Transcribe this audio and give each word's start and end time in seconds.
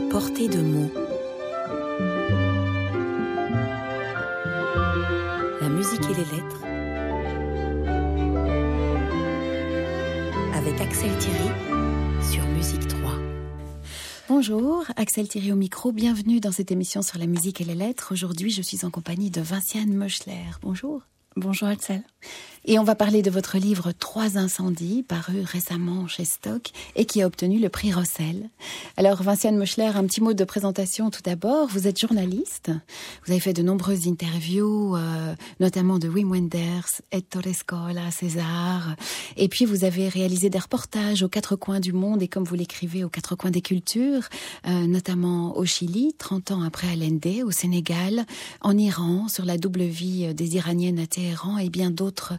à 0.00 0.10
portée 0.10 0.48
de 0.48 0.60
mots. 0.60 0.90
La 5.60 5.68
musique 5.68 6.02
et 6.04 6.14
les 6.14 6.24
lettres. 6.36 6.62
Avec 10.54 10.80
Axel 10.80 11.10
Thierry 11.18 11.50
sur 12.30 12.44
Musique 12.48 12.88
3. 12.88 13.12
Bonjour, 14.28 14.84
Axel 14.96 15.28
Thierry 15.28 15.52
au 15.52 15.56
micro, 15.56 15.92
bienvenue 15.92 16.40
dans 16.40 16.52
cette 16.52 16.70
émission 16.70 17.02
sur 17.02 17.18
la 17.18 17.26
musique 17.26 17.60
et 17.60 17.64
les 17.64 17.74
lettres. 17.74 18.12
Aujourd'hui, 18.12 18.50
je 18.50 18.62
suis 18.62 18.84
en 18.84 18.90
compagnie 18.90 19.30
de 19.30 19.40
Vinciane 19.40 19.92
Meuchler. 19.92 20.44
Bonjour. 20.62 21.02
Bonjour 21.36 21.68
Axel. 21.68 22.02
Et 22.66 22.78
on 22.78 22.84
va 22.84 22.94
parler 22.94 23.22
de 23.22 23.30
votre 23.30 23.56
livre 23.56 23.92
Trois 23.98 24.36
incendies, 24.36 25.02
paru 25.02 25.42
récemment 25.44 26.06
chez 26.06 26.26
Stock 26.26 26.70
et 26.94 27.06
qui 27.06 27.22
a 27.22 27.26
obtenu 27.26 27.58
le 27.58 27.70
prix 27.70 27.90
Rossel. 27.90 28.50
Alors, 28.98 29.22
Vinciane 29.22 29.56
Moschler, 29.56 29.90
un 29.94 30.04
petit 30.04 30.20
mot 30.20 30.34
de 30.34 30.44
présentation 30.44 31.08
tout 31.08 31.22
d'abord. 31.24 31.68
Vous 31.68 31.86
êtes 31.86 31.98
journaliste. 31.98 32.70
Vous 33.24 33.32
avez 33.32 33.40
fait 33.40 33.54
de 33.54 33.62
nombreuses 33.62 34.06
interviews, 34.06 34.94
euh, 34.94 35.34
notamment 35.58 35.98
de 35.98 36.06
Wim 36.06 36.30
Wenders, 36.30 37.00
Ettore 37.12 37.54
Scola, 37.54 38.10
César. 38.10 38.94
Et 39.38 39.48
puis, 39.48 39.64
vous 39.64 39.84
avez 39.84 40.08
réalisé 40.08 40.50
des 40.50 40.58
reportages 40.58 41.22
aux 41.22 41.28
quatre 41.28 41.56
coins 41.56 41.80
du 41.80 41.94
monde 41.94 42.22
et 42.22 42.28
comme 42.28 42.44
vous 42.44 42.56
l'écrivez, 42.56 43.04
aux 43.04 43.08
quatre 43.08 43.36
coins 43.36 43.50
des 43.50 43.62
cultures, 43.62 44.28
euh, 44.66 44.86
notamment 44.86 45.56
au 45.56 45.64
Chili, 45.64 46.14
30 46.18 46.50
ans 46.50 46.62
après 46.62 46.88
Allende, 46.88 47.42
au 47.42 47.52
Sénégal, 47.52 48.26
en 48.60 48.76
Iran, 48.76 49.28
sur 49.28 49.46
la 49.46 49.56
double 49.56 49.84
vie 49.84 50.34
des 50.34 50.56
Iraniennes 50.56 50.98
à 50.98 51.06
Téhéran 51.06 51.56
et 51.56 51.70
bien 51.70 51.90
d'autres 51.90 52.34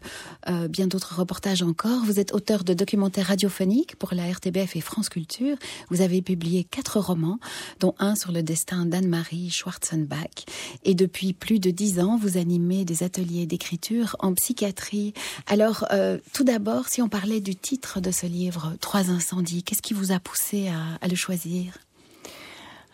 euh, 0.48 0.68
bien 0.68 0.86
d'autres 0.86 1.18
reportages 1.18 1.62
encore. 1.62 2.04
Vous 2.04 2.20
êtes 2.20 2.34
auteur 2.34 2.64
de 2.64 2.74
documentaires 2.74 3.26
radiophoniques 3.26 3.96
pour 3.96 4.14
la 4.14 4.30
RTBF 4.30 4.76
et 4.76 4.80
France 4.80 5.08
Culture. 5.08 5.56
Vous 5.90 6.00
avez 6.00 6.22
publié 6.22 6.64
quatre 6.64 7.00
romans, 7.00 7.38
dont 7.80 7.94
un 7.98 8.14
sur 8.14 8.32
le 8.32 8.42
destin 8.42 8.86
d'Anne-Marie 8.86 9.50
Schwarzenbach. 9.50 10.44
Et 10.84 10.94
depuis 10.94 11.32
plus 11.32 11.60
de 11.60 11.70
dix 11.70 12.00
ans, 12.00 12.16
vous 12.16 12.36
animez 12.36 12.84
des 12.84 13.02
ateliers 13.02 13.46
d'écriture 13.46 14.16
en 14.18 14.34
psychiatrie. 14.34 15.14
Alors, 15.46 15.86
euh, 15.92 16.18
tout 16.32 16.44
d'abord, 16.44 16.88
si 16.88 17.02
on 17.02 17.08
parlait 17.08 17.40
du 17.40 17.56
titre 17.56 18.00
de 18.00 18.10
ce 18.10 18.26
livre, 18.26 18.72
Trois 18.80 19.10
incendies, 19.10 19.62
qu'est-ce 19.62 19.82
qui 19.82 19.94
vous 19.94 20.12
a 20.12 20.18
poussé 20.18 20.68
à, 21.00 21.08
le 21.08 21.14
choisir? 21.14 21.78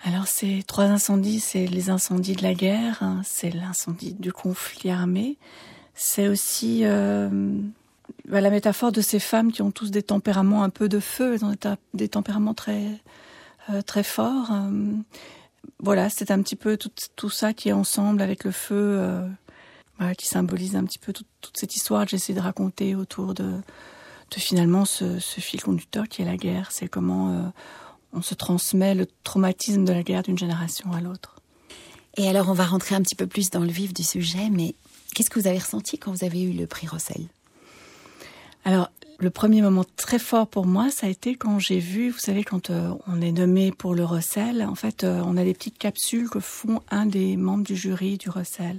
Alors 0.05 0.29
ces 0.29 0.63
trois 0.67 0.85
incendies, 0.85 1.41
c'est 1.41 1.67
les 1.67 1.91
incendies 1.91 2.37
de 2.37 2.43
la 2.43 2.55
guerre, 2.55 3.03
hein. 3.03 3.21
c'est 3.25 3.51
l'incendie 3.51 4.15
du 4.15 4.33
conflit 4.33 4.91
armé, 4.91 5.37
c'est 6.01 6.29
aussi 6.29 6.83
euh, 6.85 7.29
bah, 8.29 8.41
la 8.41 8.51
métaphore 8.51 8.93
de 8.93 9.01
ces 9.01 9.19
femmes 9.19 9.51
qui 9.51 9.63
ont 9.63 9.73
tous 9.73 9.91
des 9.91 10.05
tempéraments 10.05 10.63
un 10.63 10.71
peu 10.71 10.89
de 10.89 11.01
feu, 11.01 11.37
des 11.93 12.09
tempéraments 12.09 12.55
très 12.55 12.85
euh, 13.69 13.83
très 13.83 14.05
forts. 14.05 14.53
Euh, 14.53 14.93
voilà, 15.81 16.09
c'est 16.09 16.31
un 16.31 16.41
petit 16.41 16.55
peu 16.55 16.79
tout, 17.17 17.31
ça 17.31 17.53
qui 17.53 17.71
est 17.71 17.73
ensemble 17.73 18.23
avec 18.23 18.45
le 18.45 18.53
feu, 18.53 19.21
qui 20.17 20.27
symbolise 20.27 20.77
un 20.77 20.85
petit 20.85 21.01
peu 21.01 21.13
toute 21.13 21.27
cette 21.53 21.75
histoire 21.75 22.05
que 22.05 22.13
j'essaie 22.13 22.33
de 22.33 22.41
raconter 22.41 22.95
autour 22.95 23.35
de, 23.35 23.51
de 23.51 24.41
finalement 24.41 24.85
ce, 24.85 25.19
ce, 25.19 25.41
fil 25.41 25.63
conducteur 25.63 26.09
qui 26.09 26.23
est 26.23 26.25
la 26.25 26.37
guerre. 26.37 26.69
C'est 26.71 26.89
comment 26.89 27.53
on 28.13 28.23
se 28.23 28.35
transmet 28.35 28.95
le 28.95 29.07
traumatisme 29.25 29.85
de 29.85 29.93
la 29.93 30.03
guerre 30.03 30.23
d'une 30.23 30.39
génération 30.39 30.93
à 30.93 31.01
l'autre. 31.01 31.37
Et 32.17 32.29
alors, 32.29 32.49
on 32.49 32.55
va 32.55 32.65
rentrer 32.65 32.95
un 32.95 33.03
petit 33.03 33.17
peu 33.17 33.27
plus 33.27 33.51
dans 33.51 33.61
le 33.61 33.71
vif 33.71 33.93
du 33.93 34.03
sujet, 34.03 34.49
mais 34.51 34.75
Qu'est-ce 35.15 35.31
que 35.31 35.39
vous 35.39 35.47
avez 35.47 35.59
ressenti 35.59 35.99
quand 35.99 36.13
vous 36.13 36.25
avez 36.25 36.43
eu 36.43 36.53
le 36.53 36.67
prix 36.67 36.87
Rossel? 36.87 37.27
Alors, 38.65 38.91
le 39.21 39.31
premier 39.31 39.63
moment 39.63 39.85
très 39.97 40.21
fort 40.21 40.47
pour 40.47 40.67
moi, 40.67 40.91
ça 40.91 41.09
a 41.09 41.11
été 41.11 41.35
quand 41.35 41.59
j'ai 41.59 41.81
vu, 41.81 42.11
vous 42.11 42.21
savez, 42.21 42.45
quand 42.45 42.71
euh, 42.71 42.93
on 43.09 43.21
est 43.21 43.33
nommé 43.33 43.73
pour 43.73 43.97
le 43.97 44.05
Rossel, 44.05 44.63
en 44.63 44.77
fait, 44.77 45.03
euh, 45.03 45.21
on 45.27 45.37
a 45.37 45.43
des 45.43 45.55
petites 45.55 45.77
capsules 45.77 46.31
que 46.31 46.39
font 46.39 46.83
un 46.89 47.05
des 47.05 47.37
membres 47.37 47.65
du 47.65 47.75
jury 47.75 48.17
du 48.17 48.31
Rossel. 48.31 48.79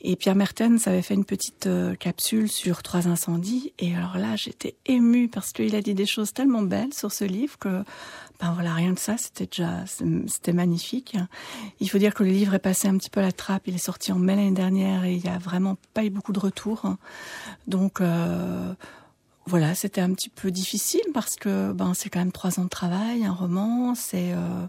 Et 0.00 0.14
Pierre 0.14 0.36
Mertens 0.36 0.86
avait 0.86 1.02
fait 1.02 1.14
une 1.14 1.24
petite 1.24 1.66
euh, 1.66 1.96
capsule 1.96 2.48
sur 2.48 2.84
trois 2.84 3.08
incendies. 3.08 3.72
Et 3.80 3.92
alors 3.96 4.18
là, 4.18 4.36
j'étais 4.36 4.76
émue 4.86 5.28
parce 5.28 5.52
qu'il 5.52 5.74
a 5.74 5.82
dit 5.82 5.94
des 5.94 6.06
choses 6.06 6.32
tellement 6.32 6.62
belles 6.62 6.94
sur 6.94 7.10
ce 7.10 7.24
livre 7.24 7.58
que 7.58 7.82
ben 8.40 8.52
voilà, 8.54 8.74
rien 8.74 8.92
de 8.92 8.98
ça, 8.98 9.16
c'était 9.18 9.46
déjà, 9.46 9.84
c'était 9.86 10.52
magnifique. 10.52 11.16
Il 11.78 11.88
faut 11.88 11.98
dire 11.98 12.12
que 12.12 12.24
le 12.24 12.30
livre 12.30 12.54
est 12.54 12.60
passé 12.60 12.88
un 12.88 12.96
petit 12.98 13.10
peu 13.10 13.20
à 13.20 13.22
la 13.22 13.30
trappe. 13.30 13.62
Il 13.66 13.74
est 13.76 13.78
sorti 13.78 14.10
en 14.10 14.18
mai 14.18 14.34
l'année 14.34 14.50
dernière 14.50 15.04
et 15.04 15.14
il 15.14 15.24
y 15.24 15.28
a 15.28 15.38
vraiment 15.38 15.76
pas 15.94 16.04
eu 16.04 16.10
beaucoup 16.10 16.32
de 16.32 16.40
retours. 16.40 16.96
Donc 17.68 18.00
voilà, 19.46 19.74
c'était 19.74 20.00
un 20.00 20.12
petit 20.14 20.28
peu 20.28 20.50
difficile 20.50 21.02
parce 21.12 21.36
que 21.36 21.72
ben 21.72 21.94
c'est 21.94 22.08
quand 22.10 22.20
même 22.20 22.32
trois 22.32 22.60
ans 22.60 22.64
de 22.64 22.68
travail, 22.68 23.24
un 23.24 23.32
roman, 23.32 23.94
c'est 23.94 24.32
euh, 24.32 24.66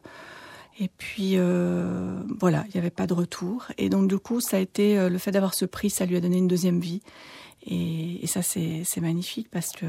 et 0.79 0.87
puis 0.87 1.33
euh, 1.35 2.17
voilà, 2.39 2.65
il 2.67 2.71
n'y 2.73 2.79
avait 2.79 2.89
pas 2.89 3.05
de 3.05 3.13
retour. 3.13 3.67
Et 3.77 3.89
donc 3.89 4.07
du 4.07 4.17
coup, 4.17 4.41
ça 4.41 4.57
a 4.57 4.59
été 4.59 4.97
euh, 4.97 5.09
le 5.09 5.17
fait 5.19 5.31
d'avoir 5.31 5.53
ce 5.53 5.65
prix, 5.65 5.89
ça 5.91 6.05
lui 6.05 6.15
a 6.15 6.21
donné 6.21 6.37
une 6.37 6.47
deuxième 6.47 6.79
vie. 6.79 7.01
Et, 7.65 8.25
ça, 8.27 8.41
c'est 8.41 8.99
magnifique 8.99 9.47
parce 9.49 9.71
que 9.71 9.85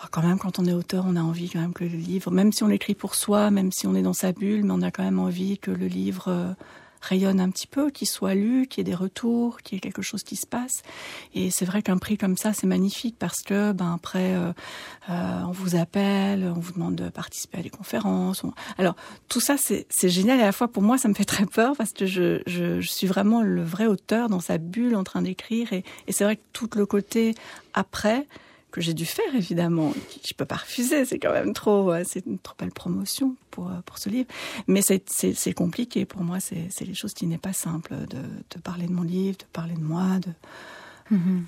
ah, 0.00 0.08
quand 0.12 0.22
même, 0.22 0.38
quand 0.38 0.60
on 0.60 0.66
est 0.66 0.72
auteur, 0.72 1.04
on 1.08 1.16
a 1.16 1.22
envie 1.22 1.48
quand 1.50 1.58
même 1.58 1.72
que 1.72 1.82
le 1.82 1.96
livre, 1.96 2.30
même 2.30 2.52
si 2.52 2.62
on 2.62 2.68
l'écrit 2.68 2.94
pour 2.94 3.16
soi, 3.16 3.50
même 3.50 3.72
si 3.72 3.88
on 3.88 3.94
est 3.96 4.02
dans 4.02 4.12
sa 4.12 4.30
bulle, 4.30 4.62
mais 4.62 4.72
on 4.72 4.82
a 4.82 4.92
quand 4.92 5.02
même 5.02 5.18
envie 5.18 5.58
que 5.58 5.72
le 5.72 5.86
livre 5.86 6.54
rayonne 7.06 7.40
un 7.40 7.50
petit 7.50 7.66
peu, 7.66 7.90
qu'il 7.90 8.08
soit 8.08 8.34
lu, 8.34 8.66
qu'il 8.66 8.80
y 8.80 8.80
ait 8.82 8.90
des 8.90 8.96
retours, 8.96 9.58
qu'il 9.62 9.76
y 9.76 9.78
ait 9.78 9.80
quelque 9.80 10.02
chose 10.02 10.22
qui 10.22 10.36
se 10.36 10.46
passe. 10.46 10.82
Et 11.34 11.50
c'est 11.50 11.64
vrai 11.64 11.82
qu'un 11.82 11.98
prix 11.98 12.16
comme 12.16 12.36
ça, 12.36 12.52
c'est 12.52 12.66
magnifique 12.66 13.16
parce 13.18 13.42
que, 13.42 13.72
ben 13.72 13.94
après, 13.94 14.34
euh, 14.34 14.52
euh, 15.10 15.42
on 15.46 15.52
vous 15.52 15.76
appelle, 15.76 16.52
on 16.54 16.60
vous 16.60 16.72
demande 16.72 16.96
de 16.96 17.08
participer 17.08 17.58
à 17.58 17.62
des 17.62 17.70
conférences. 17.70 18.42
Alors 18.78 18.96
tout 19.28 19.40
ça, 19.40 19.56
c'est 19.56 20.08
génial. 20.08 20.38
Et 20.38 20.42
à 20.42 20.46
la 20.46 20.52
fois, 20.52 20.68
pour 20.68 20.82
moi, 20.82 20.98
ça 20.98 21.08
me 21.08 21.14
fait 21.14 21.24
très 21.24 21.46
peur 21.46 21.74
parce 21.76 21.92
que 21.92 22.06
je 22.06 22.80
suis 22.82 23.06
vraiment 23.06 23.42
le 23.42 23.62
vrai 23.62 23.86
auteur 23.86 24.28
dans 24.28 24.40
sa 24.40 24.58
bulle 24.58 24.96
en 24.96 25.04
train 25.04 25.22
d'écrire. 25.22 25.72
Et, 25.72 25.84
et 26.06 26.12
c'est 26.12 26.24
vrai 26.24 26.36
que 26.36 26.42
tout 26.52 26.68
le 26.74 26.86
côté 26.86 27.34
après 27.74 28.26
que 28.70 28.80
j'ai 28.80 28.94
dû 28.94 29.06
faire 29.06 29.34
évidemment. 29.34 29.92
Je 30.24 30.34
peux 30.34 30.44
pas 30.44 30.56
refuser, 30.56 31.04
c'est 31.04 31.18
quand 31.18 31.32
même 31.32 31.52
trop, 31.52 31.92
c'est 32.04 32.26
une 32.26 32.38
trop 32.38 32.54
belle 32.58 32.72
promotion 32.72 33.36
pour 33.50 33.68
euh, 33.68 33.80
pour 33.84 33.98
ce 33.98 34.08
livre. 34.08 34.28
Mais 34.66 34.82
c'est 34.82 35.52
compliqué 35.54 36.04
pour 36.04 36.22
moi. 36.22 36.40
C'est 36.40 36.84
les 36.84 36.94
choses 36.94 37.14
qui 37.14 37.26
n'est 37.26 37.38
pas 37.38 37.52
simple 37.52 37.94
de, 37.94 38.18
de, 38.18 38.60
parler 38.62 38.86
de 38.86 38.92
mon 38.92 39.02
livre, 39.02 39.38
de 39.38 39.44
parler 39.52 39.74
de 39.74 39.82
moi, 39.82 40.18
de. 40.20 40.30
Mm-hmm. 41.14 41.42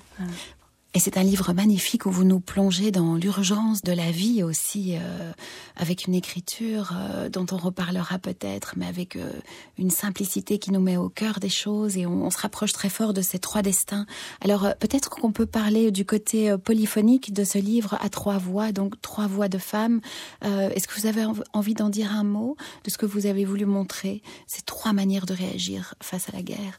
Et 0.95 0.99
c'est 0.99 1.17
un 1.17 1.23
livre 1.23 1.53
magnifique 1.53 2.07
où 2.07 2.11
vous 2.11 2.23
nous 2.23 2.39
plongez 2.39 2.89
dans 2.89 3.13
l'urgence 3.13 3.83
de 3.83 3.91
la 3.91 4.09
vie 4.09 4.41
aussi, 4.41 4.95
euh, 4.95 5.31
avec 5.75 6.07
une 6.07 6.15
écriture 6.15 6.93
euh, 6.95 7.29
dont 7.29 7.45
on 7.51 7.57
reparlera 7.57 8.17
peut-être, 8.17 8.73
mais 8.75 8.87
avec 8.87 9.15
euh, 9.15 9.31
une 9.77 9.91
simplicité 9.91 10.57
qui 10.57 10.71
nous 10.71 10.79
met 10.79 10.97
au 10.97 11.07
cœur 11.07 11.39
des 11.39 11.49
choses 11.49 11.95
et 11.95 12.07
on, 12.07 12.31
se 12.31 12.39
rapproche 12.39 12.73
très 12.73 12.89
fort 12.89 13.13
de 13.13 13.21
ces 13.21 13.37
trois 13.37 13.61
destins. 13.61 14.07
Alors 14.41 14.67
peut-être 14.79 15.11
qu'on 15.11 15.31
peut 15.31 15.45
parler 15.45 15.91
du 15.91 16.05
côté 16.05 16.55
polyphonique 16.57 17.33
de 17.33 17.43
ce 17.43 17.59
livre 17.59 17.95
à 18.01 18.09
trois 18.09 18.39
voix, 18.39 18.71
donc 18.71 18.99
trois 18.99 19.27
voix 19.27 19.47
de 19.47 19.57
femmes. 19.59 20.01
Est-ce 20.41 20.87
que 20.87 20.99
vous 20.99 21.07
avez 21.07 21.25
envie 21.53 21.73
d'en 21.73 21.89
dire 21.89 22.11
un 22.13 22.23
mot 22.23 22.55
de 22.83 22.89
ce 22.89 22.97
que 22.97 23.05
vous 23.07 23.25
avez 23.25 23.45
voulu 23.45 23.65
montrer, 23.65 24.21
ces 24.47 24.61
trois 24.61 24.93
manières 24.93 25.25
de 25.25 25.33
réagir 25.33 25.95
face 26.01 26.29
à 26.29 26.33
la 26.33 26.43
guerre? 26.43 26.77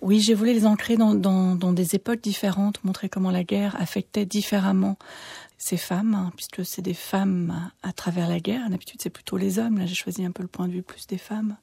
Oui, 0.00 0.20
j'ai 0.20 0.34
voulu 0.34 0.52
les 0.52 0.66
ancrer 0.66 0.96
dans, 0.96 1.72
des 1.72 1.94
époques 1.94 2.20
différentes, 2.20 2.82
montrer 2.84 3.08
comment 3.08 3.30
la 3.30 3.44
guerre 3.44 3.76
affectait 3.80 4.26
différemment 4.26 4.96
ces 5.60 5.76
femmes, 5.76 6.14
hein, 6.14 6.32
puisque 6.36 6.64
c'est 6.64 6.82
des 6.82 6.94
femmes 6.94 7.70
à, 7.82 7.92
travers 7.92 8.28
la 8.28 8.38
guerre. 8.38 8.70
D'habitude, 8.70 9.00
c'est 9.02 9.10
plutôt 9.10 9.36
les 9.36 9.58
hommes. 9.58 9.78
Là, 9.78 9.86
j'ai 9.86 9.96
choisi 9.96 10.24
un 10.24 10.30
peu 10.30 10.42
le 10.42 10.48
point 10.48 10.68
de 10.68 10.72
vue 10.72 10.82
plus 10.82 11.08
des 11.08 11.18
femmes. 11.18 11.56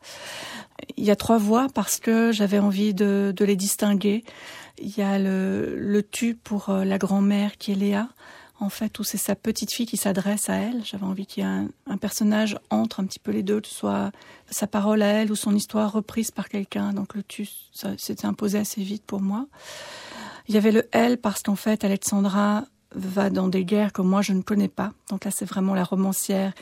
Il 0.98 1.06
y 1.06 1.12
a 1.12 1.16
trois 1.16 1.38
voix 1.38 1.68
parce 1.74 2.00
que 2.00 2.34
j'avais 2.34 2.60
envie 2.60 2.94
de, 2.94 3.34
de, 3.34 3.46
les 3.46 3.56
distinguer. 3.56 4.26
Il 4.80 4.96
y 4.98 5.02
a 5.02 5.18
le, 5.18 5.76
le 5.78 6.04
tu 6.04 6.36
pour 6.36 6.70
euh, 6.70 6.84
la 6.84 6.98
grand-mère 6.98 7.58
qui 7.58 7.72
est 7.72 7.76
Léa, 7.76 8.10
en 8.60 8.70
fait, 8.70 9.00
où 9.00 9.04
c'est 9.04 9.18
sa 9.18 9.36
petite 9.36 9.72
fille 9.72 9.86
qui 9.86 9.98
s'adresse 9.98 10.50
à 10.50 10.56
elle. 10.56 10.84
J'avais 10.86 11.06
envie 11.06 11.26
qu'il 11.26 11.44
y 11.44 11.46
ait 11.46 11.68
un, 11.88 11.98
personnage 11.98 12.58
entre 12.70 13.02
un 13.02 13.06
petit 13.06 13.20
peu 13.20 13.32
les 13.32 13.44
deux, 13.44 13.60
que 13.62 13.68
ce 13.68 13.76
soit 13.76 14.12
sa 14.50 14.68
parole 14.68 15.02
à 15.02 15.08
elle 15.08 15.32
ou 15.32 15.36
son 15.36 15.56
histoire 15.56 15.92
reprise 15.92 16.32
par 16.32 16.48
quelqu'un. 16.48 16.94
Donc 16.94 17.16
le 17.16 17.24
tu, 17.24 17.48
ça 17.74 17.98
s'était 17.98 18.26
imposé 18.26 18.58
assez 18.58 18.82
vite 18.82 19.04
pour 19.06 19.22
moi. 19.22 19.48
Il 20.48 20.56
y 20.56 20.58
avait 20.58 20.72
le 20.72 20.88
elle 20.92 21.18
parce 21.18 21.42
qu'en 21.42 21.56
fait, 21.56 21.84
Alexandra 21.84 22.66
va 22.94 23.30
dans 23.30 23.48
des 23.48 23.66
guerres 23.66 23.92
que 23.92 24.02
moi 24.02 24.22
je 24.22 24.34
ne 24.34 24.42
connais 24.42 24.70
pas. 24.70 24.94
Donc 25.10 25.26
là, 25.26 25.32
c'est 25.32 25.46
vraiment 25.46 25.74
la 25.74 25.84
romancière. 25.84 26.54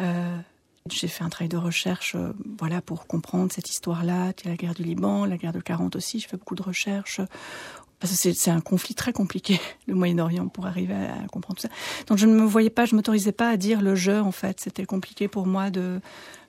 Euh, 0.00 0.38
j'ai 0.90 1.08
fait 1.08 1.24
un 1.24 1.30
travail 1.30 1.48
de 1.48 1.56
recherche, 1.56 2.14
euh, 2.14 2.32
voilà, 2.58 2.82
pour 2.82 3.06
comprendre 3.06 3.50
cette 3.50 3.70
histoire-là, 3.70 4.32
la 4.44 4.56
guerre 4.56 4.74
du 4.74 4.82
Liban, 4.82 5.24
la 5.24 5.38
guerre 5.38 5.52
de 5.52 5.60
40 5.60 5.96
aussi. 5.96 6.20
Je 6.20 6.28
fais 6.28 6.36
beaucoup 6.36 6.54
de 6.54 6.62
recherches 6.62 7.20
c'est 8.06 8.50
un 8.50 8.60
conflit 8.60 8.94
très 8.94 9.12
compliqué, 9.12 9.60
le 9.86 9.94
Moyen-Orient, 9.94 10.48
pour 10.48 10.66
arriver 10.66 10.94
à, 10.94 11.26
comprendre 11.28 11.60
tout 11.60 11.68
ça. 11.68 11.74
Donc 12.06 12.18
je 12.18 12.26
ne 12.26 12.34
me 12.34 12.44
voyais 12.44 12.70
pas, 12.70 12.84
je 12.84 12.94
m'autorisais 12.94 13.32
pas 13.32 13.48
à 13.48 13.56
dire 13.56 13.80
le 13.80 13.94
jeu, 13.94 14.20
en 14.20 14.32
fait. 14.32 14.60
C'était 14.60 14.84
compliqué 14.84 15.28
pour 15.28 15.46
moi 15.46 15.70
de, 15.70 16.00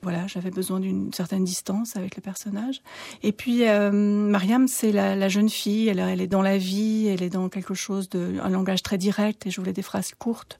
voilà, 0.02 0.26
j'avais 0.26 0.50
besoin 0.50 0.80
d'une 0.80 1.12
certaine 1.12 1.44
distance 1.44 1.96
avec 1.96 2.16
le 2.16 2.22
personnage. 2.22 2.82
Et 3.22 3.32
puis, 3.32 3.66
euh, 3.66 3.90
Mariam, 3.90 4.68
c'est 4.68 4.92
la, 4.92 5.16
la, 5.16 5.28
jeune 5.28 5.48
fille, 5.48 5.88
elle, 5.88 5.98
elle 5.98 6.20
est 6.20 6.26
dans 6.26 6.42
la 6.42 6.58
vie, 6.58 7.08
elle 7.08 7.22
est 7.22 7.30
dans 7.30 7.48
quelque 7.48 7.74
chose 7.74 8.08
de, 8.08 8.34
un 8.42 8.50
langage 8.50 8.82
très 8.82 8.98
direct, 8.98 9.46
et 9.46 9.50
je 9.50 9.60
voulais 9.60 9.72
des 9.72 9.82
phrases 9.82 10.12
courtes 10.18 10.58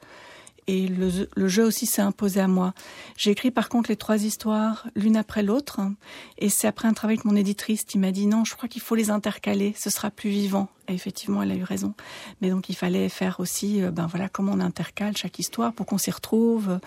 et 0.66 0.88
le, 0.88 1.48
jeu 1.48 1.64
aussi 1.64 1.86
s'est 1.86 2.02
imposé 2.02 2.40
à 2.40 2.48
moi. 2.48 2.74
J'ai 3.16 3.30
écrit 3.30 3.50
par 3.50 3.68
contre 3.68 3.90
les 3.90 3.96
trois 3.96 4.24
histoires 4.24 4.86
l'une 4.94 5.16
après 5.16 5.42
l'autre 5.42 5.80
et 6.38 6.48
c'est 6.48 6.66
après 6.66 6.88
un 6.88 6.92
travail 6.92 7.16
avec 7.16 7.24
mon 7.24 7.36
éditrice 7.36 7.84
qui 7.84 7.98
m'a 7.98 8.10
dit 8.10 8.26
non, 8.26 8.44
je 8.44 8.54
crois 8.56 8.68
qu'il 8.68 8.82
faut 8.82 8.94
les 8.94 9.10
intercaler, 9.10 9.74
ce 9.76 9.90
sera 9.90 10.10
plus 10.10 10.30
vivant. 10.30 10.68
Et 10.88 10.94
effectivement, 10.94 11.42
elle 11.42 11.52
a 11.52 11.56
eu 11.56 11.62
raison. 11.62 11.94
Mais 12.40 12.50
donc 12.50 12.68
il 12.68 12.76
fallait 12.76 13.08
faire 13.08 13.40
aussi, 13.40 13.82
euh, 13.82 13.90
ben 13.90 14.06
voilà, 14.06 14.28
comment 14.28 14.52
on 14.52 14.60
intercale 14.60 15.16
chaque 15.16 15.38
histoire 15.38 15.72
pour 15.72 15.86
qu'on 15.86 15.98
s'y 15.98 16.10
retrouve. 16.10 16.78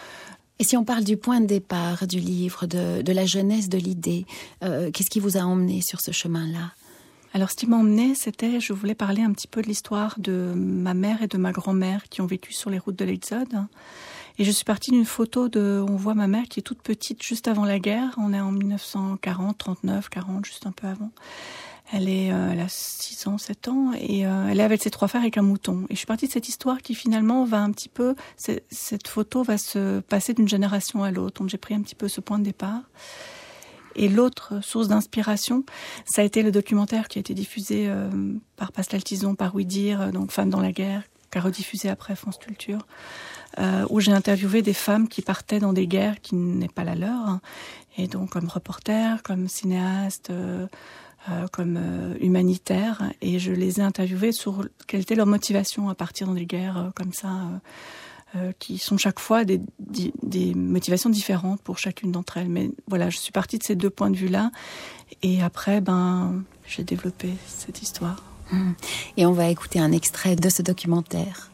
Et 0.59 0.65
si 0.65 0.75
on 0.75 0.83
parle 0.83 1.05
du 1.05 1.15
point 1.15 1.39
de 1.39 1.45
départ 1.45 2.05
du 2.05 2.19
livre, 2.19 2.65
de, 2.65 3.11
la 3.11 3.25
jeunesse 3.25 3.69
de 3.69 3.77
l'idée, 3.77 4.25
euh, 4.63 4.91
qu'est-ce 4.91 5.09
qui 5.09 5.21
vous 5.21 5.37
a 5.37 5.41
emmené 5.41 5.81
sur 5.81 6.01
ce 6.01 6.11
chemin-là? 6.11 6.73
Alors, 7.33 7.51
ce 7.51 7.55
qui 7.55 7.67
m'a 7.67 7.77
emmené, 7.77 8.15
c'était, 8.15 8.59
je 8.59 8.73
voulais 8.73 8.95
parler 8.95 9.21
un 9.21 9.31
petit 9.33 9.47
peu 9.47 9.61
de 9.61 9.67
l'histoire 9.67 10.15
de 10.17 10.53
ma 10.55 10.95
mère 10.95 11.21
et 11.21 11.27
de 11.27 11.37
ma 11.37 11.51
grand-mère 11.51 12.09
qui 12.09 12.21
ont 12.21 12.25
vécu 12.25 12.53
sur 12.53 12.71
les 12.71 12.79
routes 12.79 12.95
de 12.95 13.05
l'Exode. 13.05 13.67
Et 14.39 14.45
je 14.45 14.51
suis 14.51 14.65
partie 14.65 14.91
d'une 14.91 15.05
photo 15.05 15.47
de, 15.47 15.83
on 15.87 15.95
voit 15.95 16.15
ma 16.15 16.27
mère 16.27 16.45
qui 16.45 16.59
est 16.59 16.63
toute 16.63 16.81
petite 16.81 17.21
juste 17.21 17.47
avant 17.47 17.65
la 17.65 17.77
guerre. 17.77 18.15
On 18.17 18.33
est 18.33 18.39
en 18.39 18.51
1940, 18.51 19.57
39, 19.57 20.09
40, 20.09 20.45
juste 20.45 20.65
un 20.65 20.71
peu 20.71 20.87
avant. 20.87 21.11
Elle 21.91 22.07
est, 22.07 22.31
euh, 22.31 22.51
elle 22.51 22.59
a 22.61 22.69
6 22.69 23.27
ans, 23.27 23.37
7 23.37 23.67
ans, 23.67 23.91
et 23.99 24.25
euh, 24.25 24.47
elle 24.49 24.59
est 24.59 24.63
avec 24.63 24.81
ses 24.81 24.91
trois 24.91 25.07
frères 25.07 25.21
avec 25.21 25.37
un 25.37 25.41
mouton. 25.41 25.85
Et 25.89 25.93
je 25.93 25.97
suis 25.97 26.05
partie 26.05 26.27
de 26.27 26.31
cette 26.31 26.47
histoire 26.47 26.81
qui 26.81 26.95
finalement 26.95 27.45
va 27.45 27.61
un 27.61 27.71
petit 27.71 27.89
peu, 27.89 28.15
cette 28.37 29.07
photo 29.07 29.43
va 29.43 29.57
se 29.57 29.99
passer 30.01 30.33
d'une 30.33 30.47
génération 30.47 31.03
à 31.03 31.11
l'autre. 31.11 31.41
Donc 31.41 31.49
j'ai 31.49 31.57
pris 31.57 31.73
un 31.73 31.81
petit 31.81 31.95
peu 31.95 32.07
ce 32.07 32.21
point 32.21 32.39
de 32.39 32.43
départ. 32.43 32.81
Et 33.99 34.07
l'autre 34.07 34.63
source 34.63 34.87
d'inspiration, 34.87 35.65
ça 36.05 36.21
a 36.21 36.25
été 36.25 36.41
le 36.41 36.53
documentaire 36.53 37.09
qui 37.09 37.19
a 37.19 37.21
été 37.21 37.33
diffusé 37.33 37.87
euh, 37.89 38.09
par 38.55 38.71
Pascal 38.71 39.03
Tison, 39.03 39.35
par 39.35 39.53
Oui 39.55 39.65
Dire, 39.65 40.13
donc 40.13 40.31
Femmes 40.31 40.49
dans 40.49 40.61
la 40.61 40.71
guerre, 40.71 41.03
qu'a 41.31 41.41
rediffusé 41.41 41.89
après 41.89 42.15
France 42.15 42.37
Culture, 42.37 42.87
euh, 43.59 43.85
où 43.89 43.99
j'ai 43.99 44.13
interviewé 44.13 44.61
des 44.61 44.73
femmes 44.73 45.09
qui 45.09 45.21
partaient 45.21 45.59
dans 45.59 45.73
des 45.73 45.85
guerres 45.85 46.21
qui 46.21 46.35
n'est 46.35 46.69
pas 46.69 46.85
la 46.85 46.95
leur, 46.95 47.27
hein. 47.27 47.41
et 47.97 48.07
donc 48.07 48.29
comme 48.29 48.47
reporter, 48.47 49.21
comme 49.21 49.49
cinéaste, 49.49 50.29
euh, 50.29 50.67
comme 51.51 51.77
humanitaire, 52.21 53.03
et 53.21 53.37
je 53.37 53.51
les 53.51 53.81
ai 53.81 53.83
interviewées 53.83 54.31
sur 54.31 54.65
quelle 54.87 55.01
était 55.01 55.15
leur 55.15 55.27
motivation 55.27 55.89
à 55.89 55.93
partir 55.93 56.27
dans 56.27 56.35
des 56.35 56.45
guerres 56.45 56.91
comme 56.95 57.11
ça 57.11 57.29
euh, 58.35 58.51
qui 58.59 58.77
sont 58.77 58.97
chaque 58.97 59.19
fois 59.19 59.43
des, 59.43 59.59
des, 60.21 60.53
motivations 60.53 61.09
différentes 61.09 61.61
pour 61.61 61.79
chacune 61.79 62.11
d'entre 62.11 62.37
elles. 62.37 62.49
Mais 62.49 62.69
voilà, 62.87 63.09
je 63.09 63.17
suis 63.17 63.31
partie 63.31 63.57
de 63.57 63.63
ces 63.63 63.75
deux 63.75 63.89
points 63.89 64.11
de 64.11 64.15
vue-là. 64.15 64.51
Et 65.23 65.41
après, 65.41 65.81
ben, 65.81 66.43
j'ai 66.67 66.83
développé 66.83 67.33
cette 67.47 67.81
histoire. 67.81 68.21
Hum. 68.51 68.75
Et 69.17 69.25
on 69.25 69.31
va 69.31 69.49
écouter 69.49 69.79
un 69.79 69.91
extrait 69.91 70.35
de 70.35 70.49
ce 70.49 70.61
documentaire. 70.61 71.49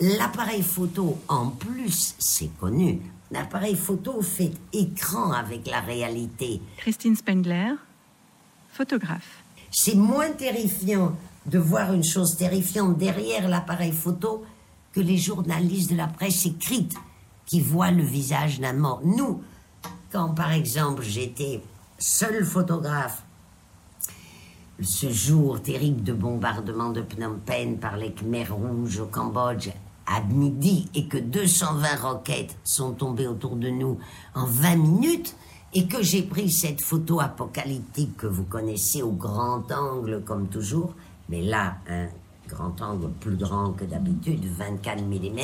L'appareil 0.00 0.62
photo, 0.62 1.18
en 1.28 1.48
plus, 1.50 2.14
c'est 2.18 2.50
connu. 2.58 3.00
L'appareil 3.30 3.76
photo 3.76 4.20
fait 4.22 4.50
écran 4.72 5.30
avec 5.30 5.68
la 5.68 5.80
réalité. 5.80 6.60
Christine 6.78 7.14
Spengler, 7.14 7.74
photographe. 8.72 9.44
C'est 9.70 9.94
moins 9.94 10.30
terrifiant 10.30 11.14
de 11.46 11.58
voir 11.58 11.92
une 11.92 12.02
chose 12.02 12.36
terrifiante 12.36 12.98
derrière 12.98 13.48
l'appareil 13.48 13.92
photo 13.92 14.44
que 14.92 15.00
les 15.00 15.16
journalistes 15.18 15.90
de 15.90 15.96
la 15.96 16.06
presse 16.06 16.46
écrite 16.46 16.94
qui 17.46 17.60
voient 17.60 17.90
le 17.90 18.02
visage 18.02 18.60
d'un 18.60 18.72
mort. 18.72 19.00
Nous, 19.04 19.42
quand 20.12 20.34
par 20.34 20.52
exemple 20.52 21.02
j'étais 21.02 21.62
seul 21.98 22.44
photographe, 22.44 23.22
ce 24.80 25.10
jour 25.10 25.60
terrible 25.60 26.02
de 26.02 26.12
bombardement 26.12 26.90
de 26.90 27.02
Phnom 27.02 27.38
Penh 27.44 27.78
par 27.78 27.96
les 27.96 28.12
Khmer 28.12 28.46
rouges 28.48 29.00
au 29.00 29.06
Cambodge 29.06 29.70
à 30.06 30.22
midi 30.22 30.88
et 30.94 31.06
que 31.06 31.18
220 31.18 31.96
roquettes 31.96 32.56
sont 32.64 32.92
tombées 32.92 33.26
autour 33.26 33.56
de 33.56 33.68
nous 33.68 33.98
en 34.34 34.46
20 34.46 34.76
minutes 34.76 35.36
et 35.72 35.86
que 35.86 36.02
j'ai 36.02 36.22
pris 36.22 36.50
cette 36.50 36.82
photo 36.82 37.20
apocalyptique 37.20 38.16
que 38.16 38.26
vous 38.26 38.44
connaissez 38.44 39.02
au 39.02 39.12
grand 39.12 39.70
angle 39.70 40.22
comme 40.24 40.48
toujours, 40.48 40.94
mais 41.28 41.42
là 41.42 41.76
un 41.88 42.06
grand 42.50 42.80
angle 42.82 43.10
plus 43.20 43.36
grand 43.36 43.72
que 43.72 43.84
d'habitude, 43.84 44.44
24 44.44 45.02
mm, 45.02 45.38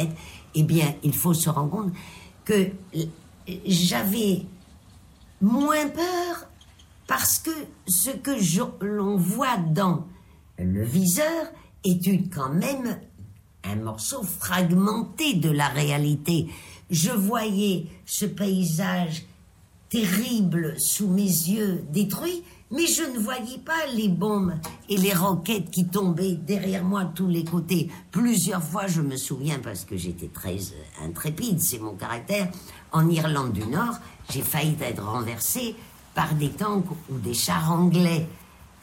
eh 0.54 0.62
bien, 0.62 0.94
il 1.02 1.14
faut 1.14 1.34
se 1.34 1.48
rendre 1.48 1.70
compte 1.70 1.92
que 2.44 2.70
j'avais 3.66 4.42
moins 5.40 5.88
peur 5.88 6.48
parce 7.06 7.38
que 7.38 7.50
ce 7.86 8.10
que 8.10 8.84
l'on 8.84 9.16
voit 9.16 9.58
dans 9.58 10.06
le 10.58 10.84
viseur 10.84 11.46
est 11.84 12.32
quand 12.32 12.52
même 12.52 12.98
un 13.64 13.76
morceau 13.76 14.22
fragmenté 14.22 15.34
de 15.34 15.50
la 15.50 15.68
réalité. 15.68 16.48
Je 16.90 17.10
voyais 17.10 17.86
ce 18.04 18.26
paysage 18.26 19.24
terrible 19.88 20.78
sous 20.78 21.08
mes 21.08 21.22
yeux 21.22 21.84
détruit, 21.92 22.42
mais 22.70 22.86
je 22.86 23.02
ne 23.02 23.18
voyais 23.18 23.58
pas 23.58 23.86
les 23.94 24.08
bombes 24.08 24.54
et 24.88 24.96
les 24.96 25.12
roquettes 25.12 25.70
qui 25.70 25.86
tombaient 25.86 26.34
derrière 26.34 26.84
moi 26.84 27.04
de 27.04 27.14
tous 27.14 27.28
les 27.28 27.44
côtés. 27.44 27.90
Plusieurs 28.10 28.62
fois, 28.62 28.86
je 28.88 29.00
me 29.00 29.16
souviens, 29.16 29.58
parce 29.62 29.84
que 29.84 29.96
j'étais 29.96 30.28
très 30.28 30.56
euh, 30.56 31.06
intrépide, 31.06 31.60
c'est 31.60 31.78
mon 31.78 31.94
caractère, 31.94 32.48
en 32.92 33.08
Irlande 33.08 33.52
du 33.52 33.64
Nord, 33.66 33.98
j'ai 34.30 34.42
failli 34.42 34.76
être 34.80 35.04
renversé 35.04 35.76
par 36.14 36.34
des 36.34 36.50
tanks 36.50 36.86
ou 37.08 37.18
des 37.18 37.34
chars 37.34 37.70
anglais. 37.70 38.26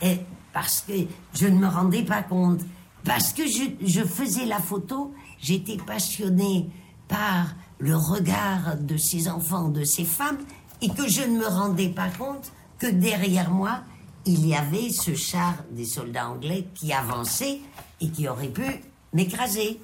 Et 0.02 0.20
parce 0.54 0.82
que 0.82 0.94
je 1.34 1.48
ne 1.48 1.58
me 1.58 1.68
rendais 1.68 2.04
pas 2.04 2.22
compte. 2.22 2.62
Parce 3.04 3.34
que 3.34 3.46
je, 3.46 3.64
je 3.86 4.02
faisais 4.02 4.46
la 4.46 4.60
photo, 4.60 5.14
j'étais 5.42 5.78
passionné 5.78 6.70
par 7.10 7.48
le 7.80 7.98
regard 7.98 8.78
de 8.80 8.96
ces 8.96 9.28
enfants, 9.28 9.68
de 9.68 9.84
ces 9.84 10.06
femmes, 10.06 10.38
et 10.82 10.88
que 10.90 11.10
je 11.10 11.22
ne 11.22 11.40
me 11.40 11.48
rendais 11.48 11.90
pas 11.90 12.10
compte 12.10 12.54
que 12.84 12.92
derrière 12.92 13.50
moi, 13.50 13.82
il 14.26 14.46
y 14.46 14.54
avait 14.54 14.90
ce 14.90 15.16
char 15.16 15.56
des 15.72 15.86
soldats 15.86 16.30
anglais 16.30 16.66
qui 16.76 16.92
avançait 16.92 17.62
et 18.02 18.10
qui 18.10 18.28
aurait 18.28 18.50
pu 18.50 18.66
m'écraser. 19.14 19.80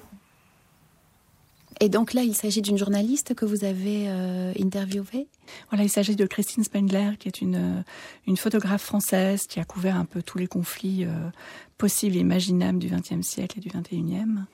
Et 1.80 1.88
donc 1.88 2.12
là, 2.12 2.24
il 2.24 2.34
s'agit 2.34 2.60
d'une 2.60 2.76
journaliste 2.76 3.34
que 3.34 3.46
vous 3.46 3.64
avez 3.64 4.04
euh, 4.08 4.52
interviewée? 4.60 5.28
Voilà, 5.70 5.84
il 5.84 5.88
s'agit 5.88 6.14
de 6.14 6.26
Christine 6.26 6.62
Spengler, 6.62 7.12
qui 7.18 7.28
est 7.28 7.40
une, 7.40 7.78
euh, 7.78 7.82
une 8.26 8.36
photographe 8.36 8.82
française 8.82 9.46
qui 9.46 9.60
a 9.60 9.64
couvert 9.64 9.96
un 9.96 10.04
peu 10.04 10.22
tous 10.22 10.36
les 10.36 10.46
conflits 10.46 11.06
euh, 11.06 11.30
possibles 11.78 12.16
et 12.16 12.20
imaginables 12.20 12.78
du 12.78 12.88
XXe 12.88 13.26
siècle 13.26 13.60
et 13.60 13.62
du 13.62 13.70
XXIe. 13.70 14.44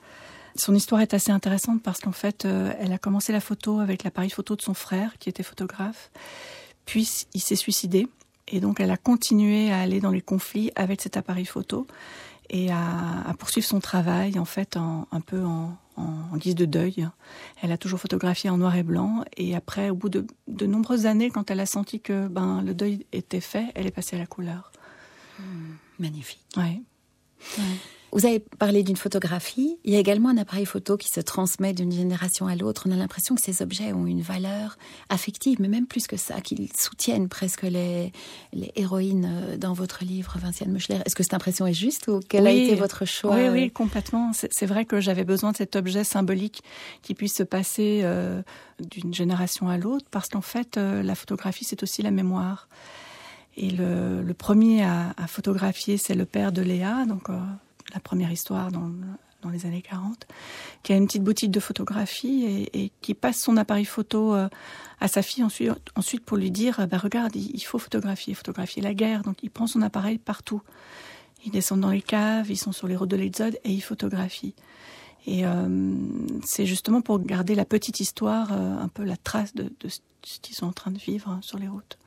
Son 0.55 0.73
histoire 0.73 1.01
est 1.01 1.13
assez 1.13 1.31
intéressante 1.31 1.83
parce 1.83 1.99
qu'en 1.99 2.13
fait, 2.13 2.45
elle 2.45 2.93
a 2.93 2.97
commencé 2.97 3.33
la 3.33 3.41
photo 3.41 3.79
avec 3.79 4.05
l'appareil 4.05 4.29
photo 4.29 4.55
de 4.55 4.61
son 4.61 4.73
frère, 4.73 5.17
qui 5.19 5.27
était 5.27 5.43
photographe. 5.43 6.09
Puis 6.85 7.27
il 7.33 7.41
s'est 7.41 7.57
suicidé. 7.57 8.07
Et 8.47 8.59
donc, 8.59 8.79
elle 8.79 8.91
a 8.91 8.97
continué 8.97 9.71
à 9.71 9.79
aller 9.79 9.99
dans 9.99 10.11
les 10.11 10.21
conflits 10.21 10.71
avec 10.75 11.01
cet 11.01 11.17
appareil 11.17 11.45
photo 11.45 11.85
et 12.49 12.71
à, 12.71 13.33
poursuivre 13.37 13.67
son 13.67 13.79
travail, 13.79 14.39
en 14.39 14.45
fait, 14.45 14.77
un 14.77 15.21
peu 15.25 15.43
en, 15.43 15.77
guise 16.35 16.55
de 16.55 16.65
deuil. 16.65 17.07
Elle 17.61 17.71
a 17.71 17.77
toujours 17.77 17.99
photographié 17.99 18.49
en 18.49 18.57
noir 18.57 18.75
et 18.75 18.83
blanc. 18.83 19.23
Et 19.35 19.55
après, 19.55 19.89
au 19.89 19.95
bout 19.95 20.09
de, 20.09 20.25
de 20.47 20.65
nombreuses 20.65 21.07
années, 21.07 21.29
quand 21.29 21.49
elle 21.51 21.59
a 21.59 21.65
senti 21.65 21.99
que 21.99 22.27
ben, 22.27 22.61
le 22.61 22.73
deuil 22.73 23.05
était 23.11 23.41
fait, 23.41 23.65
elle 23.75 23.87
est 23.87 23.91
passée 23.91 24.15
à 24.15 24.19
la 24.19 24.27
couleur. 24.27 24.71
Hmm, 25.39 25.73
magnifique. 25.99 26.45
Ouais. 26.55 26.81
ouais. 27.57 27.63
Vous 28.13 28.25
avez 28.25 28.39
parlé 28.39 28.83
d'une 28.83 28.95
photographie. 28.95 29.77
Il 29.83 29.91
y 29.91 29.95
a 29.97 29.99
également 29.99 30.29
un 30.29 30.37
appareil 30.37 30.65
photo 30.65 30.95
qui 30.95 31.09
se 31.09 31.19
transmet 31.19 31.73
d'une 31.73 31.91
génération 31.91 32.47
à 32.47 32.55
l'autre. 32.55 32.83
On 32.87 32.91
a 32.91 32.95
l'impression 32.95 33.35
que 33.35 33.41
ces 33.41 33.61
objets 33.61 33.91
ont 33.91 34.07
une 34.07 34.21
valeur 34.21 34.77
affective, 35.09 35.59
mais 35.59 35.67
même 35.67 35.87
plus 35.87 36.07
que 36.07 36.15
ça, 36.15 36.39
qu'ils 36.39 36.69
soutiennent 36.73 37.27
presque 37.27 37.63
les, 37.63 38.13
les 38.53 38.71
héroïnes 38.75 39.29
euh, 39.29 39.57
dans 39.57 39.73
votre 39.73 40.05
livre, 40.05 40.37
Vinciane 40.39 40.71
Meuchler. 40.71 40.99
Est-ce 41.05 41.15
que 41.15 41.23
cette 41.23 41.33
impression 41.33 41.67
est 41.67 41.73
juste 41.73 42.07
ou 42.07 42.21
quel 42.27 42.47
a 42.47 42.51
été 42.51 42.75
votre 42.75 43.05
choix 43.05 43.35
Oui, 43.35 43.49
oui, 43.49 43.71
complètement. 43.71 44.31
C'est 44.33 44.65
vrai 44.65 44.85
que 44.85 45.01
j'avais 45.01 45.25
besoin 45.25 45.51
de 45.51 45.57
cet 45.57 45.75
objet 45.75 46.03
symbolique 46.03 46.63
qui 47.01 47.13
puisse 47.13 47.35
se 47.35 47.43
passer 47.43 48.01
euh, 48.03 48.41
d'une 48.79 49.13
génération 49.13 49.67
à 49.67 49.77
l'autre, 49.77 50.05
parce 50.09 50.29
qu'en 50.29 50.41
fait, 50.41 50.77
euh, 50.77 51.03
la 51.03 51.15
photographie, 51.15 51.65
c'est 51.65 51.83
aussi 51.83 52.01
la 52.01 52.11
mémoire. 52.11 52.69
Et 53.57 53.69
le, 53.69 54.21
le 54.21 54.33
premier 54.33 54.83
à, 54.83 55.13
à 55.17 55.27
photographier, 55.27 55.97
c'est 55.97 56.15
le 56.15 56.25
père 56.25 56.51
de 56.51 56.61
Léa, 56.61 57.05
donc 57.05 57.29
la 57.93 57.99
première 57.99 58.31
histoire 58.31 58.71
dans, 58.71 58.91
dans, 59.41 59.49
les 59.49 59.65
années 59.65 59.81
40, 59.81 60.27
qui 60.83 60.93
a 60.93 60.97
une 60.97 61.07
petite 61.07 61.23
boutique 61.23 61.51
de 61.51 61.59
photographie 61.59 62.67
et, 62.73 62.91
qui 63.01 63.13
passe 63.13 63.37
son 63.37 63.55
appareil 63.55 63.85
photo 63.85 64.35
euh, 64.35 64.49
à 64.99 65.07
sa 65.07 65.21
fille 65.21 65.43
ensuite, 65.43 65.71
ensuite 65.95 66.25
pour 66.25 66.37
lui 66.37 66.51
dire 66.51 66.85
bah, 66.87 66.97
regarde, 66.97 67.35
il, 67.35 67.61
faut 67.61 67.79
photographier, 67.79 68.33
photographier 68.33 68.81
la 68.81 68.93
guerre. 68.93 69.21
Donc 69.23 69.37
il 69.43 69.49
prend 69.49 69.67
son 69.67 69.81
appareil 69.81 70.17
partout. 70.17 70.61
Ils 71.45 71.51
descendent 71.51 71.81
dans 71.81 71.91
les 71.91 72.01
caves, 72.01 72.49
ils 72.49 72.57
sont 72.57 72.71
sur 72.71 72.87
les 72.87 72.95
routes 72.95 73.11
de 73.11 73.15
l'Exode 73.15 73.57
et 73.63 73.71
ils 73.71 73.81
photographient. 73.81 74.55
Et 75.27 75.43
c'est 76.45 76.65
justement 76.65 77.01
pour 77.01 77.19
garder 77.19 77.53
la 77.53 77.65
petite 77.65 77.99
histoire, 77.99 78.53
un 78.53 78.87
peu 78.87 79.03
la 79.03 79.17
trace 79.17 79.53
de, 79.53 79.69
ce 80.27 80.39
qu'ils 80.39 80.55
sont 80.55 80.65
en 80.65 80.73
train 80.73 80.91
de 80.91 80.97
vivre 80.97 81.37
sur 81.41 81.57
les 81.57 81.67
routes. 81.67 81.97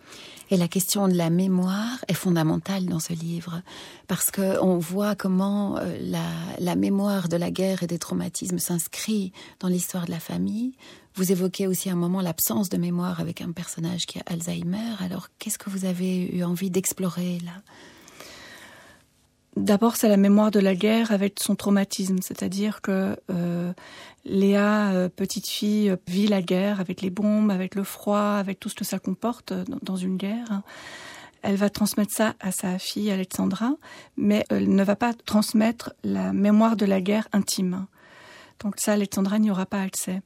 Et 0.50 0.56
la 0.56 0.68
question 0.68 1.06
de 1.06 1.14
la 1.14 1.30
mémoire 1.30 2.04
est 2.08 2.14
fondamentale 2.14 2.86
dans 2.86 2.98
ce 2.98 3.12
livre, 3.12 3.62
parce 4.08 4.30
qu'on 4.30 4.78
voit 4.78 5.14
comment 5.14 5.78
euh, 5.78 5.96
la, 6.00 6.26
la, 6.58 6.74
mémoire 6.74 7.28
de 7.28 7.36
la 7.36 7.50
guerre 7.52 7.84
et 7.84 7.86
des 7.86 7.98
traumatismes 8.00 8.58
s'inscrit 8.58 9.32
dans 9.60 9.68
l'histoire 9.68 10.06
de 10.06 10.10
la 10.10 10.18
famille. 10.18 10.74
Vous 11.14 11.30
évoquez 11.30 11.68
aussi 11.68 11.88
un 11.88 11.94
moment 11.94 12.20
l'absence 12.20 12.68
de 12.68 12.76
mémoire 12.76 13.20
avec 13.20 13.40
un 13.40 13.52
personnage 13.52 14.06
qui 14.06 14.18
a 14.18 14.22
Alzheimer. 14.26 14.96
Alors, 14.98 15.28
qu'est-ce 15.38 15.58
que 15.58 15.70
vous 15.70 15.84
avez 15.84 16.36
eu 16.36 16.42
envie 16.42 16.70
d'explorer 16.70 17.38
là? 17.44 17.52
D'abord, 19.60 19.96
c'est 19.96 20.08
la 20.08 20.16
mémoire 20.16 20.50
de 20.50 20.58
la 20.58 20.74
guerre 20.74 21.12
avec 21.12 21.38
son 21.38 21.54
traumatisme, 21.54 22.16
c'est-à-dire 22.22 22.80
que 22.80 23.14
euh, 23.30 23.72
Léa, 24.24 24.90
euh, 24.92 25.10
petite 25.10 25.46
fille, 25.46 25.94
vit 26.08 26.28
la 26.28 26.40
guerre 26.40 26.80
avec 26.80 27.02
les 27.02 27.10
bombes, 27.10 27.50
avec 27.50 27.74
le 27.74 27.84
froid, 27.84 28.36
avec 28.38 28.58
tout 28.58 28.70
ce 28.70 28.74
que 28.74 28.86
ça 28.86 28.98
comporte 28.98 29.52
dans 29.82 29.96
une 29.96 30.16
guerre. 30.16 30.62
Elle 31.42 31.56
va 31.56 31.68
transmettre 31.68 32.12
ça 32.12 32.34
à 32.40 32.52
sa 32.52 32.78
fille 32.78 33.10
Alexandra, 33.10 33.74
mais 34.16 34.46
elle 34.48 34.74
ne 34.74 34.82
va 34.82 34.96
pas 34.96 35.12
transmettre 35.12 35.92
la 36.04 36.32
mémoire 36.32 36.74
de 36.74 36.86
la 36.86 37.02
guerre 37.02 37.28
intime. 37.32 37.86
Donc 38.60 38.74
ça, 38.78 38.94
Alexandra 38.94 39.38
n'y 39.38 39.50
aura 39.50 39.66
pas 39.66 39.82
accès. 39.82 40.22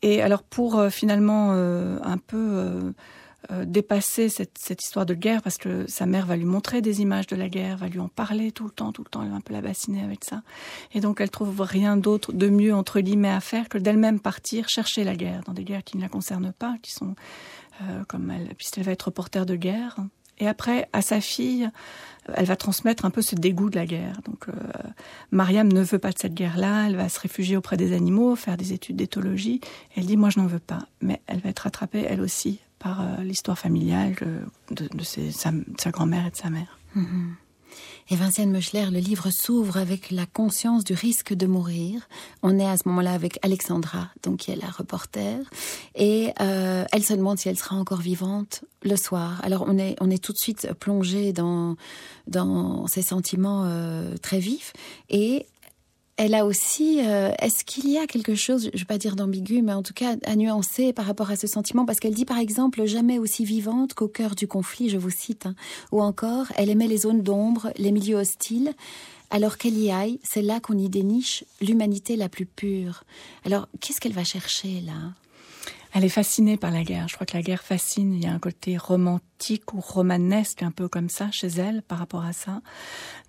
Et 0.00 0.22
alors 0.22 0.42
pour 0.42 0.78
euh, 0.78 0.88
finalement 0.88 1.52
un 1.52 2.18
peu 2.18 2.94
euh, 3.50 3.64
dépasser 3.64 4.28
cette, 4.28 4.82
histoire 4.82 5.06
de 5.06 5.14
guerre 5.14 5.42
parce 5.42 5.58
que 5.58 5.86
sa 5.88 6.06
mère 6.06 6.26
va 6.26 6.36
lui 6.36 6.44
montrer 6.44 6.80
des 6.80 7.00
images 7.00 7.26
de 7.26 7.34
la 7.34 7.48
guerre, 7.48 7.76
va 7.76 7.88
lui 7.88 7.98
en 7.98 8.08
parler 8.08 8.52
tout 8.52 8.64
le 8.64 8.70
temps, 8.70 8.92
tout 8.92 9.02
le 9.02 9.08
temps, 9.08 9.22
elle 9.22 9.30
va 9.30 9.36
un 9.36 9.40
peu 9.40 9.52
la 9.52 9.60
bassiner 9.60 10.02
avec 10.02 10.24
ça. 10.24 10.42
Et 10.92 11.00
donc 11.00 11.20
elle 11.20 11.30
trouve 11.30 11.60
rien 11.60 11.96
d'autre 11.96 12.32
de 12.32 12.48
mieux 12.48 12.74
entre 12.74 13.00
guillemets 13.00 13.30
à 13.30 13.40
faire 13.40 13.68
que 13.68 13.78
d'elle-même 13.78 14.20
partir 14.20 14.68
chercher 14.68 15.02
la 15.04 15.16
guerre 15.16 15.42
dans 15.46 15.54
des 15.54 15.64
guerres 15.64 15.84
qui 15.84 15.96
ne 15.96 16.02
la 16.02 16.08
concernent 16.08 16.52
pas, 16.52 16.76
qui 16.82 16.92
sont 16.92 17.14
euh, 17.82 18.04
comme 18.06 18.30
elle, 18.30 18.54
puisqu'elle 18.54 18.84
va 18.84 18.92
être 18.92 19.04
reporter 19.04 19.46
de 19.46 19.56
guerre. 19.56 19.96
Et 20.38 20.48
après, 20.48 20.88
à 20.92 21.02
sa 21.02 21.20
fille, 21.20 21.70
elle 22.34 22.46
va 22.46 22.56
transmettre 22.56 23.04
un 23.04 23.10
peu 23.10 23.22
ce 23.22 23.34
dégoût 23.34 23.70
de 23.70 23.76
la 23.76 23.86
guerre. 23.86 24.20
Donc, 24.24 24.48
euh, 24.48 24.52
Mariam 25.30 25.72
ne 25.72 25.82
veut 25.82 25.98
pas 25.98 26.10
de 26.10 26.18
cette 26.18 26.34
guerre-là. 26.34 26.86
Elle 26.86 26.96
va 26.96 27.08
se 27.08 27.20
réfugier 27.20 27.56
auprès 27.56 27.76
des 27.76 27.92
animaux, 27.92 28.34
faire 28.36 28.56
des 28.56 28.72
études 28.72 28.96
d'éthologie. 28.96 29.60
Elle 29.96 30.06
dit, 30.06 30.16
moi, 30.16 30.30
je 30.30 30.40
n'en 30.40 30.46
veux 30.46 30.58
pas. 30.58 30.80
Mais 31.00 31.20
elle 31.26 31.40
va 31.40 31.50
être 31.50 31.60
rattrapée, 31.60 32.04
elle 32.08 32.20
aussi, 32.20 32.60
par 32.82 33.00
euh, 33.00 33.22
l'histoire 33.22 33.58
familiale 33.58 34.14
de, 34.70 34.88
sa, 35.02 35.90
grand-mère 35.90 36.26
et 36.26 36.30
de 36.30 36.36
sa 36.36 36.50
mère. 36.50 36.78
Mm-hmm. 36.96 37.34
Et 38.10 38.16
Vinciane 38.16 38.50
Meuchler, 38.50 38.86
le 38.90 38.98
livre 38.98 39.30
s'ouvre 39.30 39.76
avec 39.76 40.10
la 40.10 40.26
conscience 40.26 40.84
du 40.84 40.92
risque 40.92 41.32
de 41.32 41.46
mourir. 41.46 42.08
On 42.42 42.58
est 42.58 42.66
à 42.66 42.76
ce 42.76 42.88
moment-là 42.88 43.12
avec 43.12 43.38
Alexandra, 43.42 44.10
donc 44.22 44.40
qui 44.40 44.50
est 44.50 44.56
la 44.56 44.68
reporter, 44.68 45.38
et 45.94 46.32
euh, 46.40 46.84
elle 46.92 47.04
se 47.04 47.14
demande 47.14 47.38
si 47.38 47.48
elle 47.48 47.56
sera 47.56 47.76
encore 47.76 48.00
vivante 48.00 48.64
le 48.82 48.96
soir. 48.96 49.40
Alors 49.44 49.64
on 49.66 49.78
est 49.78 49.96
on 50.00 50.10
est 50.10 50.22
tout 50.22 50.32
de 50.32 50.38
suite 50.38 50.72
plongé 50.78 51.32
dans 51.32 51.76
dans 52.26 52.86
ces 52.86 53.02
sentiments 53.02 53.62
euh, 53.64 54.16
très 54.20 54.40
vifs 54.40 54.72
et 55.08 55.46
elle 56.16 56.34
a 56.34 56.44
aussi, 56.44 57.00
euh, 57.00 57.32
est-ce 57.40 57.64
qu'il 57.64 57.88
y 57.88 57.98
a 57.98 58.06
quelque 58.06 58.34
chose, 58.34 58.64
je 58.64 58.76
ne 58.76 58.78
vais 58.78 58.84
pas 58.84 58.98
dire 58.98 59.16
d'ambigu, 59.16 59.62
mais 59.62 59.72
en 59.72 59.82
tout 59.82 59.94
cas 59.94 60.16
à 60.24 60.36
nuancer 60.36 60.92
par 60.92 61.06
rapport 61.06 61.30
à 61.30 61.36
ce 61.36 61.46
sentiment? 61.46 61.86
Parce 61.86 62.00
qu'elle 62.00 62.14
dit 62.14 62.24
par 62.24 62.38
exemple 62.38 62.84
jamais 62.84 63.18
aussi 63.18 63.44
vivante 63.44 63.94
qu'au 63.94 64.08
cœur 64.08 64.34
du 64.34 64.46
conflit, 64.46 64.88
je 64.88 64.98
vous 64.98 65.10
cite, 65.10 65.46
hein. 65.46 65.54
ou 65.90 66.02
encore 66.02 66.46
elle 66.56 66.68
aimait 66.68 66.86
les 66.86 66.98
zones 66.98 67.22
d'ombre, 67.22 67.72
les 67.78 67.92
milieux 67.92 68.16
hostiles. 68.16 68.74
Alors 69.30 69.56
qu'elle 69.56 69.78
y 69.78 69.90
aille, 69.90 70.18
c'est 70.22 70.42
là 70.42 70.60
qu'on 70.60 70.76
y 70.76 70.90
déniche 70.90 71.44
l'humanité 71.62 72.16
la 72.16 72.28
plus 72.28 72.44
pure. 72.44 73.04
Alors 73.46 73.66
qu'est-ce 73.80 73.98
qu'elle 73.98 74.12
va 74.12 74.24
chercher 74.24 74.82
là 74.82 75.14
elle 75.94 76.04
est 76.04 76.08
fascinée 76.08 76.56
par 76.56 76.70
la 76.70 76.84
guerre. 76.84 77.06
Je 77.08 77.14
crois 77.14 77.26
que 77.26 77.36
la 77.36 77.42
guerre 77.42 77.62
fascine. 77.62 78.14
Il 78.14 78.24
y 78.24 78.26
a 78.26 78.32
un 78.32 78.38
côté 78.38 78.78
romantique 78.78 79.74
ou 79.74 79.80
romanesque 79.80 80.62
un 80.62 80.70
peu 80.70 80.88
comme 80.88 81.10
ça 81.10 81.30
chez 81.30 81.48
elle 81.48 81.82
par 81.82 81.98
rapport 81.98 82.24
à 82.24 82.32
ça. 82.32 82.62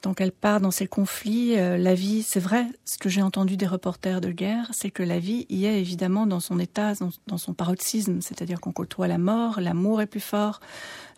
Donc 0.02 0.22
elle 0.22 0.32
part 0.32 0.62
dans 0.62 0.72
ces 0.72 0.88
conflits. 0.88 1.60
Euh, 1.60 1.78
la 1.78 1.94
vie, 1.94 2.24
c'est 2.24 2.40
vrai, 2.40 2.66
ce 2.86 2.98
que 2.98 3.10
j'ai 3.10 3.22
entendu 3.22 3.58
des 3.58 3.68
reporters 3.68 4.22
de 4.22 4.32
guerre, 4.32 4.70
c'est 4.72 4.92
que 4.92 5.04
la 5.04 5.20
vie 5.20 5.46
y 5.50 5.66
est 5.66 5.80
évidemment 5.80 6.26
dans 6.26 6.40
son 6.40 6.58
état, 6.58 6.94
dans, 7.28 7.38
son 7.38 7.54
paroxysme. 7.54 8.22
C'est-à-dire 8.22 8.62
qu'on 8.62 8.72
côtoie 8.72 9.10
la 9.10 9.18
mort, 9.18 9.60
l'amour 9.60 10.02
est 10.02 10.08
plus 10.08 10.22
fort. 10.22 10.62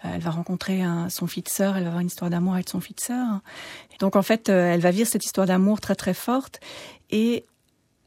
Euh, 0.03 0.09
elle 0.15 0.21
va 0.21 0.31
rencontrer 0.31 0.81
son 1.09 1.27
fils 1.27 1.43
de 1.43 1.49
sœur, 1.49 1.77
elle 1.77 1.83
va 1.83 1.89
avoir 1.89 2.01
une 2.01 2.07
histoire 2.07 2.31
d'amour 2.31 2.55
avec 2.55 2.69
son 2.69 2.79
fils 2.79 2.95
de 2.95 3.01
sœur. 3.01 3.41
Donc 3.99 4.15
en 4.15 4.23
fait, 4.23 4.49
euh, 4.49 4.73
elle 4.73 4.81
va 4.81 4.89
vivre 4.89 5.07
cette 5.07 5.25
histoire 5.25 5.45
d'amour 5.45 5.79
très 5.79 5.95
très 5.95 6.15
forte. 6.15 6.59
Et 7.11 7.45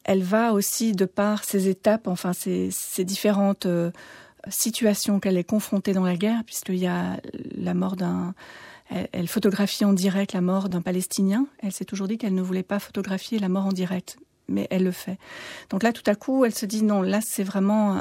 elle 0.09 0.23
va 0.23 0.55
aussi, 0.55 0.93
de 0.93 1.05
par 1.05 1.45
ces 1.45 1.69
étapes, 1.69 2.09
enfin 2.09 2.33
ces, 2.33 2.71
ces 2.71 3.05
différentes 3.05 3.67
euh, 3.67 3.91
situations 4.49 5.21
qu'elle 5.21 5.37
est 5.37 5.45
confrontée 5.45 5.93
dans 5.93 6.05
la 6.05 6.17
guerre, 6.17 6.45
puisqu'il 6.47 6.79
y 6.79 6.87
a 6.87 7.21
la 7.55 7.75
mort 7.75 7.95
d'un... 7.95 8.35
Elle, 9.13 9.29
photographie 9.29 9.85
en 9.85 9.93
direct 9.93 10.33
la 10.33 10.41
mort 10.41 10.71
d'un 10.71 10.81
Palestinien. 10.81 11.47
Elle 11.59 11.73
s'est 11.73 11.85
toujours 11.85 12.09
dit 12.09 12.17
qu'elle 12.17 12.35
ne 12.35 12.41
voulait 12.41 12.63
pas 12.63 12.79
photographier 12.79 13.39
la 13.39 13.51
mort 13.51 13.67
en 13.67 13.73
direct 13.73 14.17
mais 14.51 14.67
elle 14.71 14.83
le 14.83 14.93
fait. 14.93 15.19
Donc 15.69 15.83
là, 15.83 15.93
tout 15.93 16.03
à 16.07 16.15
coup, 16.15 16.47
elle 16.47 16.55
se 16.55 16.65
dit 16.65 16.83
non, 16.83 17.03
là, 17.03 17.21
c'est 17.21 17.43
vraiment 17.43 18.01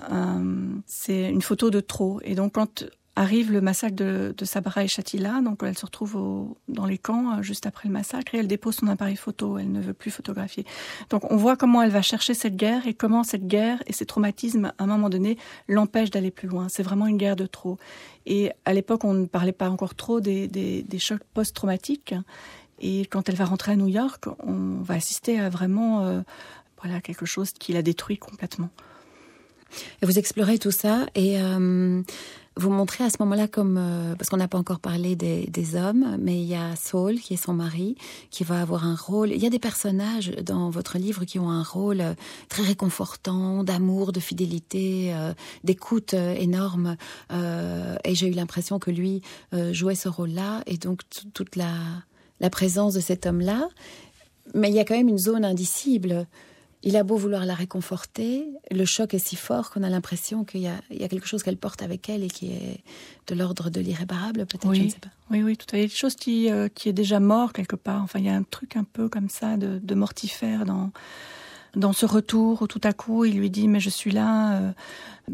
c'est 0.85 1.29
une 1.29 1.41
photo 1.41 1.69
de 1.69 1.81
trop. 1.81 2.21
Et 2.23 2.35
donc, 2.35 2.53
quand 2.53 2.85
arrive 3.17 3.51
le 3.51 3.61
massacre 3.61 3.95
de, 3.95 4.33
de 4.37 4.45
Sabra 4.45 4.83
et 4.83 4.87
Chatila, 4.87 5.41
donc 5.41 5.63
elle 5.63 5.77
se 5.77 5.85
retrouve 5.85 6.55
dans 6.67 6.85
les 6.85 6.99
camps 6.99 7.37
euh, 7.37 7.41
juste 7.41 7.65
après 7.65 7.89
le 7.89 7.93
massacre 7.93 8.35
et 8.35 8.37
elle 8.37 8.47
dépose 8.47 8.75
son 8.75 8.87
appareil 8.87 9.15
photo, 9.15 9.57
elle 9.57 9.71
ne 9.71 9.81
veut 9.81 9.93
plus 9.93 10.11
photographier. 10.11 10.65
Donc 11.09 11.29
on 11.31 11.35
voit 11.35 11.57
comment 11.57 11.81
elle 11.81 11.89
va 11.89 12.03
chercher 12.03 12.35
cette 12.35 12.55
guerre 12.55 12.85
et 12.85 12.93
comment 12.93 13.23
cette 13.23 13.47
guerre 13.47 13.81
et 13.87 13.93
ces 13.93 14.05
traumatismes, 14.05 14.71
à 14.77 14.83
un 14.83 14.87
moment 14.87 15.09
donné, 15.09 15.37
l'empêchent 15.67 16.11
d'aller 16.11 16.29
plus 16.29 16.47
loin. 16.47 16.69
C'est 16.69 16.83
vraiment 16.83 17.07
une 17.07 17.17
guerre 17.17 17.35
de 17.35 17.47
trop. 17.47 17.77
Et 18.27 18.51
à 18.65 18.73
l'époque, 18.73 19.03
on 19.03 19.13
ne 19.13 19.25
parlait 19.25 19.51
pas 19.51 19.69
encore 19.69 19.95
trop 19.95 20.21
des, 20.21 20.47
des, 20.47 20.83
des 20.83 20.99
chocs 20.99 21.23
post-traumatiques. 21.33 22.13
Et 22.79 23.07
quand 23.07 23.29
elle 23.29 23.35
va 23.35 23.45
rentrer 23.45 23.71
à 23.71 23.75
New 23.75 23.87
York, 23.87 24.25
on 24.43 24.81
va 24.83 24.93
assister 24.93 25.39
à 25.39 25.49
vraiment 25.49 26.03
euh, 26.03 26.21
voilà 26.79 27.01
quelque 27.01 27.25
chose 27.25 27.51
qui 27.51 27.73
la 27.73 27.81
détruit 27.81 28.19
complètement. 28.19 28.69
Et 30.01 30.05
vous 30.05 30.19
explorez 30.19 30.59
tout 30.59 30.71
ça 30.71 31.07
et 31.15 31.41
euh, 31.41 32.01
vous 32.57 32.69
montrez 32.69 33.03
à 33.03 33.09
ce 33.09 33.17
moment-là 33.19 33.47
comme 33.47 33.77
euh, 33.77 34.15
parce 34.15 34.29
qu'on 34.29 34.37
n'a 34.37 34.47
pas 34.47 34.57
encore 34.57 34.79
parlé 34.79 35.15
des, 35.15 35.75
hommes, 35.75 36.17
mais 36.19 36.39
il 36.39 36.47
y 36.47 36.55
a 36.55 36.75
Saul 36.75 37.19
qui 37.19 37.33
est 37.33 37.37
son 37.37 37.53
mari 37.53 37.95
qui 38.31 38.43
va 38.43 38.61
avoir 38.61 38.85
un 38.85 38.95
rôle. 38.95 39.31
Il 39.31 39.41
y 39.41 39.45
a 39.45 39.49
des 39.49 39.59
personnages 39.59 40.31
dans 40.43 40.69
votre 40.69 40.97
livre 40.97 41.25
qui 41.25 41.39
ont 41.39 41.49
un 41.49 41.63
rôle 41.63 42.01
euh, 42.01 42.13
très 42.49 42.63
réconfortant, 42.63 43.63
d'amour, 43.63 44.11
de 44.11 44.19
fidélité, 44.19 45.13
euh, 45.13 45.33
d'écoute 45.63 46.13
énorme. 46.13 46.95
et 47.31 48.15
j'ai 48.15 48.27
eu 48.27 48.31
l'impression 48.31 48.79
que 48.79 48.91
lui 48.91 49.21
jouait 49.71 49.95
ce 49.95 50.09
rôle-là 50.09 50.61
et 50.65 50.77
donc 50.77 51.01
toute 51.33 51.55
la 51.55 51.71
la 52.39 52.49
présence 52.49 52.93
de 52.93 52.99
cet 52.99 53.25
homme-là. 53.25 53.67
Mais 54.53 54.69
il 54.69 54.75
y 54.75 54.79
a 54.79 54.85
quand 54.85 54.95
même 54.95 55.09
une 55.09 55.17
zone 55.17 55.43
indicible 55.43 56.27
il 56.87 56.95
a 56.95 57.03
beau 57.03 57.17
vouloir 57.17 57.45
la 57.45 57.53
réconforter, 57.53 58.47
le 58.71 58.85
choc 58.85 59.13
est 59.13 59.19
si 59.19 59.35
fort 59.35 59.71
qu'on 59.71 59.83
a 59.83 59.89
l'impression 59.89 60.45
qu'il 60.45 60.61
y, 60.61 60.67
a 60.69 61.07
quelque 61.09 61.27
chose 61.27 61.43
qu'elle 61.43 61.57
porte 61.57 61.81
avec 61.81 62.07
elle 62.07 62.23
et 62.23 62.29
qui 62.29 62.53
est 62.53 62.79
de 63.27 63.35
l'ordre 63.35 63.69
de 63.69 63.81
l'irréparable, 63.81 64.45
peut-être, 64.45 64.69
oui. 64.69 64.77
je 64.77 64.83
ne 64.83 64.89
sais 64.91 64.99
pas. 64.99 65.09
Oui, 65.29 65.43
oui, 65.43 65.57
tout 65.57 65.65
à 65.67 65.71
fait. 65.71 65.79
Il 65.79 65.81
y 65.81 65.83
a 65.83 65.89
quelque 65.89 65.99
chose 65.99 66.15
qui, 66.15 66.49
euh, 66.49 66.69
qui 66.73 66.87
est 66.87 66.93
déjà 66.93 67.19
mort 67.19 67.51
quelque 67.51 67.75
part. 67.75 68.01
Enfin, 68.03 68.19
il 68.19 68.25
y 68.25 68.29
a 68.29 68.35
un 68.35 68.43
truc 68.43 68.77
un 68.77 68.85
peu 68.85 69.09
comme 69.09 69.27
ça 69.27 69.57
de, 69.57 69.81
de 69.83 69.95
mortifère 69.95 70.65
dans, 70.65 70.91
dans 71.75 71.91
ce 71.91 72.05
retour 72.05 72.61
où 72.61 72.67
tout 72.67 72.79
à 72.85 72.93
coup 72.93 73.25
il 73.25 73.37
lui 73.37 73.49
dit 73.49 73.67
mais 73.67 73.81
je 73.81 73.89
suis 73.89 74.11
là. 74.11 74.53
Euh, 74.53 74.71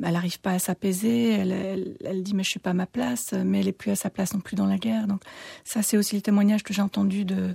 elle 0.01 0.13
n'arrive 0.13 0.39
pas 0.39 0.53
à 0.53 0.59
s'apaiser. 0.59 1.33
Elle, 1.33 1.51
elle, 1.51 1.97
elle, 2.03 2.23
dit 2.23 2.33
mais 2.33 2.43
je 2.43 2.49
suis 2.49 2.59
pas 2.59 2.71
à 2.71 2.73
ma 2.73 2.87
place. 2.87 3.33
Mais 3.33 3.59
elle 3.59 3.67
est 3.67 3.73
plus 3.73 3.91
à 3.91 3.95
sa 3.95 4.09
place 4.09 4.33
non 4.33 4.39
plus 4.39 4.55
dans 4.55 4.65
la 4.65 4.79
guerre. 4.79 5.05
Donc 5.05 5.21
ça 5.63 5.83
c'est 5.83 5.97
aussi 5.97 6.15
le 6.15 6.23
témoignage 6.23 6.63
que 6.63 6.73
j'ai 6.73 6.81
entendu 6.81 7.25
de 7.25 7.53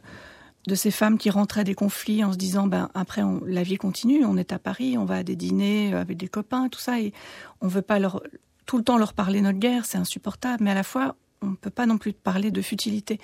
de 0.66 0.74
ces 0.74 0.90
femmes 0.90 1.18
qui 1.18 1.30
rentraient 1.30 1.64
des 1.64 1.74
conflits 1.74 2.24
en 2.24 2.32
se 2.32 2.36
disant 2.36 2.66
ben 2.66 2.90
après 2.94 3.22
on, 3.22 3.42
la 3.44 3.62
vie 3.62 3.76
continue, 3.76 4.24
on 4.24 4.36
est 4.36 4.52
à 4.52 4.58
Paris, 4.58 4.98
on 4.98 5.04
va 5.04 5.16
à 5.16 5.22
des 5.22 5.36
dîners 5.36 5.94
avec 5.94 6.16
des 6.16 6.28
copains, 6.28 6.68
tout 6.68 6.80
ça 6.80 7.00
et 7.00 7.12
on 7.60 7.68
veut 7.68 7.82
pas 7.82 7.98
leur 7.98 8.22
tout 8.66 8.76
le 8.76 8.84
temps 8.84 8.98
leur 8.98 9.14
parler 9.14 9.40
notre 9.40 9.58
guerre, 9.58 9.86
c'est 9.86 9.96
insupportable, 9.96 10.62
mais 10.62 10.72
à 10.72 10.74
la 10.74 10.82
fois 10.82 11.16
on 11.40 11.46
ne 11.48 11.56
peut 11.56 11.70
pas 11.70 11.86
non 11.86 11.98
plus 11.98 12.12
parler 12.12 12.50
de 12.50 12.60
futilité. 12.62 13.18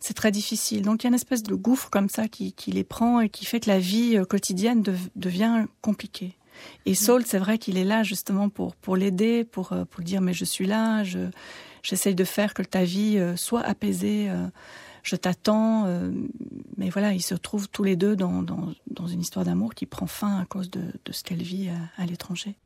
C'est 0.00 0.14
très 0.14 0.30
difficile. 0.30 0.82
Donc 0.82 1.02
il 1.02 1.06
y 1.06 1.08
a 1.08 1.10
une 1.10 1.14
espèce 1.14 1.42
de 1.42 1.54
gouffre 1.54 1.90
comme 1.90 2.08
ça 2.08 2.28
qui, 2.28 2.52
qui 2.52 2.72
les 2.72 2.84
prend 2.84 3.20
et 3.20 3.28
qui 3.28 3.44
fait 3.44 3.60
que 3.60 3.68
la 3.68 3.78
vie 3.78 4.16
euh, 4.16 4.24
quotidienne 4.24 4.82
de, 4.82 4.94
devient 5.16 5.66
compliquée. 5.82 6.36
Et 6.86 6.92
mm. 6.92 6.94
Saul, 6.94 7.26
c'est 7.26 7.38
vrai 7.38 7.58
qu'il 7.58 7.76
est 7.76 7.84
là 7.84 8.02
justement 8.02 8.48
pour 8.48 8.74
pour 8.76 8.96
l'aider, 8.96 9.44
pour 9.44 9.72
euh, 9.72 9.84
pour 9.84 10.02
dire 10.02 10.20
mais 10.20 10.32
je 10.32 10.44
suis 10.44 10.66
là, 10.66 11.04
je 11.04 11.20
j'essaye 11.82 12.14
de 12.14 12.24
faire 12.24 12.54
que 12.54 12.62
ta 12.62 12.84
vie 12.84 13.18
euh, 13.18 13.36
soit 13.36 13.62
apaisée 13.62 14.30
je 15.02 15.16
t'attends. 15.16 15.86
Euh, 15.86 16.10
mais 16.76 16.90
voilà, 16.90 17.12
ils 17.12 17.22
se 17.22 17.34
retrouvent 17.34 17.68
tous 17.68 17.84
les 17.84 17.96
deux 17.96 18.16
dans, 18.16 18.34
une 19.08 19.20
histoire 19.20 19.44
d'amour 19.44 19.74
qui 19.74 19.86
prend 19.86 20.06
fin 20.06 20.38
à 20.38 20.44
cause 20.44 20.70
de, 20.70 20.92
ce 21.10 21.22
qu'elle 21.22 21.42
vit 21.42 21.70
à 21.96 22.06
l'étranger. 22.06 22.56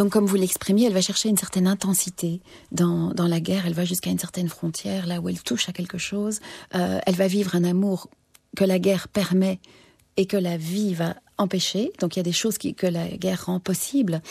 Donc, 0.00 0.12
comme 0.12 0.24
vous 0.24 0.36
l'exprimiez, 0.36 0.86
elle 0.86 0.94
va 0.94 1.02
chercher 1.02 1.28
une 1.28 1.36
certaine 1.36 1.66
intensité 1.66 2.40
dans, 2.72 3.12
la 3.18 3.38
guerre. 3.38 3.66
Elle 3.66 3.74
va 3.74 3.84
jusqu'à 3.84 4.08
une 4.08 4.18
certaine 4.18 4.48
frontière, 4.48 5.06
là 5.06 5.20
où 5.20 5.28
elle 5.28 5.42
touche 5.42 5.68
à 5.68 5.72
quelque 5.72 5.98
chose. 5.98 6.40
Euh, 6.74 7.00
elle 7.04 7.16
va 7.16 7.26
vivre 7.26 7.54
un 7.54 7.64
amour 7.64 8.08
que 8.56 8.64
la 8.64 8.78
guerre 8.78 9.08
permet 9.08 9.60
et 10.16 10.24
que 10.24 10.38
la 10.38 10.56
vie 10.56 10.94
va 10.94 11.16
empêcher. 11.36 11.92
Donc, 11.98 12.16
il 12.16 12.18
y 12.18 12.20
a 12.20 12.22
des 12.22 12.32
choses 12.32 12.56
que 12.56 12.86
la 12.86 13.08
guerre 13.08 13.44
rend 13.44 13.60
possible. 13.60 14.22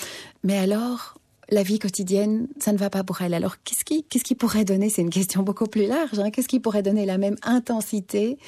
Mais 0.43 0.58
alors, 0.58 1.19
la 1.51 1.62
vie 1.62 1.77
quotidienne, 1.77 2.47
ça 2.60 2.73
ne 2.73 2.79
va 2.79 2.89
pas 2.89 3.03
pour 3.03 3.21
elle. 3.21 3.36
Alors, 3.36 3.62
qu'est-ce 3.62 3.86
qui, 3.86 4.03
qu'est-ce 4.05 4.23
qui 4.23 4.34
pourrait 4.34 4.65
donner, 4.65 4.89
c'est 4.89 5.03
une 5.03 5.12
question 5.12 5.43
beaucoup 5.43 5.67
plus 5.67 5.86
large, 5.86 6.17
hein, 6.17 6.32
qu'est-ce 6.32 6.47
qui 6.47 6.60
pourrait 6.60 6.82
donner 6.82 7.05
la 7.05 7.19
même 7.19 7.36
intensité 7.43 8.39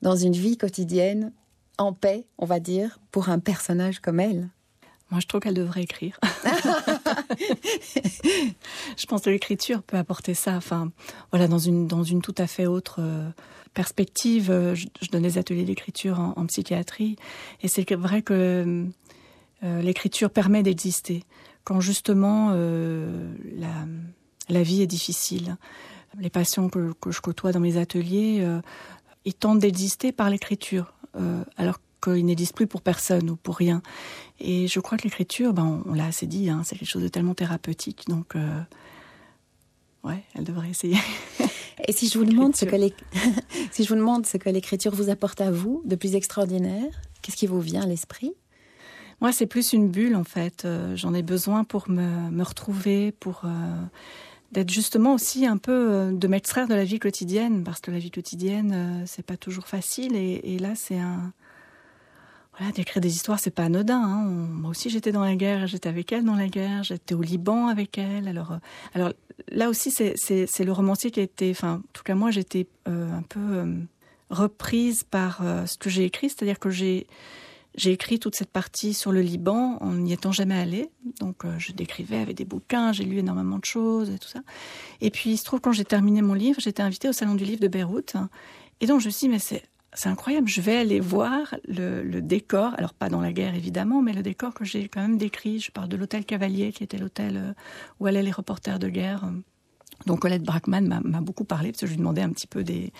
dans 0.00 0.14
une 0.14 0.34
vie 0.34 0.56
quotidienne, 0.56 1.32
en 1.76 1.92
paix, 1.92 2.24
on 2.38 2.46
va 2.46 2.60
dire, 2.60 3.00
pour 3.10 3.30
un 3.30 3.40
personnage 3.40 3.98
comme 3.98 4.20
elle? 4.20 4.48
Moi, 5.10 5.20
je 5.20 5.26
trouve 5.26 5.40
qu'elle 5.40 5.54
devrait 5.54 5.82
écrire. 5.82 6.18
je 8.96 9.06
pense 9.06 9.22
que 9.22 9.30
l'écriture 9.30 9.82
peut 9.82 9.96
apporter 9.96 10.34
ça. 10.34 10.54
Enfin, 10.56 10.90
voilà, 11.30 11.46
dans 11.46 11.60
une 11.60 11.86
dans 11.86 12.02
une 12.02 12.22
tout 12.22 12.34
à 12.38 12.48
fait 12.48 12.66
autre 12.66 12.96
euh, 12.98 13.30
perspective. 13.72 14.50
Euh, 14.50 14.74
je, 14.74 14.86
donne 15.12 15.22
des 15.22 15.38
ateliers 15.38 15.64
d'écriture 15.64 16.18
en, 16.18 16.46
psychiatrie, 16.46 17.14
et 17.62 17.68
c'est 17.68 17.88
vrai 17.94 18.22
que 18.22 18.84
euh, 19.62 19.82
l'écriture 19.82 20.30
permet 20.30 20.64
d'exister 20.64 21.22
quand 21.62 21.80
justement 21.80 22.50
la 22.50 23.86
la 24.48 24.62
vie 24.62 24.82
est 24.82 24.86
difficile. 24.86 25.56
Les 26.18 26.30
patients 26.30 26.68
que, 26.68 26.92
que 27.00 27.10
je 27.10 27.20
côtoie 27.20 27.52
dans 27.52 27.60
mes 27.60 27.76
ateliers, 27.76 28.46
ils 29.24 29.34
tentent 29.34 29.58
d'exister 29.58 30.12
par 30.12 30.30
l'écriture. 30.30 30.94
alors 31.56 31.78
qu'il 32.02 32.24
n'existe 32.24 32.54
plus 32.54 32.66
pour 32.66 32.82
personne 32.82 33.30
ou 33.30 33.36
pour 33.36 33.56
rien. 33.56 33.82
Et 34.38 34.68
je 34.68 34.80
crois 34.80 34.98
que 34.98 35.04
l'écriture, 35.04 35.52
ben, 35.52 35.82
on, 35.86 35.94
l'a 35.94 36.06
assez 36.06 36.26
dit, 36.26 36.50
hein, 36.50 36.62
c'est 36.64 36.76
quelque 36.76 36.88
chose 36.88 37.02
de 37.02 37.08
tellement 37.08 37.34
thérapeutique. 37.34 38.04
Donc, 38.08 38.36
euh, 38.36 38.60
ouais, 40.04 40.22
elle 40.34 40.44
devrait 40.44 40.70
essayer. 40.70 40.98
Et 41.86 41.92
si 41.92 42.08
je 42.08 42.18
vous 42.18 42.24
demande 42.24 42.56
ce 42.56 42.64
que 42.64 42.76
si 43.70 43.84
je 43.84 43.88
vous 43.88 43.96
demande 43.96 44.26
ce 44.26 44.36
que 44.36 44.48
l'écriture 44.48 44.94
vous 44.94 45.10
apporte 45.10 45.40
à 45.40 45.50
vous 45.50 45.82
de 45.84 45.96
plus 45.96 46.14
extraordinaire, 46.14 46.90
qu'est-ce 47.22 47.36
qui 47.36 47.46
vous 47.46 47.60
vient 47.60 47.82
à 47.82 47.86
l'esprit? 47.86 48.34
Moi, 49.20 49.32
c'est 49.32 49.46
plus 49.46 49.72
une 49.72 49.88
bulle 49.88 50.16
en 50.16 50.24
fait. 50.24 50.64
Euh, 50.64 50.94
j'en 50.96 51.14
ai 51.14 51.22
besoin 51.22 51.64
pour 51.64 51.88
me, 51.88 52.30
me 52.30 52.42
retrouver, 52.42 53.12
pour 53.12 53.42
euh, 53.44 53.48
d'être 54.52 54.70
justement 54.70 55.14
aussi 55.14 55.46
un 55.46 55.56
peu 55.56 56.10
de 56.12 56.28
m'extraire 56.28 56.68
de 56.68 56.74
la 56.74 56.84
vie 56.84 56.98
quotidienne, 56.98 57.64
parce 57.64 57.80
que 57.80 57.90
la 57.90 57.98
vie 57.98 58.10
quotidienne, 58.10 59.04
c'est 59.06 59.24
pas 59.24 59.38
toujours 59.38 59.66
facile. 59.66 60.14
Et, 60.16 60.54
et 60.54 60.58
là, 60.58 60.74
c'est 60.74 60.98
un 60.98 61.32
d'écrire 62.74 63.00
des 63.00 63.14
histoires, 63.14 63.38
c'est 63.38 63.50
pas 63.50 63.64
anodin. 63.64 64.00
Hein. 64.02 64.24
moi 64.24 64.70
aussi, 64.70 64.88
j'étais 64.90 65.12
dans 65.12 65.24
la 65.24 65.36
guerre, 65.36 65.66
j'étais 65.66 65.88
avec 65.88 66.12
elle 66.12 66.24
dans 66.24 66.34
la 66.34 66.48
guerre, 66.48 66.82
j'étais 66.82 67.14
au 67.14 67.22
Liban 67.22 67.68
avec 67.68 67.98
elle. 67.98 68.28
Alors, 68.28 68.58
euh, 68.96 69.12
là 69.48 69.68
aussi, 69.68 69.90
c'est 69.90 70.64
le 70.64 70.72
romancier 70.72 71.10
qui 71.10 71.20
a 71.20 71.22
été, 71.22 71.50
enfin, 71.50 71.74
en 71.74 71.92
tout 71.92 72.02
cas 72.02 72.14
moi, 72.14 72.30
j'étais 72.30 72.66
euh, 72.88 73.12
un 73.12 73.22
peu 73.22 73.40
euh, 73.40 73.76
reprise 74.30 75.04
par 75.04 75.42
ce 75.66 75.76
que 75.76 75.90
j'ai 75.90 76.04
écrit, 76.04 76.28
c'est-à-dire 76.28 76.58
que 76.58 76.70
j'ai 76.70 77.06
j'ai 77.78 77.92
écrit 77.92 78.18
toute 78.18 78.34
cette 78.34 78.50
partie 78.50 78.94
sur 78.94 79.12
le 79.12 79.20
Liban 79.20 79.76
en 79.82 79.92
n'y 79.92 80.14
étant 80.14 80.32
jamais 80.32 80.58
allée. 80.58 80.88
Donc, 81.20 81.42
je 81.58 81.72
décrivais 81.72 82.16
avec 82.16 82.34
des 82.34 82.46
bouquins, 82.46 82.90
j'ai 82.92 83.04
lu 83.04 83.18
énormément 83.18 83.58
de 83.58 83.66
choses 83.66 84.08
et 84.08 84.18
tout 84.18 84.28
ça. 84.28 84.40
Et 85.02 85.10
puis, 85.10 85.32
il 85.32 85.36
se 85.36 85.44
trouve 85.44 85.60
quand 85.60 85.72
j'ai 85.72 85.84
terminé 85.84 86.22
mon 86.22 86.32
livre, 86.32 86.58
j'étais 86.58 86.82
invitée 86.82 87.10
au 87.10 87.12
salon 87.12 87.34
du 87.34 87.44
livre 87.44 87.60
de 87.60 87.68
Beyrouth. 87.68 88.16
Et 88.80 88.86
donc, 88.86 89.02
je 89.02 89.08
me 89.08 89.10
suis 89.10 89.26
dit, 89.26 89.28
mais 89.28 89.38
c'est 89.38 89.62
c'est 89.96 90.10
incroyable. 90.10 90.46
Je 90.46 90.60
vais 90.60 90.76
aller 90.76 91.00
voir 91.00 91.54
le, 91.66 92.20
décor, 92.20 92.74
alors 92.76 92.92
pas 92.92 93.08
dans 93.08 93.20
la 93.20 93.32
guerre 93.32 93.54
évidemment, 93.54 94.02
mais 94.02 94.12
le 94.12 94.22
décor 94.22 94.52
que 94.52 94.64
j'ai 94.64 94.88
quand 94.88 95.00
même 95.00 95.16
décrit. 95.16 95.58
Je 95.58 95.72
parle 95.72 95.88
de 95.88 95.96
l'hôtel 95.96 96.24
Cavalier, 96.24 96.70
qui 96.70 96.84
était 96.84 96.98
l'hôtel 96.98 97.36
euh, 97.36 97.52
où 97.98 98.06
allaient 98.06 98.22
les 98.22 98.30
reporters 98.30 98.78
de 98.78 98.88
guerre. 98.88 99.24
Donc 100.04 100.20
Colette 100.20 100.42
Brackman 100.42 101.00
m'a 101.02 101.20
beaucoup 101.22 101.44
parlé 101.44 101.72
parce 101.72 101.80
que 101.80 101.86
je 101.86 101.92
lui 101.92 101.98
demandais 101.98 102.20
un 102.20 102.28
petit 102.28 102.46
peu 102.46 102.62
des, 102.62 102.92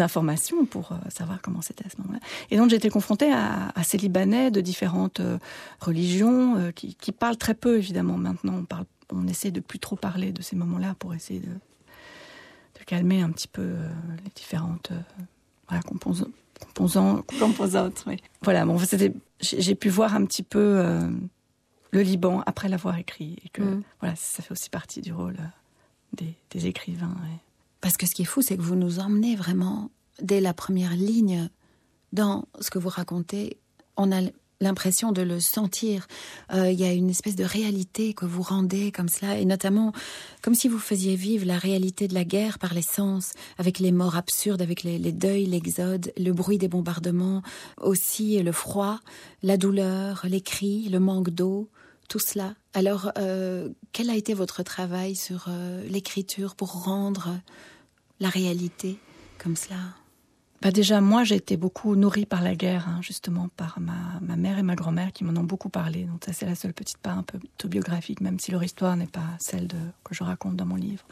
informations 0.00 0.64
pour 0.64 0.92
euh, 0.92 0.96
savoir 1.10 1.42
comment 1.42 1.60
c'était 1.60 1.84
à 1.84 1.90
ce 1.90 1.98
moment-là. 1.98 2.20
Et 2.50 2.56
donc 2.56 2.70
j'étais 2.70 2.88
confrontée 2.88 3.30
à, 3.30 3.70
ces 3.82 3.98
Libanais 3.98 4.50
de 4.50 4.62
différentes 4.62 5.20
euh, 5.20 5.38
religions 5.78 6.72
qui, 6.74 7.12
parlent 7.12 7.36
très 7.36 7.54
peu 7.54 7.76
évidemment 7.76 8.16
maintenant. 8.16 8.64
On, 9.12 9.26
essaie 9.26 9.50
de 9.50 9.60
plus 9.60 9.78
trop 9.78 9.96
parler 9.96 10.32
de 10.32 10.40
ces 10.40 10.56
moments-là 10.56 10.94
pour 10.98 11.12
essayer 11.12 11.40
de 11.40 11.50
calmer 12.86 13.20
un 13.20 13.30
petit 13.30 13.48
peu 13.48 13.74
les 14.24 14.30
différentes 14.34 14.90
voilà, 15.70 15.82
composant, 15.82 17.22
composante. 17.38 18.04
Oui. 18.06 18.16
Voilà, 18.42 18.64
bon, 18.64 18.76
j'ai 19.40 19.74
pu 19.74 19.88
voir 19.88 20.14
un 20.14 20.24
petit 20.24 20.42
peu 20.42 20.58
euh, 20.58 21.08
le 21.92 22.02
Liban 22.02 22.42
après 22.44 22.68
l'avoir 22.68 22.98
écrit 22.98 23.36
et 23.44 23.48
que 23.48 23.62
mm. 23.62 23.82
voilà, 24.00 24.16
ça 24.16 24.42
fait 24.42 24.52
aussi 24.52 24.68
partie 24.68 25.00
du 25.00 25.12
rôle 25.12 25.36
euh, 26.20 26.24
des, 26.50 26.66
écrivains. 26.66 27.14
Parce 27.80 27.96
que 27.96 28.06
ce 28.06 28.14
qui 28.14 28.22
est 28.22 28.26
fou, 28.26 28.42
c'est 28.42 28.56
que 28.56 28.62
vous 28.62 28.74
nous 28.74 28.98
emmenez 28.98 29.36
vraiment 29.36 29.90
dès 30.20 30.40
la 30.40 30.52
première 30.52 30.94
ligne 30.94 31.48
dans 32.12 32.46
ce 32.60 32.70
que 32.70 32.78
vous 32.78 32.88
racontez. 32.88 33.56
On 33.96 34.10
a 34.12 34.20
l'impression 34.60 35.12
de 35.12 35.22
le 35.22 35.40
sentir. 35.40 36.06
Euh, 36.52 36.70
il 36.70 36.78
y 36.78 36.84
a 36.84 36.92
une 36.92 37.10
espèce 37.10 37.36
de 37.36 37.44
réalité 37.44 38.12
que 38.12 38.26
vous 38.26 38.42
rendez 38.42 38.92
comme 38.92 39.08
cela, 39.08 39.38
et 39.38 39.44
notamment 39.44 39.92
comme 40.42 40.54
si 40.54 40.68
vous 40.68 40.78
faisiez 40.78 41.16
vivre 41.16 41.46
la 41.46 41.58
réalité 41.58 42.08
de 42.08 42.14
la 42.14 42.24
guerre 42.24 42.58
par 42.58 42.74
les 42.74 42.82
sens, 42.82 43.32
avec 43.58 43.78
les 43.78 43.92
morts 43.92 44.16
absurdes, 44.16 44.62
avec 44.62 44.82
les, 44.82 44.98
deuils, 45.12 45.46
l'exode, 45.46 46.12
le 46.16 46.32
bruit 46.32 46.58
des 46.58 46.68
bombardements, 46.68 47.42
aussi 47.80 48.40
le 48.42 48.52
froid, 48.52 49.00
la 49.42 49.56
douleur, 49.56 50.24
les 50.28 50.40
cris, 50.40 50.88
le 50.88 51.00
manque 51.00 51.30
d'eau, 51.30 51.68
tout 52.08 52.18
cela. 52.18 52.54
Alors, 52.74 53.12
euh, 53.18 53.68
quel 53.92 54.10
a 54.10 54.16
été 54.16 54.34
votre 54.34 54.62
travail 54.62 55.16
sur 55.16 55.46
euh, 55.48 55.82
l'écriture 55.88 56.54
pour 56.54 56.84
rendre 56.84 57.38
la 58.18 58.28
réalité 58.28 58.98
comme 59.38 59.56
cela? 59.56 59.78
Bah 60.62 60.70
déjà, 60.70 61.00
moi, 61.00 61.24
j'ai 61.24 61.36
été 61.36 61.56
beaucoup 61.56 61.96
nourrie 61.96 62.26
par 62.26 62.42
la 62.42 62.54
guerre, 62.54 62.86
hein, 62.86 63.00
justement, 63.00 63.48
par 63.56 63.80
ma, 63.80 64.20
ma, 64.20 64.36
mère 64.36 64.58
et 64.58 64.62
ma 64.62 64.74
grand-mère 64.74 65.12
qui 65.12 65.24
m'en 65.24 65.38
ont 65.40 65.44
beaucoup 65.44 65.70
parlé. 65.70 66.04
Donc 66.04 66.22
ça, 66.24 66.34
c'est 66.34 66.44
la 66.44 66.54
seule 66.54 66.74
petite 66.74 66.98
part 66.98 67.16
un 67.16 67.22
peu 67.22 67.38
autobiographique, 67.38 68.20
même 68.20 68.38
si 68.38 68.50
leur 68.50 68.62
histoire 68.62 68.94
n'est 68.96 69.06
pas 69.06 69.24
celle 69.38 69.68
de, 69.68 69.78
que 70.04 70.14
je 70.14 70.22
raconte 70.22 70.56
dans 70.56 70.66
mon 70.66 70.76
livre. 70.76 71.04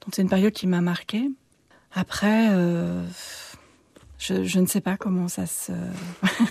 Donc 0.00 0.14
c'est 0.14 0.22
une 0.22 0.30
période 0.30 0.54
qui 0.54 0.66
m'a 0.66 0.80
marquée. 0.80 1.30
Après, 1.92 2.48
euh, 2.50 3.06
je, 4.18 4.44
je, 4.44 4.60
ne 4.60 4.66
sais 4.66 4.80
pas 4.80 4.96
comment 4.96 5.28
ça 5.28 5.44
se... 5.44 5.72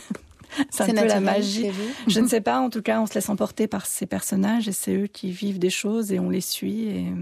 c'est 0.69 0.83
un 0.83 1.01
peu 1.01 1.07
la 1.07 1.19
magie. 1.19 1.71
Je 2.07 2.19
ne 2.19 2.27
sais 2.27 2.41
pas, 2.41 2.60
en 2.60 2.69
tout 2.69 2.83
cas, 2.83 3.01
on 3.01 3.07
se 3.07 3.15
laisse 3.15 3.29
emporter 3.29 3.67
par 3.67 3.88
ces 3.88 4.05
personnages 4.05 4.67
et 4.67 4.71
c'est 4.71 4.95
eux 4.95 5.07
qui 5.07 5.31
vivent 5.31 5.60
des 5.60 5.71
choses 5.71 6.12
et 6.12 6.19
on 6.19 6.29
les 6.29 6.41
suit. 6.41 6.89
Et, 6.89 7.13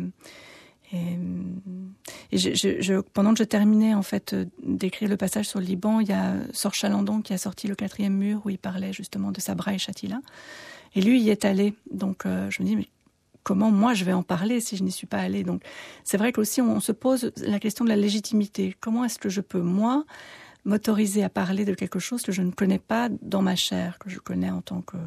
et, 0.94 2.38
je, 2.38 3.02
pendant 3.02 3.34
que 3.34 3.40
je 3.40 3.44
terminais 3.44 3.94
en 3.94 4.04
fait 4.04 4.34
euh, 4.34 4.46
d'écrire 4.64 5.10
le 5.10 5.18
passage 5.18 5.48
sur 5.48 5.60
le 5.60 5.66
Liban, 5.66 6.00
il 6.00 6.08
y 6.08 6.14
a 6.14 6.36
Sor 6.54 6.74
Chalandon 6.74 7.22
qui 7.22 7.34
a 7.34 7.38
sorti 7.38 7.68
le 7.68 7.76
quatrième 7.76 8.14
mur 8.14 8.42
où 8.46 8.50
il 8.50 8.58
parlait 8.58 8.94
justement 8.94 9.32
de 9.32 9.40
Sabra 9.40 9.74
et 9.74 9.78
Chatila. 9.78 10.20
Et 10.96 11.02
lui 11.02 11.22
y 11.22 11.30
est 11.30 11.46
allé. 11.46 11.74
Donc 11.92 12.26
euh, 12.26 12.50
je 12.50 12.62
me 12.62 12.68
dis 12.68 12.76
mais 12.76 12.88
comment 13.44 13.72
moi 13.72 13.94
je 13.94 14.06
vais 14.06 14.14
en 14.14 14.24
parler 14.24 14.60
si 14.60 14.78
je 14.78 14.84
n'y 14.84 14.92
suis 14.92 15.08
pas 15.08 15.20
allée? 15.20 15.44
Donc 15.44 15.64
c'est 16.04 16.18
vrai 16.18 16.32
qu'aussi 16.32 16.62
on, 16.62 16.76
on 16.76 16.80
se 16.80 16.92
pose 16.92 17.32
la 17.38 17.60
question 17.60 17.84
de 17.84 17.90
la 17.90 17.98
légitimité. 17.98 18.76
Comment 18.80 19.06
est-ce 19.06 19.20
que 19.20 19.30
je 19.30 19.42
peux 19.42 19.62
moi 19.62 20.06
m'autoriser 20.66 21.24
à 21.24 21.30
parler 21.30 21.64
de 21.64 21.74
quelque 21.74 22.00
chose 22.00 22.24
que 22.24 22.32
je 22.32 22.42
ne 22.42 22.52
connais 22.52 22.80
pas 22.80 23.10
dans 23.22 23.42
ma 23.42 23.56
chair, 23.56 24.00
que 24.00 24.10
je 24.10 24.20
connais 24.20 24.50
en 24.50 24.62
tant 24.62 24.82
que 24.82 24.98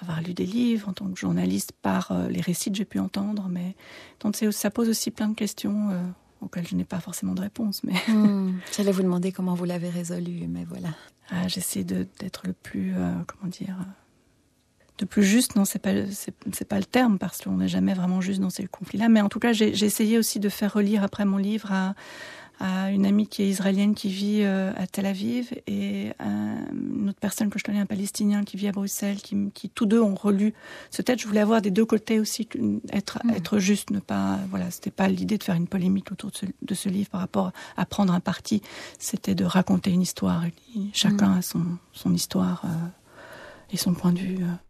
avoir 0.00 0.20
lu 0.20 0.34
des 0.34 0.46
livres 0.46 0.88
en 0.88 0.92
tant 0.92 1.06
que 1.08 1.18
journaliste 1.18 1.72
par 1.82 2.12
euh, 2.12 2.28
les 2.28 2.40
récits 2.40 2.70
que 2.70 2.76
j'ai 2.76 2.84
pu 2.84 2.98
entendre, 2.98 3.48
mais 3.50 3.74
donc 4.20 4.36
ça 4.36 4.70
pose 4.70 4.88
aussi 4.88 5.10
plein 5.10 5.28
de 5.28 5.34
questions 5.34 5.90
euh, 5.90 6.02
auxquelles 6.40 6.66
je 6.66 6.74
n'ai 6.74 6.84
pas 6.84 7.00
forcément 7.00 7.34
de 7.34 7.40
réponse. 7.40 7.82
Mais 7.84 7.94
hmm, 8.08 8.58
j'allais 8.76 8.92
vous 8.92 9.02
demander 9.02 9.32
comment 9.32 9.54
vous 9.54 9.64
l'avez 9.64 9.90
résolu, 9.90 10.46
mais 10.48 10.64
voilà. 10.64 10.90
Ah, 11.30 11.48
J'essaie 11.48 11.84
d'être 11.84 12.46
le 12.46 12.52
plus, 12.52 12.94
euh, 12.96 13.12
comment 13.26 13.50
dire, 13.50 13.76
de 14.98 15.04
plus 15.04 15.24
juste. 15.24 15.56
Non, 15.56 15.64
c'est 15.64 15.78
pas 15.78 15.92
c'est 16.10 16.68
pas 16.68 16.78
le 16.78 16.84
terme 16.84 17.18
parce 17.18 17.40
qu'on 17.40 17.56
n'est 17.56 17.68
jamais 17.68 17.94
vraiment 17.94 18.20
juste 18.20 18.40
dans 18.40 18.50
ces 18.50 18.66
conflits-là. 18.66 19.08
Mais 19.08 19.22
en 19.22 19.28
tout 19.28 19.38
cas, 19.38 19.52
j'ai 19.52 19.70
essayé 19.70 20.18
aussi 20.18 20.38
de 20.38 20.48
faire 20.48 20.74
relire 20.74 21.02
après 21.02 21.24
mon 21.24 21.38
livre 21.38 21.72
à 21.72 21.94
à 22.60 22.90
une 22.90 23.04
amie 23.06 23.26
qui 23.26 23.42
est 23.42 23.48
israélienne 23.48 23.94
qui 23.94 24.08
vit 24.08 24.42
euh, 24.42 24.72
à 24.76 24.86
Tel 24.86 25.06
Aviv 25.06 25.52
et 25.66 26.12
une 26.20 27.08
autre 27.08 27.18
personne 27.20 27.50
que 27.50 27.58
je 27.58 27.64
connais, 27.64 27.80
un 27.80 27.86
Palestinien 27.86 28.44
qui 28.44 28.56
vit 28.56 28.68
à 28.68 28.72
Bruxelles, 28.72 29.16
qui, 29.16 29.36
qui 29.52 29.68
tous 29.68 29.86
deux 29.86 30.00
ont 30.00 30.14
relu 30.14 30.54
ce 30.90 31.02
texte. 31.02 31.22
Je 31.22 31.28
voulais 31.28 31.40
avoir 31.40 31.60
des 31.60 31.70
deux 31.70 31.84
côtés 31.84 32.20
aussi, 32.20 32.48
être, 32.92 33.18
mm. 33.24 33.30
être 33.30 33.58
juste, 33.58 33.90
ne 33.90 34.00
pas, 34.00 34.38
voilà, 34.50 34.70
c'était 34.70 34.90
pas 34.90 35.08
l'idée 35.08 35.38
de 35.38 35.44
faire 35.44 35.56
une 35.56 35.66
polémique 35.66 36.12
autour 36.12 36.30
de 36.30 36.36
ce, 36.36 36.46
de 36.62 36.74
ce, 36.74 36.88
livre 36.88 37.10
par 37.10 37.20
rapport 37.20 37.52
à 37.76 37.86
prendre 37.86 38.12
un 38.12 38.20
parti, 38.20 38.62
c'était 38.98 39.34
de 39.34 39.44
raconter 39.44 39.90
une 39.90 40.02
histoire. 40.02 40.44
chacun 40.92 41.28
mm. 41.28 41.38
a 41.38 41.42
son, 41.42 41.64
son 41.92 42.14
histoire 42.14 42.62
euh, 42.64 42.68
et 43.72 43.76
son 43.76 43.94
point 43.94 44.12
de 44.12 44.18
vue. 44.18 44.38
Euh. 44.42 44.63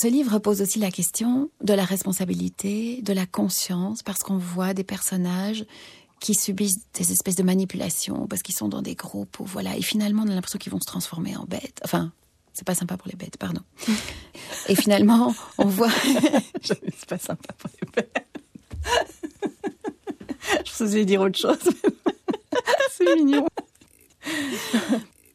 Ce 0.00 0.06
livre 0.06 0.38
pose 0.38 0.62
aussi 0.62 0.78
la 0.78 0.92
question 0.92 1.50
de 1.60 1.74
la 1.74 1.84
responsabilité, 1.84 3.02
de 3.02 3.12
la 3.12 3.26
conscience, 3.26 4.04
parce 4.04 4.22
qu'on 4.22 4.38
voit 4.38 4.72
des 4.72 4.84
personnages 4.84 5.66
qui 6.20 6.34
subissent 6.34 6.86
des 6.94 7.10
espèces 7.10 7.34
de 7.34 7.42
manipulations, 7.42 8.28
parce 8.28 8.42
qu'ils 8.42 8.54
sont 8.54 8.68
dans 8.68 8.80
des 8.80 8.94
groupes 8.94 9.38
voilà, 9.40 9.76
et 9.76 9.82
finalement, 9.82 10.22
on 10.24 10.30
a 10.30 10.34
l'impression 10.36 10.60
qu'ils 10.60 10.70
vont 10.70 10.78
se 10.78 10.86
transformer 10.86 11.36
en 11.36 11.46
bêtes. 11.46 11.80
Enfin, 11.84 12.12
c'est 12.52 12.64
pas 12.64 12.76
sympa 12.76 12.96
pour 12.96 13.08
les 13.08 13.16
bêtes, 13.16 13.38
pardon. 13.38 13.60
Et 14.68 14.76
finalement, 14.76 15.34
on 15.58 15.66
voit. 15.66 15.90
c'est 16.62 17.06
pas 17.08 17.18
sympa 17.18 17.52
pour 17.58 17.70
les 17.82 17.88
bêtes. 17.90 18.24
Je 20.64 20.84
vous 20.84 21.04
dire 21.04 21.22
autre 21.22 21.40
chose. 21.40 21.58
c'est 22.92 23.16
mignon. 23.16 23.48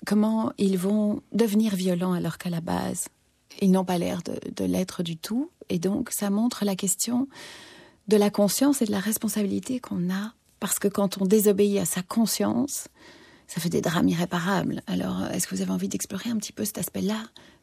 Comment 0.05 0.53
ils 0.57 0.77
vont 0.77 1.21
devenir 1.33 1.75
violents 1.75 2.13
alors 2.13 2.37
qu'à 2.37 2.49
la 2.49 2.61
base, 2.61 3.09
ils 3.63 3.71
n'ont 3.71 3.85
pas 3.85 3.97
l'air 3.97 4.21
de, 4.23 4.65
l'être 4.65 5.03
du 5.03 5.17
tout. 5.17 5.49
Et 5.69 5.79
donc, 5.79 6.11
ça 6.11 6.29
montre 6.29 6.65
la 6.65 6.75
question 6.75 7.27
de 8.07 8.17
la 8.17 8.29
conscience 8.29 8.81
et 8.81 8.85
de 8.85 8.91
la 8.91 8.99
responsabilité 8.99 9.79
qu'on 9.79 10.11
a. 10.11 10.33
Parce 10.59 10.79
que 10.79 10.87
quand 10.87 11.21
on 11.21 11.25
désobéit 11.25 11.79
à 11.79 11.85
sa 11.85 12.01
conscience, 12.01 12.87
ça 13.47 13.59
fait 13.59 13.69
des 13.69 13.81
drames 13.81 14.07
irréparables. 14.07 14.81
Alors, 14.87 15.25
est-ce 15.31 15.47
que 15.47 15.55
vous 15.55 15.61
avez 15.61 15.71
envie 15.71 15.89
d'explorer 15.89 16.29
un 16.29 16.37
petit 16.37 16.53
peu 16.53 16.65
cet 16.65 16.77
aspect-là 16.77 17.17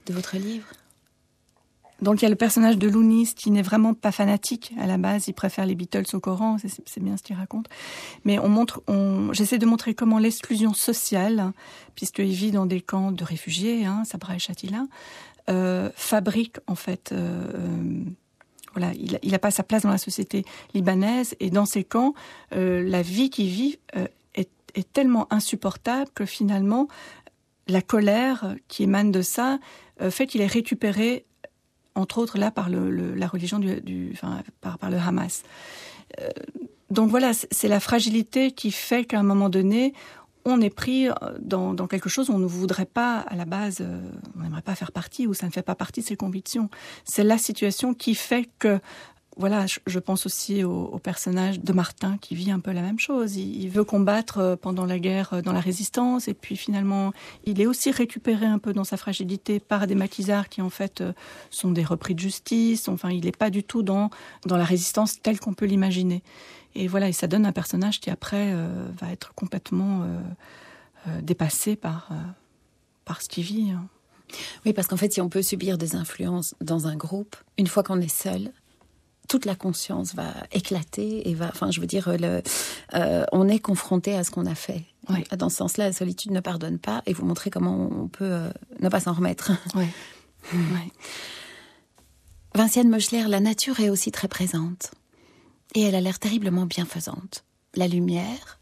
de 0.06 0.12
votre 0.12 0.36
livre? 0.36 0.66
Donc 2.02 2.22
il 2.22 2.24
y 2.24 2.26
a 2.26 2.30
le 2.30 2.36
personnage 2.36 2.78
de 2.78 2.88
Lounis 2.88 3.34
qui 3.36 3.50
n'est 3.50 3.62
vraiment 3.62 3.94
pas 3.94 4.12
fanatique 4.12 4.72
à 4.78 4.86
la 4.86 4.96
base, 4.96 5.28
il 5.28 5.34
préfère 5.34 5.66
les 5.66 5.74
Beatles 5.74 6.06
au 6.14 6.20
Coran, 6.20 6.56
c'est 6.58 7.02
bien 7.02 7.16
ce 7.16 7.22
qu'il 7.22 7.36
raconte. 7.36 7.68
Mais 8.24 8.38
on 8.38 8.48
montre, 8.48 8.82
on, 8.88 9.32
j'essaie 9.32 9.58
de 9.58 9.66
montrer 9.66 9.94
comment 9.94 10.18
l'exclusion 10.18 10.72
sociale, 10.72 11.52
puisqu'il 11.94 12.32
vit 12.32 12.52
dans 12.52 12.66
des 12.66 12.80
camps 12.80 13.12
de 13.12 13.22
réfugiés, 13.22 13.84
hein, 13.84 14.04
Sabra 14.04 14.34
et 14.34 14.38
Chatila, 14.38 14.86
euh, 15.50 15.90
fabrique 15.94 16.56
en 16.66 16.74
fait. 16.74 17.12
Euh, 17.12 17.44
euh 17.54 18.04
voilà, 18.72 18.92
il, 18.94 19.18
il 19.24 19.34
a 19.34 19.40
pas 19.40 19.50
sa 19.50 19.64
place 19.64 19.82
dans 19.82 19.90
la 19.90 19.98
société 19.98 20.44
libanaise 20.74 21.34
et 21.40 21.50
dans 21.50 21.66
ces 21.66 21.82
camps, 21.82 22.14
la 22.52 23.02
vie 23.02 23.28
qu'il 23.28 23.48
vit 23.48 23.80
est, 24.36 24.92
tellement 24.92 25.26
insupportable 25.32 26.08
que 26.14 26.24
finalement 26.24 26.86
la 27.66 27.82
colère 27.82 28.54
qui 28.68 28.84
émane 28.84 29.10
de 29.10 29.22
ça 29.22 29.58
fait 30.10 30.28
qu'il 30.28 30.40
est 30.40 30.46
récupéré 30.46 31.24
entre 31.96 32.18
autres 32.18 32.38
là 32.38 32.52
par 32.52 32.70
le, 32.70 33.12
la 33.12 33.26
religion 33.26 33.58
du, 33.58 33.80
du 33.80 34.10
enfin, 34.12 34.40
par, 34.60 34.78
par, 34.78 34.88
le 34.88 34.98
Hamas. 34.98 35.42
Donc 36.90 37.10
voilà, 37.10 37.32
c'est 37.32 37.68
la 37.68 37.80
fragilité 37.80 38.52
qui 38.52 38.70
fait 38.70 39.04
qu'à 39.04 39.18
un 39.18 39.24
moment 39.24 39.48
donné, 39.48 39.94
on 40.44 40.61
est 40.61 40.70
pris 40.70 41.09
dans, 41.40 41.74
dans, 41.74 41.87
quelque 41.87 42.09
chose 42.09 42.31
où 42.31 42.33
on 42.33 42.38
ne 42.38 42.46
voudrait 42.46 42.87
pas, 42.87 43.18
à 43.20 43.37
la 43.37 43.44
base, 43.44 43.79
euh, 43.81 44.00
on 44.37 44.42
n'aimerait 44.42 44.62
pas 44.62 44.74
faire 44.74 44.92
partie, 44.92 45.26
ou 45.26 45.35
ça 45.35 45.46
ne 45.46 45.53
fait 45.53 45.62
pas 45.62 45.74
partie 45.74 46.00
de 46.00 46.07
ses 46.07 46.16
convictions. 46.16 46.70
C'est 47.05 47.24
la 47.24 47.38
situation 47.38 47.94
qui 47.94 48.14
fait 48.14 48.48
que 48.59 48.81
voilà, 49.37 49.64
je 49.64 49.98
pense 49.98 50.26
aussi 50.26 50.64
au, 50.64 50.98
personnage 50.98 51.61
de 51.61 51.72
Martin 51.72 52.18
qui 52.20 52.35
vit 52.35 52.50
un 52.50 52.61
peu 52.61 52.72
la 52.72 52.83
même 52.83 52.98
chose. 52.98 53.37
Il, 53.37 53.68
veut 53.70 53.85
combattre 53.85 54.38
euh, 54.38 54.57
pendant 54.57 54.85
la 54.85 54.98
guerre 54.98 55.33
euh, 55.33 55.40
dans 55.42 55.53
la 55.53 55.61
résistance 55.61 56.29
et 56.29 56.35
puis 56.35 56.57
finalement, 56.57 57.12
il 57.44 57.61
est 57.61 57.66
aussi 57.66 57.90
récupéré 57.90 58.44
un 58.44 58.59
peu 58.59 58.72
dans 58.72 58.85
sa 58.85 58.96
fragilité 58.96 59.59
par 59.59 59.87
des 59.87 59.94
maquisards 59.94 60.48
qui 60.48 60.61
en 60.61 60.68
fait 60.68 61.00
euh, 61.00 61.12
sont 61.48 61.70
des 61.70 61.85
repris 61.85 62.14
de 62.14 62.20
justice. 62.20 62.88
Enfin, 62.88 63.11
il 63.11 63.24
n'est 63.24 63.33
pas 63.33 63.50
du 63.50 63.62
tout 63.62 63.83
dans 63.83 64.11
la 64.44 64.64
résistance 64.64 65.22
telle 65.22 65.40
qu'on 65.40 65.55
peut 65.55 65.66
l'imaginer. 65.66 66.22
Et 66.74 66.88
voilà, 66.88 67.09
et 67.09 67.12
ça 67.12 67.26
donne 67.26 67.46
un 67.46 67.52
personnage 67.52 68.00
qui 68.00 68.11
après 68.11 68.54
va 68.98 69.11
être 69.11 69.35
complètement 69.35 70.06
dépassé 71.22 71.76
par 71.76 72.11
par 73.04 73.22
ce 73.22 73.28
qu'il 73.28 73.44
vit. 73.44 73.70
Hein. 73.70 73.88
Oui, 74.64 74.72
parce 74.72 74.87
qu'en 74.87 74.96
fait, 74.96 75.12
si 75.12 75.20
on 75.20 75.28
peut 75.28 75.42
subir 75.42 75.78
des 75.78 75.96
influences 75.96 76.54
dans 76.61 76.87
un 76.87 76.96
groupe, 76.96 77.37
une 77.59 77.66
fois 77.66 77.83
qu'on 77.83 78.00
est 78.00 78.09
seul, 78.09 78.52
toute 79.28 79.44
la 79.44 79.54
conscience 79.54 80.14
va 80.14 80.33
éclater 80.52 81.28
et 81.28 81.35
va, 81.35 81.48
enfin, 81.48 81.70
je 81.70 81.80
veux 81.80 81.87
dire, 81.87 82.11
le, 82.18 82.42
euh, 82.94 83.24
on 83.33 83.48
est 83.48 83.61
confronté 83.61 84.16
à 84.16 84.24
ce 84.24 84.30
qu'on 84.30 84.46
a 84.46 84.54
fait. 84.54 84.85
Oui. 85.09 85.24
Dans 85.38 85.48
ce 85.48 85.56
sens-là, 85.56 85.87
la 85.87 85.92
solitude 85.92 86.33
ne 86.33 86.40
pardonne 86.40 86.78
pas 86.78 87.02
et 87.06 87.12
vous 87.12 87.24
montrer 87.24 87.50
comment 87.50 87.88
on 87.90 88.09
peut 88.09 88.24
euh, 88.24 88.50
ne 88.80 88.88
pas 88.88 89.00
s'en 89.00 89.12
remettre. 89.12 89.52
Oui. 89.74 89.87
oui. 90.54 90.92
Vinciane 92.54 92.88
Moschler, 92.88 93.24
la 93.28 93.40
nature 93.40 93.78
est 93.78 93.90
aussi 93.90 94.11
très 94.11 94.26
présente 94.26 94.90
et 95.74 95.83
elle 95.83 95.94
a 95.94 96.00
l'air 96.00 96.18
terriblement 96.18 96.66
bienfaisante. 96.66 97.44
La 97.74 97.88
lumière 97.88 98.59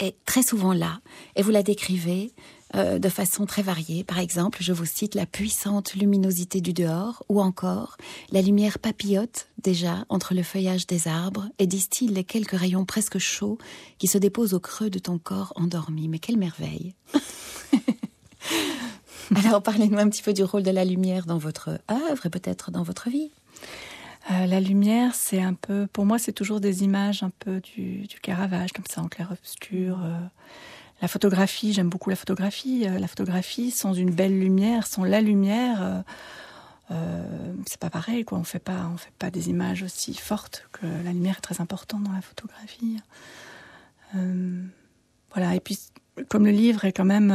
est 0.00 0.16
très 0.24 0.42
souvent 0.42 0.72
là 0.72 1.00
et 1.36 1.42
vous 1.42 1.50
la 1.50 1.62
décrivez 1.62 2.32
euh, 2.74 2.98
de 2.98 3.08
façon 3.08 3.46
très 3.46 3.62
variée. 3.62 4.02
Par 4.02 4.18
exemple, 4.18 4.58
je 4.60 4.72
vous 4.72 4.86
cite 4.86 5.14
la 5.14 5.26
puissante 5.26 5.94
luminosité 5.94 6.60
du 6.60 6.72
dehors 6.72 7.22
ou 7.28 7.40
encore 7.40 7.96
la 8.32 8.42
lumière 8.42 8.78
papillote 8.78 9.48
déjà 9.62 10.04
entre 10.08 10.34
le 10.34 10.42
feuillage 10.42 10.86
des 10.86 11.06
arbres 11.06 11.48
et 11.58 11.66
distille 11.66 12.08
les 12.08 12.24
quelques 12.24 12.58
rayons 12.58 12.84
presque 12.84 13.18
chauds 13.18 13.58
qui 13.98 14.08
se 14.08 14.18
déposent 14.18 14.54
au 14.54 14.60
creux 14.60 14.90
de 14.90 14.98
ton 14.98 15.18
corps 15.18 15.52
endormi. 15.56 16.08
Mais 16.08 16.18
quelle 16.18 16.38
merveille 16.38 16.94
Alors 19.36 19.62
parlez-nous 19.62 19.98
un 19.98 20.08
petit 20.10 20.22
peu 20.22 20.32
du 20.32 20.42
rôle 20.42 20.64
de 20.64 20.70
la 20.70 20.84
lumière 20.84 21.26
dans 21.26 21.38
votre 21.38 21.80
œuvre 21.90 22.26
et 22.26 22.30
peut-être 22.30 22.70
dans 22.70 22.82
votre 22.82 23.08
vie. 23.08 23.30
Euh, 24.30 24.46
la 24.46 24.60
lumière, 24.60 25.14
c'est 25.14 25.42
un 25.42 25.54
peu, 25.54 25.86
pour 25.86 26.06
moi, 26.06 26.18
c'est 26.18 26.32
toujours 26.32 26.60
des 26.60 26.82
images 26.82 27.22
un 27.22 27.30
peu 27.30 27.60
du, 27.60 28.06
du 28.06 28.20
Caravage, 28.20 28.72
comme 28.72 28.86
ça, 28.88 29.02
en 29.02 29.08
clair-obscur. 29.08 29.98
Euh, 30.02 30.18
la 31.02 31.08
photographie, 31.08 31.74
j'aime 31.74 31.90
beaucoup 31.90 32.08
la 32.08 32.16
photographie. 32.16 32.86
Euh, 32.88 32.98
la 32.98 33.06
photographie, 33.06 33.70
sans 33.70 33.92
une 33.92 34.10
belle 34.10 34.38
lumière, 34.38 34.86
sans 34.86 35.04
la 35.04 35.20
lumière, 35.20 36.04
c'est 37.66 37.80
pas 37.80 37.90
pareil. 37.90 38.24
Quoi. 38.24 38.38
On 38.38 38.44
fait 38.44 38.58
pas, 38.58 38.88
on 38.92 38.96
fait 38.96 39.12
pas 39.18 39.30
des 39.30 39.50
images 39.50 39.82
aussi 39.82 40.14
fortes 40.14 40.68
que 40.72 40.86
la 40.86 41.12
lumière 41.12 41.38
est 41.38 41.42
très 41.42 41.60
importante 41.60 42.04
dans 42.04 42.12
la 42.12 42.20
photographie. 42.20 42.98
Voilà. 44.12 45.54
Et 45.54 45.60
puis, 45.60 45.78
comme 46.28 46.46
le 46.46 46.52
livre 46.52 46.84
est 46.84 46.92
quand 46.92 47.04
même, 47.04 47.32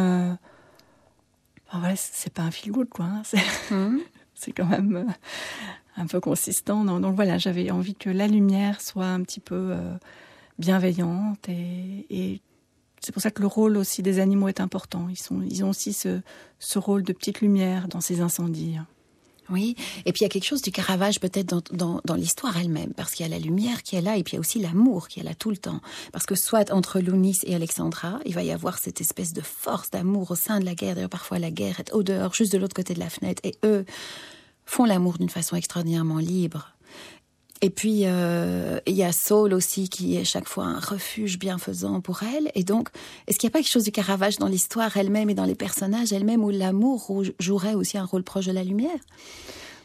enfin, 1.67 1.79
voilà, 1.79 1.95
c'est 1.97 2.33
pas 2.33 2.43
un 2.43 2.51
feel 2.51 2.71
good, 2.71 2.89
quoi. 2.89 3.05
Hein. 3.05 3.21
C'est, 3.25 3.43
mmh. 3.71 3.97
c'est 4.33 4.53
quand 4.53 4.65
même 4.65 5.13
un 5.99 6.07
peu 6.07 6.19
consistant. 6.19 6.83
Donc, 6.83 7.15
voilà, 7.15 7.37
j'avais 7.37 7.69
envie 7.71 7.95
que 7.95 8.09
la 8.09 8.27
lumière 8.27 8.81
soit 8.81 9.07
un 9.07 9.21
petit 9.21 9.39
peu 9.39 9.75
bienveillante 10.57 11.47
et, 11.49 12.05
et 12.09 12.41
c'est 13.01 13.11
pour 13.11 13.21
ça 13.21 13.31
que 13.31 13.41
le 13.41 13.47
rôle 13.47 13.77
aussi 13.77 14.01
des 14.03 14.19
animaux 14.19 14.47
est 14.47 14.59
important. 14.59 15.07
Ils, 15.09 15.17
sont, 15.17 15.41
ils 15.41 15.63
ont 15.63 15.69
aussi 15.69 15.93
ce, 15.93 16.21
ce 16.59 16.79
rôle 16.79 17.03
de 17.03 17.13
petite 17.13 17.41
lumière 17.41 17.87
dans 17.87 18.01
ces 18.01 18.21
incendies. 18.21 18.75
Oui, 19.49 19.75
et 20.05 20.11
puis 20.11 20.19
il 20.19 20.23
y 20.23 20.25
a 20.25 20.29
quelque 20.29 20.45
chose 20.45 20.61
du 20.61 20.71
Caravage 20.71 21.19
peut-être 21.19 21.47
dans, 21.47 21.63
dans, 21.71 22.01
dans 22.05 22.13
l'histoire 22.13 22.55
elle-même, 22.57 22.93
parce 22.93 23.15
qu'il 23.15 23.25
y 23.25 23.29
a 23.29 23.35
la 23.35 23.39
lumière 23.39 23.81
qui 23.81 23.95
est 23.95 24.01
là, 24.01 24.15
et 24.15 24.23
puis 24.23 24.33
il 24.33 24.35
y 24.35 24.37
a 24.37 24.39
aussi 24.41 24.59
l'amour 24.59 25.07
qui 25.07 25.21
est 25.21 25.23
là 25.23 25.33
tout 25.33 25.49
le 25.49 25.57
temps. 25.57 25.81
Parce 26.11 26.27
que 26.27 26.35
soit 26.35 26.71
entre 26.71 26.99
Lounis 26.99 27.39
et 27.45 27.55
Alexandra, 27.55 28.19
il 28.25 28.35
va 28.35 28.43
y 28.43 28.51
avoir 28.51 28.77
cette 28.77 29.01
espèce 29.01 29.33
de 29.33 29.41
force 29.41 29.89
d'amour 29.89 30.29
au 30.29 30.35
sein 30.35 30.59
de 30.59 30.65
la 30.65 30.75
guerre. 30.75 30.93
D'ailleurs, 30.93 31.09
parfois 31.09 31.39
la 31.39 31.49
guerre 31.49 31.79
est 31.79 31.91
au 31.93 32.03
dehors, 32.03 32.35
juste 32.35 32.53
de 32.53 32.59
l'autre 32.59 32.75
côté 32.75 32.93
de 32.93 32.99
la 32.99 33.09
fenêtre, 33.09 33.41
et 33.43 33.55
eux 33.63 33.85
font 34.69 34.85
l'amour 34.85 35.17
d'une 35.17 35.29
façon 35.29 35.55
extraordinairement 35.55 36.19
libre. 36.19 36.73
Et 37.61 37.69
puis, 37.69 38.03
euh, 38.05 38.79
il 38.85 38.95
y 38.95 39.03
a 39.03 39.11
Saul 39.11 39.53
aussi, 39.53 39.89
qui 39.89 40.15
est 40.15 40.23
chaque 40.23 40.47
fois 40.47 40.63
un 40.63 40.79
refuge 40.79 41.37
bienfaisant 41.39 41.99
pour 41.99 42.23
elle. 42.23 42.51
Et 42.55 42.63
donc, 42.63 42.89
est-ce 43.27 43.37
qu'il 43.37 43.47
n'y 43.47 43.51
a 43.51 43.53
pas 43.53 43.59
quelque 43.59 43.71
chose 43.71 43.83
du 43.83 43.91
Caravage 43.91 44.37
dans 44.37 44.47
l'histoire 44.47 44.95
elle-même 44.95 45.29
et 45.29 45.33
dans 45.33 45.43
les 45.43 45.55
personnages 45.55 46.13
elle-même 46.13 46.43
où 46.43 46.51
l'amour 46.51 47.23
jouerait 47.39 47.73
aussi 47.73 47.97
un 47.97 48.05
rôle 48.05 48.23
proche 48.23 48.45
de 48.45 48.53
la 48.53 48.63
lumière? 48.63 48.99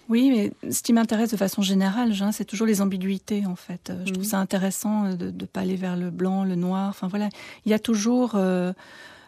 Oui, 0.08 0.30
mais 0.30 0.70
ce 0.70 0.82
qui 0.82 0.92
m'intéresse 0.92 1.30
de 1.30 1.36
façon 1.36 1.62
générale, 1.62 2.14
c'est 2.32 2.44
toujours 2.44 2.66
les 2.66 2.80
ambiguïtés, 2.80 3.46
en 3.46 3.56
fait. 3.56 3.90
Je 4.04 4.12
trouve 4.12 4.24
mmh. 4.24 4.28
ça 4.28 4.38
intéressant 4.38 5.14
de 5.14 5.30
ne 5.30 5.46
pas 5.46 5.60
aller 5.60 5.76
vers 5.76 5.96
le 5.96 6.10
blanc, 6.10 6.44
le 6.44 6.56
noir. 6.56 6.90
Enfin, 6.90 7.08
voilà. 7.08 7.30
Il 7.64 7.70
y 7.70 7.74
a 7.74 7.78
toujours 7.78 8.32
euh, 8.34 8.72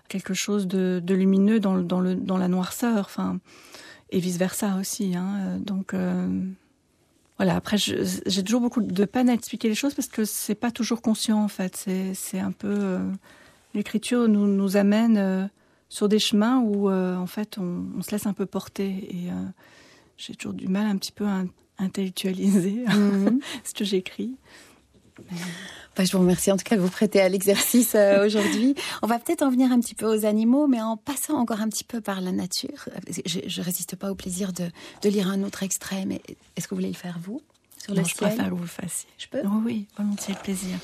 quelque 0.09 0.35
chose 0.35 0.69
de, 0.69 1.01
de 1.03 1.15
lumineux 1.15 1.59
dans, 1.59 1.79
dans, 1.79 2.01
le, 2.01 2.15
dans 2.15 2.37
la 2.37 2.47
noirceur. 2.47 3.07
Enfin, 3.07 3.41
et 4.11 4.21
vice-versa 4.21 4.77
aussi. 4.79 5.15
Hein. 5.17 5.59
Donc... 5.59 5.95
Euh, 5.95 6.29
voilà. 7.39 7.57
Après, 7.57 7.77
j'ai 7.77 8.43
toujours 8.43 8.63
beaucoup 8.63 8.81
de 8.81 9.05
peine 9.05 9.29
à 9.29 9.35
expliquer 9.35 9.69
les 9.69 9.75
choses 9.75 9.93
parce 9.93 10.09
que 10.09 10.25
c'est 10.25 10.55
pas 10.55 10.71
toujours 10.71 11.03
conscient 11.03 11.45
en 11.45 11.49
fait. 11.49 11.87
C'est 12.15 12.39
un 12.39 12.53
peu 12.53 12.75
euh, 12.75 12.99
l'écriture 13.75 14.27
nous 14.27 14.47
nous 14.47 14.79
amène 14.79 15.19
euh, 15.19 15.47
sur 15.91 16.09
des 16.09 16.19
chemins 16.19 16.61
où 16.61 16.91
en 16.91 17.27
fait 17.27 17.59
on, 17.59 17.85
on, 17.99 18.01
se 18.01 18.11
laisse 18.11 18.27
un 18.27 18.33
peu 18.33 18.47
porter 18.47 18.89
et 18.89 19.29
j'ai 20.17 20.35
toujours 20.35 20.55
du 20.55 20.67
mal 20.67 20.87
un 20.87 20.97
petit 20.97 21.13
peu 21.13 21.27
à 21.27 21.45
intellectualiser 21.79 22.85
mm 22.87 23.27
-hmm. 23.27 23.41
ce 23.65 23.75
que 23.75 23.85
j'écris. 23.85 24.37
Bah, 25.97 26.05
je 26.05 26.13
vous 26.13 26.19
remercie 26.19 26.53
en 26.53 26.57
tout 26.57 26.65
cas 26.65 26.77
de 26.77 26.81
vous 26.81 26.91
prêter 26.91 27.21
à 27.21 27.29
l'exercice 27.29 27.95
euh, 27.95 28.25
aujourd'hui. 28.27 28.75
On 29.03 29.07
va 29.07 29.19
peut-être 29.19 29.43
en 29.43 29.51
venir 29.51 29.73
un 29.73 29.81
petit 29.81 29.95
peu 29.95 30.07
aux 30.07 30.27
animaux, 30.27 30.67
mais 30.67 30.81
en 30.81 30.97
passant 30.97 31.35
encore 31.39 31.61
un 31.61 31.69
petit 31.69 31.85
peu 31.85 32.01
par 32.01 32.21
la 32.21 32.33
nature. 32.33 32.89
Je, 33.25 33.41
je 33.47 33.63
résiste 33.63 33.97
pas 33.97 34.11
au 34.11 34.15
plaisir 34.15 34.53
de, 34.53 34.69
de 35.03 35.09
lire 35.09 35.29
un 35.31 35.43
autre 35.43 35.63
extrait, 35.63 36.05
mais 36.07 36.21
est-ce 36.57 36.67
que 36.69 36.75
vous 36.75 36.81
voulez 36.81 36.93
le 36.93 36.95
faire 36.95 37.19
vous 37.23 37.41
sur 37.83 37.95
non, 37.95 38.03
le 38.03 38.09
je 38.09 38.15
ciel? 38.15 38.29
préfère 38.29 38.51
que 38.51 38.55
vous 38.55 38.63
le 38.63 38.67
fassiez. 38.69 39.09
Je 39.19 39.27
peux? 39.29 39.41
Oh, 39.45 39.63
Oui, 39.65 39.87
volontiers, 39.97 40.35
plaisir. 40.43 40.77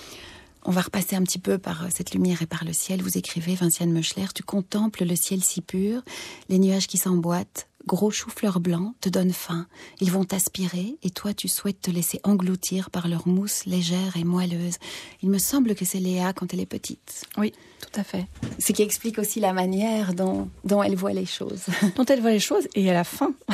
On 0.65 0.71
va 0.71 0.83
repasser 0.83 1.17
un 1.17 1.23
petit 1.25 1.41
peu 1.41 1.59
par 1.59 1.83
euh, 1.83 1.89
cette 1.93 2.15
lumière 2.15 2.41
et 2.41 2.47
par 2.47 2.65
le 2.65 2.73
ciel. 2.73 3.03
Vous 3.03 3.19
écrivez, 3.19 3.57
Vinciane 3.57 3.93
Meuchler, 3.93 4.27
tu 4.33 4.45
contemples 4.45 5.05
le 5.05 5.17
ciel 5.17 5.43
si 5.43 5.61
pur, 5.61 6.03
les 6.49 6.61
nuages 6.61 6.87
qui 6.87 6.99
s'emboîtent, 6.99 7.67
gros 7.87 8.11
chou-fleurs 8.11 8.61
blancs, 8.61 8.95
te 9.01 9.09
donnent 9.09 9.33
faim. 9.33 9.67
Ils 10.01 10.11
vont 10.11 10.25
t'aspirer 10.25 10.97
et 11.03 11.11
toi 11.11 11.35
tu 11.35 11.49
souhaites 11.49 11.81
te 11.81 11.91
laisser 11.91 12.21
engloutir 12.25 12.91
par 12.91 13.09
leur 13.09 13.27
mousse 13.27 13.65
légère 13.67 14.17
et 14.17 14.25
moelleuse. 14.25 14.79
Il 15.23 15.31
me 15.31 15.39
semble 15.39 15.75
que 15.75 15.85
c'est 15.85 15.99
Léa 15.99 16.33
quand 16.33 16.53
elle 16.53 16.61
est 16.61 16.67
petite. 16.67 17.25
Oui, 17.37 17.53
tout 17.81 18.01
à 18.01 18.05
fait. 18.05 18.27
Ce 18.59 18.73
qui 18.73 18.83
explique 18.83 19.19
aussi 19.19 19.41
la 19.41 19.53
manière 19.53 20.15
dont, 20.15 20.49
dont 20.65 20.83
elle 20.83 20.97
voit 20.97 21.13
les 21.13 21.27
choses. 21.27 21.65
dont 21.97 22.05
elle 22.05 22.21
voit 22.21 22.31
les 22.31 22.41
choses 22.41 22.67
et 22.75 22.85
elle 22.85 22.97
a 22.97 23.05
faim. 23.05 23.35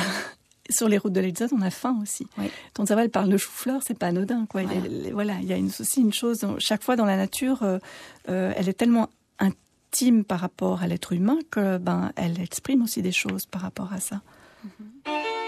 Sur 0.71 0.87
les 0.87 0.99
routes 0.99 1.13
de 1.13 1.19
l'Alsace, 1.19 1.51
on 1.51 1.61
a 1.61 1.71
faim 1.71 1.97
aussi. 1.99 2.27
Oui. 2.37 2.45
Quand 2.75 2.85
ça 2.85 2.93
va, 2.93 3.03
elle 3.03 3.09
parle 3.09 3.29
de 3.29 3.37
chou-fleur, 3.37 3.81
c'est 3.83 3.97
pas 3.97 4.07
anodin. 4.07 4.45
Quoi. 4.45 4.61
Voilà. 4.61 4.81
Il, 4.85 5.11
voilà, 5.13 5.33
il 5.41 5.47
y 5.47 5.53
a 5.53 5.55
une, 5.55 5.71
aussi 5.79 5.99
une 5.99 6.13
chose, 6.13 6.45
chaque 6.59 6.83
fois 6.83 6.95
dans 6.95 7.05
la 7.05 7.17
nature, 7.17 7.63
euh, 7.63 7.79
euh, 8.29 8.53
elle 8.55 8.69
est 8.69 8.73
tellement 8.73 9.09
par 10.23 10.39
rapport 10.39 10.81
à 10.81 10.87
l'être 10.87 11.13
humain 11.13 11.39
que 11.51 11.77
ben, 11.77 12.11
elle 12.15 12.39
exprime 12.39 12.83
aussi 12.83 13.01
des 13.01 13.11
choses 13.11 13.45
par 13.45 13.61
rapport 13.61 13.91
à 13.91 13.99
ça. 13.99 14.21
Mm-hmm. 14.65 15.38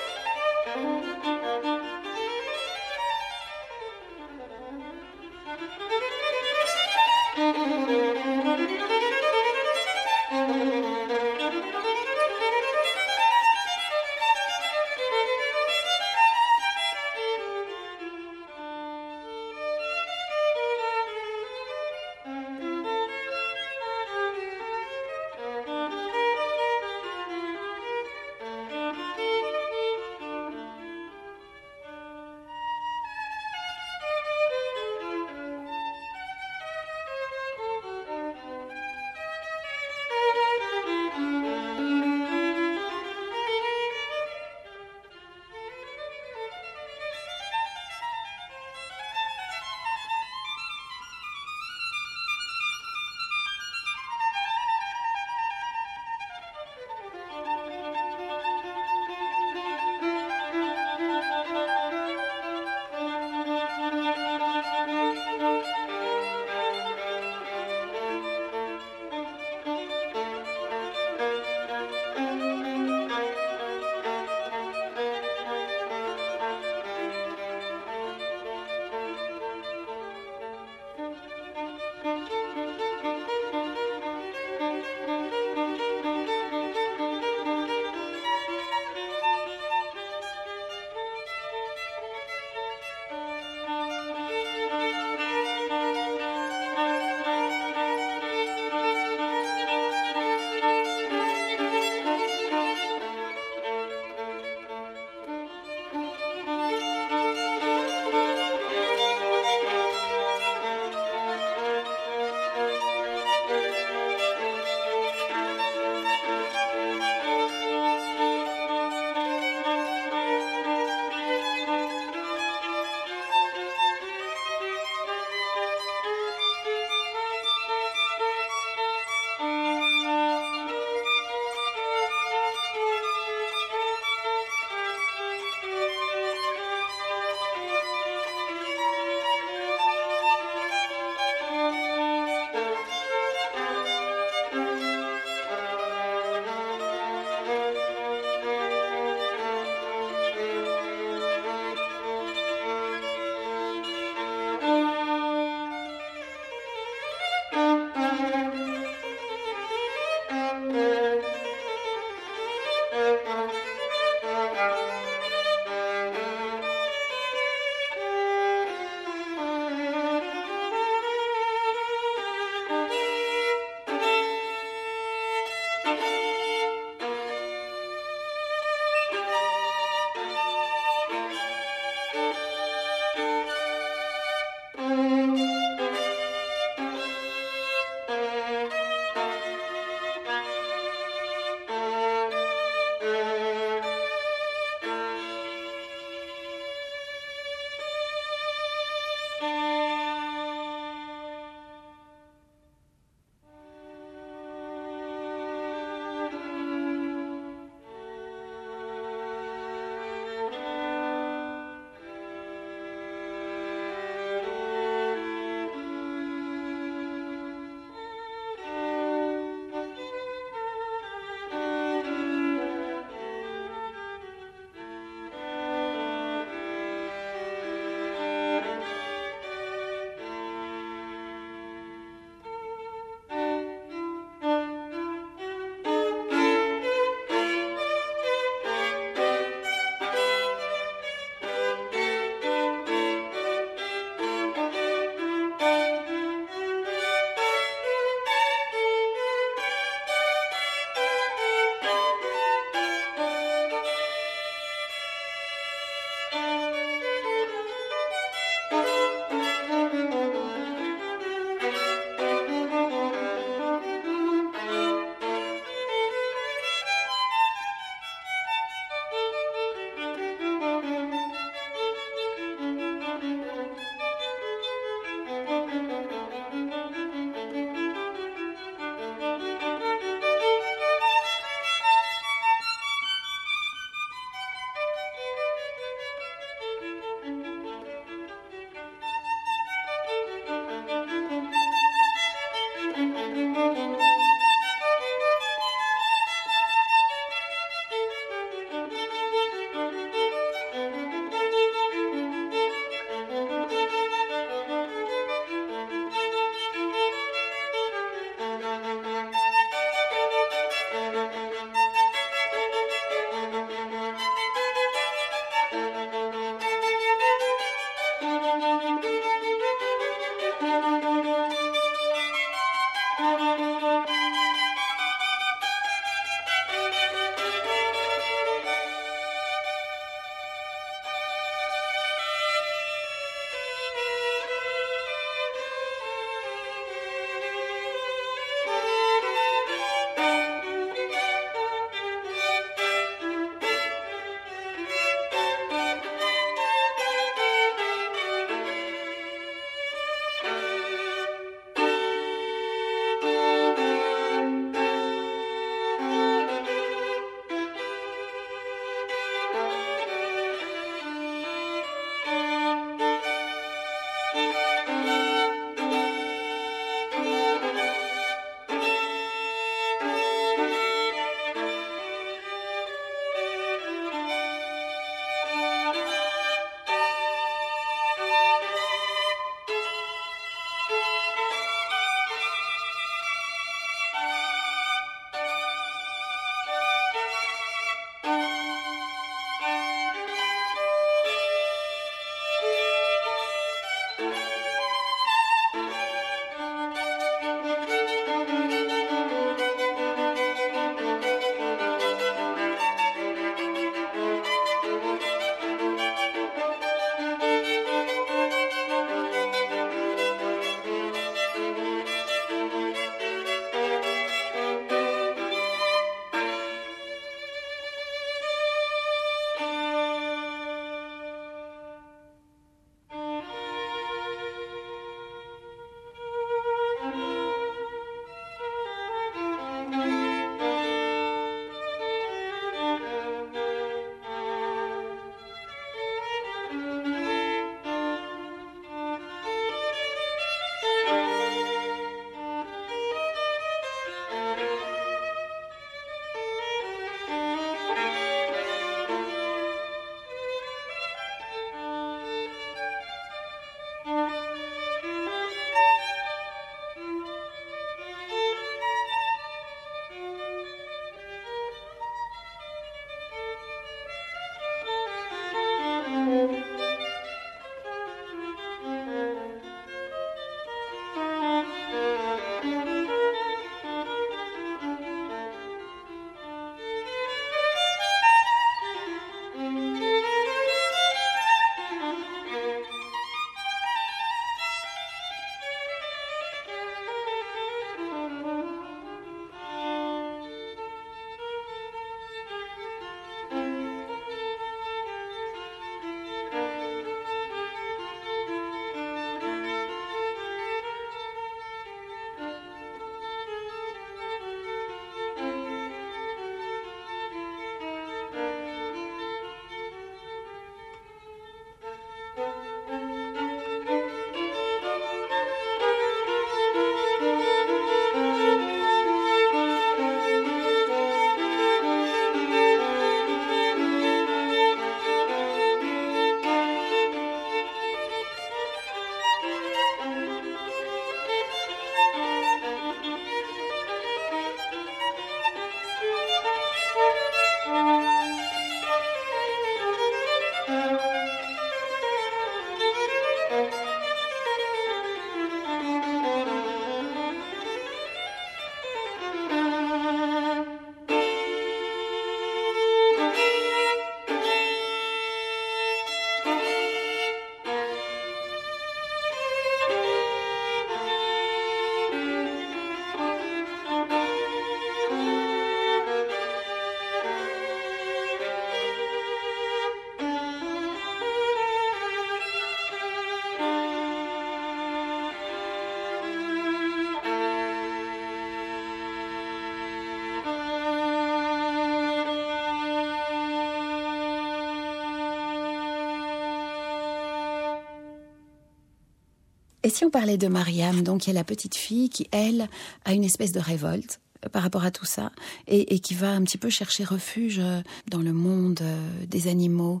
Et 589.90 589.92
si 589.92 590.04
on 590.04 590.10
parlait 590.10 590.38
de 590.38 590.46
Mariam, 590.46 591.02
donc 591.02 591.26
il 591.26 591.30
y 591.30 591.32
a 591.32 591.34
la 591.34 591.42
petite 591.42 591.74
fille 591.74 592.10
qui, 592.10 592.28
elle, 592.30 592.68
a 593.04 593.12
une 593.12 593.24
espèce 593.24 593.50
de 593.50 593.58
révolte 593.58 594.20
par 594.52 594.62
rapport 594.62 594.84
à 594.84 594.92
tout 594.92 595.04
ça 595.04 595.32
et, 595.66 595.98
qui 595.98 596.14
va 596.14 596.30
un 596.30 596.44
petit 596.44 596.58
peu 596.58 596.70
chercher 596.70 597.02
refuge 597.02 597.60
dans 598.08 598.20
le 598.20 598.32
monde 598.32 598.80
des 599.26 599.48
animaux. 599.48 600.00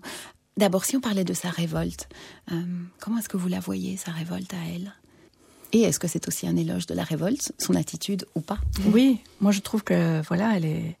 D'abord, 0.56 0.84
si 0.84 0.96
on 0.96 1.00
parlait 1.00 1.24
de 1.24 1.34
sa 1.34 1.50
révolte, 1.50 2.08
comment 3.00 3.18
est-ce 3.18 3.28
que 3.28 3.36
vous 3.36 3.48
la 3.48 3.58
voyez, 3.58 3.96
sa 3.96 4.12
révolte 4.12 4.54
à 4.54 4.58
elle? 4.72 4.94
Et 5.72 5.80
est-ce 5.80 5.98
que 5.98 6.06
c'est 6.06 6.28
aussi 6.28 6.46
un 6.46 6.54
éloge 6.54 6.86
de 6.86 6.94
la 6.94 7.02
révolte, 7.02 7.52
son 7.58 7.74
attitude 7.74 8.26
ou 8.36 8.42
pas? 8.42 8.58
Oui, 8.92 9.18
moi 9.40 9.50
je 9.50 9.58
trouve 9.58 9.82
que 9.82 10.22
voilà, 10.28 10.56
elle 10.56 10.66
est, 10.66 10.98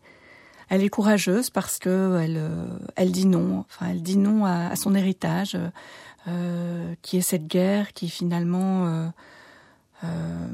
elle 0.70 0.84
est 0.84 0.88
courageuse 0.88 1.50
parce 1.50 1.78
que 1.78 2.18
elle, 2.22 2.38
euh, 2.38 2.66
elle 2.94 3.10
dit 3.10 3.26
non. 3.26 3.64
Enfin, 3.68 3.90
elle 3.90 4.02
dit 4.02 4.16
non 4.16 4.46
à, 4.46 4.74
son 4.76 4.94
héritage, 4.94 5.56
euh, 5.56 5.68
qui 7.02 7.16
est 7.16 7.22
cette 7.22 7.46
guerre 7.46 7.92
qui 7.92 8.08
finalement 8.08 8.86
euh, 8.86 9.08
euh, 10.04 10.52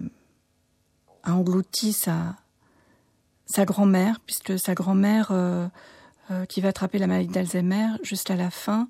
a 1.22 1.34
englouti 1.34 1.92
sa 1.92 2.36
grand-mère, 3.64 4.20
puisque 4.20 4.58
sa 4.58 4.74
grand-mère 4.74 5.32
qui 6.48 6.60
va 6.60 6.68
attraper 6.68 6.98
la 6.98 7.06
maladie 7.06 7.28
d'Alzheimer 7.28 7.88
jusqu'à 8.02 8.36
la 8.36 8.50
fin 8.50 8.88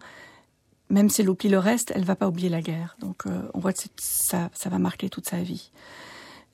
même 0.89 1.11
si 1.11 1.23
elle 1.23 1.31
oublie 1.31 1.49
le 1.49 1.59
reste, 1.59 1.93
elle 1.95 2.05
va 2.05 2.17
pas 2.17 2.29
oublier 2.29 2.49
la 2.49 2.63
guerre. 2.63 2.97
Donc 3.01 3.27
euh, 3.27 3.43
on 3.55 3.61
voit 3.61 3.73
que 3.73 3.81
ça, 3.97 4.51
ça 4.55 4.71
va 4.71 4.79
marquer 4.79 5.09
toute 5.09 5.29
sa 5.29 5.39
vie. 5.39 5.71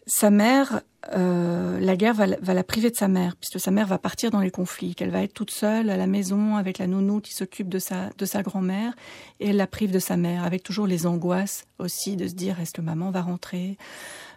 Sa 0.06 0.30
mère, 0.30 0.82
euh, 1.14 1.80
la 1.80 1.96
guerre 1.96 2.14
va, 2.14 2.26
va, 2.40 2.54
la 2.54 2.62
priver 2.62 2.90
de 2.90 2.96
sa 2.96 3.08
mère, 3.08 3.36
puisque 3.36 3.58
sa 3.58 3.70
mère 3.70 3.86
va 3.86 3.98
partir 3.98 4.30
dans 4.30 4.40
les 4.40 4.50
conflits, 4.50 4.94
qu'elle 4.94 5.10
va 5.10 5.22
être 5.22 5.34
toute 5.34 5.50
seule 5.50 5.90
à 5.90 5.96
la 5.96 6.06
maison 6.06 6.56
avec 6.56 6.78
la 6.78 6.86
nounou 6.86 7.20
qui 7.20 7.34
s'occupe 7.34 7.68
de 7.68 7.78
sa, 7.78 8.10
de 8.18 8.24
sa 8.24 8.42
grand-mère, 8.42 8.94
et 9.40 9.48
elle 9.48 9.56
la 9.56 9.66
prive 9.66 9.90
de 9.90 9.98
sa 9.98 10.16
mère, 10.16 10.44
avec 10.44 10.62
toujours 10.62 10.86
les 10.86 11.06
angoisses 11.06 11.64
aussi 11.78 12.16
de 12.16 12.28
se 12.28 12.34
dire 12.34 12.60
est-ce 12.60 12.72
que 12.72 12.80
maman 12.80 13.10
va 13.10 13.22
rentrer? 13.22 13.76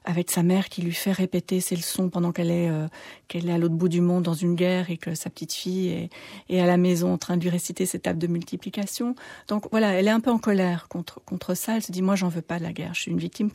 Avec 0.08 0.30
sa 0.30 0.44
mère 0.44 0.70
qui 0.70 0.84
lui 0.84 0.94
fait 0.94 1.12
répéter 1.12 1.60
ses 1.60 1.76
leçons 1.76 2.10
pendant 2.10 2.32
qu'elle 2.32 2.52
est 2.52 2.70
euh, 2.70 2.88
qu'elle 3.28 3.50
est 3.50 3.54
à 3.54 3.58
l'autre 3.58 3.74
bout 3.74 3.90
du 3.90 4.02
monde 4.02 4.22
dans 4.22 4.36
une 4.36 4.54
guerre 4.54 4.92
et 4.92 4.98
que 4.98 5.16
sa 5.16 5.32
petite 5.32 5.52
fille 5.52 5.90
est, 5.90 6.10
est, 6.48 6.60
à 6.60 6.68
la 6.68 6.78
maison 6.78 7.12
en 7.12 7.18
train 7.18 7.38
de 7.38 7.42
lui 7.42 7.50
réciter 7.50 7.88
ses 7.88 7.98
tables 7.98 8.20
de 8.20 8.28
multiplication. 8.28 9.16
Donc 9.48 9.66
voilà, 9.72 9.94
elle 9.94 10.08
est 10.08 10.12
un 10.12 10.20
peu 10.20 10.30
en 10.30 10.38
colère 10.38 10.88
contre 10.90 11.22
contre 11.26 11.56
ça. 11.56 11.78
Elle 11.78 11.82
se 11.82 11.92
dit 11.92 12.04
moi 12.04 12.16
j'en 12.16 12.30
veux 12.30 12.44
pas 12.44 12.60
de 12.60 12.64
la 12.64 12.72
guerre. 12.72 12.94
Je 12.94 13.02
suis 13.02 13.12
une 13.12 13.18
victime 13.18 13.50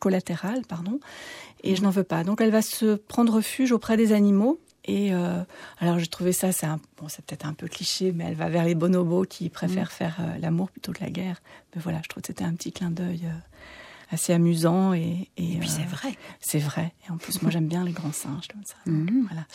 collatérale, 0.00 0.62
pardon, 0.66 0.98
et 1.64 1.74
je 1.74 1.82
n'en 1.82 1.90
veux 1.90 2.04
pas. 2.04 2.22
Donc 2.22 2.40
elle 2.40 2.50
va 2.50 2.62
se 2.62 2.94
prendre 2.94 3.32
refuge 3.32 3.72
auprès 3.72 3.96
des 3.96 4.12
animaux. 4.12 4.60
Et 4.84 5.14
euh, 5.14 5.42
alors 5.78 5.98
j'ai 5.98 6.06
trouvé 6.06 6.32
ça, 6.32 6.52
c'est 6.52 6.66
bon, 6.98 7.08
c'est 7.08 7.24
peut-être 7.24 7.46
un 7.46 7.54
peu 7.54 7.66
cliché, 7.66 8.12
mais 8.12 8.24
elle 8.24 8.34
va 8.34 8.50
vers 8.50 8.64
les 8.64 8.74
bonobos 8.74 9.24
qui 9.24 9.48
préfèrent 9.48 9.86
mmh. 9.86 9.98
faire 9.98 10.16
euh, 10.20 10.38
l'amour 10.38 10.70
plutôt 10.70 10.92
que 10.92 11.00
la 11.00 11.10
guerre. 11.10 11.42
Mais 11.74 11.80
voilà, 11.80 12.00
je 12.04 12.08
trouve 12.08 12.22
que 12.22 12.26
c'était 12.26 12.44
un 12.44 12.52
petit 12.52 12.70
clin 12.70 12.90
d'œil. 12.90 13.22
Euh, 13.24 13.36
assez 14.10 14.34
amusant 14.34 14.92
et, 14.92 15.30
et, 15.38 15.56
puis 15.58 15.68
c'est 15.68 15.86
vrai. 15.86 16.14
C'est 16.38 16.58
vrai. 16.58 16.92
Et 17.04 17.10
en 17.10 17.16
plus, 17.16 17.40
moi, 17.42 17.50
j'aime 17.50 17.66
bien 17.66 17.84
les 17.84 17.90
grands 17.90 18.12
singes 18.12 18.46
comme 18.48 18.62
ça. 18.62 18.76
Mhm. 18.86 19.26
Voilà. 19.26 19.46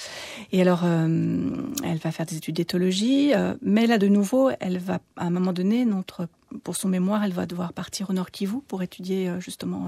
Et 0.51 0.59
alors, 0.59 0.83
elle 0.83 1.97
va 2.03 2.11
faire 2.11 2.25
des 2.25 2.35
études 2.35 2.55
d'éthologie, 2.55 3.31
mais 3.61 3.85
là, 3.85 3.99
de 3.99 4.07
nouveau, 4.07 4.49
elle 4.59 4.79
va, 4.79 4.99
à 5.15 5.27
un 5.27 5.29
moment 5.29 5.53
donné, 5.53 5.85
notre, 5.85 6.27
pour 6.63 6.75
son 6.75 6.89
mémoire, 6.89 7.23
elle 7.23 7.31
va 7.31 7.45
devoir 7.45 7.71
partir 7.71 8.09
au 8.09 8.13
Nord 8.13 8.31
Kivu 8.31 8.59
pour 8.67 8.81
étudier 8.81 9.31
justement 9.39 9.87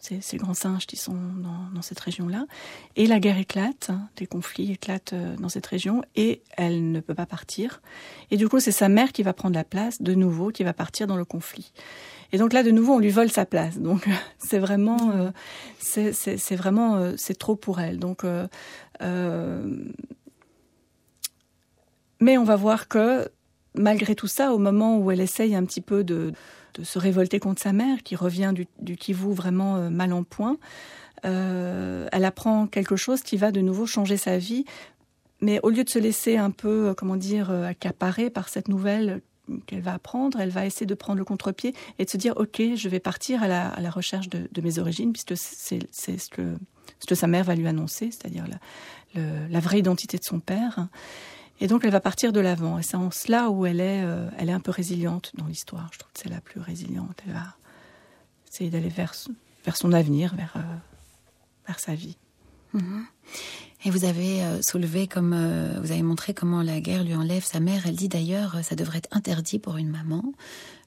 ces, 0.00 0.20
ces, 0.20 0.36
grands 0.36 0.54
singes 0.54 0.86
qui 0.86 0.96
sont 0.96 1.16
dans, 1.72 1.82
cette 1.82 2.00
région-là. 2.00 2.46
Et 2.96 3.06
la 3.06 3.20
guerre 3.20 3.38
éclate, 3.38 3.90
hein, 3.90 4.08
des 4.16 4.26
conflits 4.26 4.72
éclatent 4.72 5.14
dans 5.38 5.48
cette 5.48 5.66
région, 5.66 6.02
et 6.16 6.42
elle 6.56 6.90
ne 6.90 7.00
peut 7.00 7.14
pas 7.14 7.26
partir. 7.26 7.80
Et 8.30 8.36
du 8.36 8.48
coup, 8.48 8.60
c'est 8.60 8.72
sa 8.72 8.88
mère 8.88 9.12
qui 9.12 9.22
va 9.22 9.32
prendre 9.32 9.54
la 9.54 9.64
place, 9.64 10.02
de 10.02 10.14
nouveau, 10.14 10.50
qui 10.50 10.64
va 10.64 10.72
partir 10.72 11.06
dans 11.06 11.16
le 11.16 11.24
conflit. 11.24 11.72
Et 12.32 12.38
donc 12.38 12.52
là, 12.52 12.62
de 12.62 12.70
nouveau, 12.70 12.94
on 12.94 12.98
lui 12.98 13.10
vole 13.10 13.30
sa 13.30 13.44
place. 13.44 13.78
Donc 13.78 14.08
c'est 14.38 14.58
vraiment, 14.58 15.10
euh, 15.10 15.30
c'est 15.78 16.56
vraiment, 16.56 16.96
euh, 16.96 17.14
c'est 17.16 17.38
trop 17.38 17.56
pour 17.56 17.80
elle. 17.80 17.98
Donc, 17.98 18.24
euh, 18.24 18.46
euh, 19.02 19.62
mais 22.20 22.38
on 22.38 22.44
va 22.44 22.56
voir 22.56 22.88
que 22.88 23.28
malgré 23.74 24.14
tout 24.14 24.26
ça, 24.26 24.52
au 24.52 24.58
moment 24.58 24.98
où 24.98 25.10
elle 25.10 25.20
essaye 25.20 25.54
un 25.54 25.64
petit 25.64 25.80
peu 25.80 26.04
de, 26.04 26.32
de 26.74 26.84
se 26.84 26.98
révolter 26.98 27.40
contre 27.40 27.60
sa 27.60 27.72
mère, 27.72 28.02
qui 28.02 28.16
revient 28.16 28.52
du, 28.54 28.66
du 28.80 28.96
Kivu 28.96 29.32
vraiment 29.32 29.90
mal 29.90 30.12
en 30.12 30.24
point, 30.24 30.56
elle 31.22 32.24
apprend 32.24 32.66
quelque 32.66 32.96
chose 32.96 33.22
qui 33.22 33.36
va 33.36 33.52
de 33.52 33.60
nouveau 33.60 33.86
changer 33.86 34.16
sa 34.16 34.38
vie. 34.38 34.64
Mais 35.42 35.60
au 35.62 35.70
lieu 35.70 35.84
de 35.84 35.88
se 35.88 35.98
laisser 35.98 36.36
un 36.36 36.50
peu, 36.50 36.94
comment 36.96 37.16
dire, 37.16 37.50
accaparer 37.50 38.30
par 38.30 38.48
cette 38.48 38.68
nouvelle 38.68 39.20
qu'elle 39.66 39.80
va 39.80 39.94
apprendre, 39.94 40.40
elle 40.40 40.50
va 40.50 40.66
essayer 40.66 40.86
de 40.86 40.94
prendre 40.94 41.18
le 41.18 41.24
contre-pied 41.24 41.74
et 41.98 42.04
de 42.04 42.10
se 42.10 42.16
dire 42.16 42.34
ok, 42.36 42.62
je 42.74 42.88
vais 42.88 43.00
partir 43.00 43.42
à 43.42 43.48
la, 43.48 43.68
à 43.68 43.80
la 43.80 43.90
recherche 43.90 44.28
de, 44.28 44.48
de, 44.50 44.60
mes 44.60 44.78
origines, 44.78 45.12
puisque 45.12 45.36
c'est 45.36 45.88
ce 45.90 46.30
que, 46.30 46.54
ce 46.98 47.06
que 47.06 47.14
sa 47.14 47.26
mère 47.26 47.44
va 47.44 47.54
lui 47.54 47.66
annoncer, 47.66 48.10
c'est-à-dire 48.10 48.44
la, 48.46 49.48
la, 49.48 49.60
vraie 49.60 49.78
identité 49.78 50.18
de 50.18 50.24
son 50.24 50.40
père. 50.40 50.88
Et 51.60 51.66
donc 51.66 51.84
elle 51.84 51.90
va 51.90 52.00
partir 52.00 52.32
de 52.32 52.40
l'avant. 52.40 52.78
Et 52.78 52.82
c'est 52.82 52.96
en 52.96 53.10
cela 53.10 53.50
où 53.50 53.66
elle 53.66 53.80
est, 53.80 54.02
euh, 54.02 54.28
elle 54.38 54.48
est 54.48 54.52
un 54.52 54.60
peu 54.60 54.70
résiliente 54.70 55.32
dans 55.36 55.46
l'histoire. 55.46 55.90
Je 55.92 55.98
trouve 55.98 56.12
que 56.12 56.20
c'est 56.20 56.30
la 56.30 56.40
plus 56.40 56.60
résiliente. 56.60 57.22
Elle 57.26 57.34
va 57.34 57.54
essayer 58.50 58.70
d'aller 58.70 58.88
vers, 58.88 59.12
vers 59.64 59.76
son 59.76 59.92
avenir, 59.92 60.34
vers, 60.34 60.54
euh, 60.56 60.76
vers 61.66 61.78
sa 61.78 61.94
vie. 61.94 62.16
Mm-hmm. 62.74 63.02
Et 63.84 63.90
vous 63.90 64.04
avez 64.04 64.42
euh, 64.42 64.62
soulevé 64.62 65.06
comme 65.06 65.34
vous 65.80 65.92
avez 65.92 66.02
montré 66.02 66.34
comment 66.34 66.62
la 66.62 66.80
guerre 66.80 67.04
lui 67.04 67.14
enlève 67.14 67.44
sa 67.44 67.60
mère. 67.60 67.86
Elle 67.86 67.96
dit 67.96 68.08
d'ailleurs 68.08 68.56
ça 68.62 68.74
devrait 68.74 68.98
être 68.98 69.14
interdit 69.14 69.58
pour 69.58 69.76
une 69.76 69.90
maman 69.90 70.32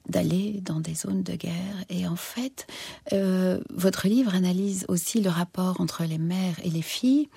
d'aller 0.08 0.60
dans 0.60 0.80
des 0.80 0.94
zones 0.94 1.22
de 1.22 1.34
guerre. 1.34 1.84
Et 1.88 2.06
en 2.06 2.16
fait, 2.16 2.66
votre 3.70 4.06
livre 4.06 4.34
analyse 4.34 4.84
aussi 4.88 5.22
le 5.22 5.30
rapport 5.30 5.80
entre 5.80 6.04
les 6.04 6.18
mères 6.18 6.56
et 6.62 6.68
les 6.68 6.82
filles. 6.82 7.28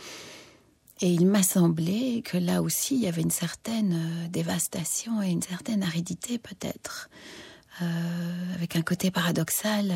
Et 1.01 1.09
il 1.09 1.27
m'a 1.27 1.43
semblé 1.43 2.23
que 2.23 2.37
là 2.37 2.61
aussi, 2.61 2.95
il 2.95 3.01
y 3.01 3.07
avait 3.07 3.21
une 3.21 3.31
certaine 3.31 4.29
dévastation 4.29 5.21
et 5.21 5.29
une 5.29 5.43
certaine 5.43 5.83
aridité 5.83 6.39
peut-être, 6.39 7.09
euh, 7.81 8.55
avec 8.55 8.75
un 8.75 8.81
côté 8.81 9.11
paradoxal 9.11 9.93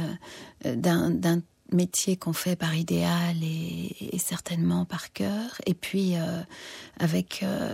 d'un 0.64 1.42
métier 1.72 2.18
qu'on 2.18 2.34
fait 2.34 2.56
par 2.56 2.76
idéal 2.76 3.38
et, 3.42 4.18
certainement 4.18 4.86
par 4.86 5.14
cœur, 5.14 5.62
et 5.66 5.74
puis 5.74 6.16
euh, 6.16 6.42
avec 7.00 7.44
euh, 7.44 7.74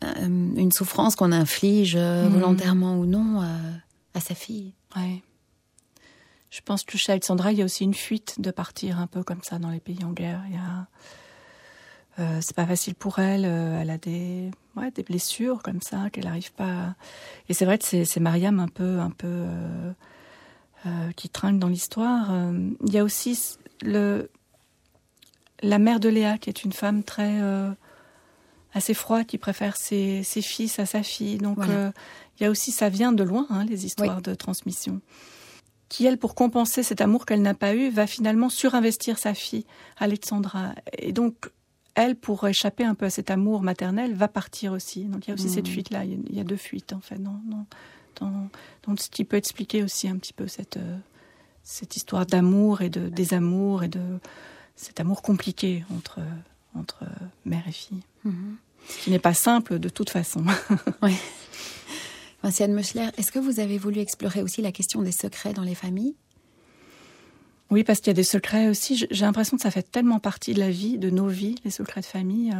une 0.00 0.72
souffrance 0.72 1.16
qu'on 1.16 1.32
inflige 1.32 1.96
euh, 1.96 2.24
mhm. 2.24 2.32
volontairement 2.32 2.96
ou 2.96 3.06
non 3.06 3.40
à 4.14 4.20
sa 4.20 4.34
fille. 4.34 4.74
Ouais. 4.96 5.22
Je 6.50 6.60
pense 6.60 6.84
que 6.84 6.98
chez 6.98 7.12
Alexandra, 7.12 7.52
il 7.52 7.58
y 7.58 7.62
a 7.62 7.64
aussi 7.64 7.84
une 7.84 7.94
fuite 7.94 8.40
de 8.40 8.50
partir 8.50 8.98
un 8.98 9.06
peu 9.06 9.22
comme 9.22 9.42
ça 9.42 9.58
dans 9.58 9.70
les 9.70 9.80
pays 9.80 10.04
en 10.04 10.12
guerre. 10.12 10.42
Il 10.48 10.54
y 10.54 10.58
a 10.58 10.86
euh, 12.18 12.38
c'est 12.40 12.54
pas 12.54 12.66
facile 12.66 12.94
pour 12.94 13.18
elle. 13.18 13.44
elle 13.44 13.90
a 13.90 13.98
des, 13.98 14.50
ouais, 14.76 14.90
des 14.90 15.02
blessures 15.02 15.62
comme 15.62 15.80
ça 15.80 16.10
qu'elle 16.10 16.24
n'arrive 16.24 16.52
pas. 16.52 16.64
À... 16.64 16.94
Et 17.48 17.54
c'est 17.54 17.64
vrai 17.64 17.78
que 17.78 18.04
c'est, 18.04 18.20
Mariam 18.20 18.60
un 18.60 18.68
peu, 18.68 18.98
un 19.00 19.10
peu 19.10 19.26
euh, 19.28 19.92
euh, 20.84 21.12
qui 21.14 21.28
trinque 21.28 21.60
dans 21.60 21.68
l'histoire. 21.68 22.32
Euh, 22.32 22.70
il 22.84 22.92
y 22.92 22.98
a 22.98 23.04
aussi 23.04 23.38
le, 23.82 24.30
la 25.62 25.78
mère 25.78 26.00
de 26.00 26.08
Léa, 26.08 26.38
qui 26.38 26.50
est 26.50 26.64
une 26.64 26.72
femme 26.72 27.04
très 27.04 27.40
euh, 27.40 27.70
assez 28.74 28.92
froide, 28.92 29.26
qui 29.26 29.38
préfère 29.38 29.76
ses, 29.76 30.24
ses, 30.24 30.42
fils 30.42 30.80
à 30.80 30.86
sa 30.86 31.04
fille. 31.04 31.38
Donc 31.38 31.58
voilà. 31.58 31.92
il 32.38 32.42
y 32.42 32.46
a 32.46 32.50
aussi, 32.50 32.72
ça 32.72 32.88
vient 32.88 33.12
de 33.12 33.22
loin, 33.22 33.46
hein, 33.50 33.64
les 33.64 33.86
histoires 33.86 34.16
oui. 34.16 34.22
de 34.22 34.34
transmission. 34.34 35.00
Qui, 35.88 36.06
elle, 36.06 36.18
pour 36.18 36.34
compenser 36.34 36.82
cet 36.82 37.00
amour 37.00 37.26
qu'elle 37.26 37.42
n'a 37.42 37.54
pas 37.54 37.76
eu, 37.76 37.88
va 37.90 38.08
finalement 38.08 38.48
surinvestir 38.48 39.18
sa 39.18 39.34
fille, 39.34 39.66
Alexandra. 39.98 40.74
Et 40.98 41.12
donc, 41.12 41.48
elle, 41.94 42.16
pour 42.16 42.46
échapper 42.46 42.84
un 42.84 42.94
peu 42.94 43.06
à 43.06 43.10
cet 43.10 43.30
amour 43.30 43.62
maternel, 43.62 44.14
va 44.14 44.28
partir 44.28 44.72
aussi. 44.72 45.04
Donc 45.04 45.26
il 45.26 45.28
y 45.28 45.30
a 45.30 45.34
aussi 45.34 45.46
mmh. 45.46 45.54
cette 45.54 45.68
fuite-là. 45.68 46.04
Il 46.04 46.34
y 46.34 46.40
a 46.40 46.44
deux 46.44 46.56
fuites, 46.56 46.92
en 46.92 47.00
fait. 47.00 47.18
Non, 47.18 47.40
non 47.46 47.66
dans, 48.20 48.48
dans 48.86 48.96
ce 48.96 49.08
qui 49.08 49.24
peut 49.24 49.36
expliquer 49.36 49.82
aussi 49.82 50.08
un 50.08 50.16
petit 50.16 50.32
peu 50.32 50.48
cette, 50.48 50.76
euh, 50.76 50.96
cette 51.62 51.96
histoire 51.96 52.26
d'amour 52.26 52.82
et 52.82 52.90
de 52.90 53.08
désamour 53.08 53.82
et 53.82 53.88
de 53.88 54.18
cet 54.76 55.00
amour 55.00 55.22
compliqué 55.22 55.84
entre, 55.96 56.20
entre 56.74 57.04
mère 57.44 57.66
et 57.68 57.72
fille. 57.72 58.02
Mm 58.24 58.30
-hmm. 58.30 58.56
Qui 59.02 59.10
n'est 59.10 59.22
pas 59.22 59.34
simple 59.34 59.78
de 59.78 59.88
toute 59.88 60.10
façon. 60.10 60.44
oui. 61.02 61.14
Vinciane 62.42 62.72
Meuchler, 62.72 63.08
est-ce 63.16 63.30
que 63.30 63.38
vous 63.38 63.60
avez 63.60 63.78
voulu 63.78 64.00
explorer 64.00 64.42
aussi 64.42 64.60
la 64.62 64.72
question 64.72 65.02
des 65.02 65.12
secrets 65.12 65.54
dans 65.54 65.62
les 65.62 65.76
familles? 65.76 66.16
Oui, 67.72 67.84
parce 67.84 68.00
qu'il 68.00 68.08
y 68.08 68.10
a 68.10 68.14
des 68.14 68.22
secrets 68.22 68.68
aussi. 68.68 69.06
J'ai 69.10 69.24
l'impression 69.24 69.56
que 69.56 69.62
ça 69.62 69.70
fait 69.70 69.82
tellement 69.82 70.18
partie 70.18 70.52
de 70.52 70.60
la 70.60 70.70
vie, 70.70 70.98
de 70.98 71.08
nos 71.08 71.26
vies, 71.26 71.54
les 71.64 71.70
secrets 71.70 72.02
de 72.02 72.06
famille. 72.06 72.54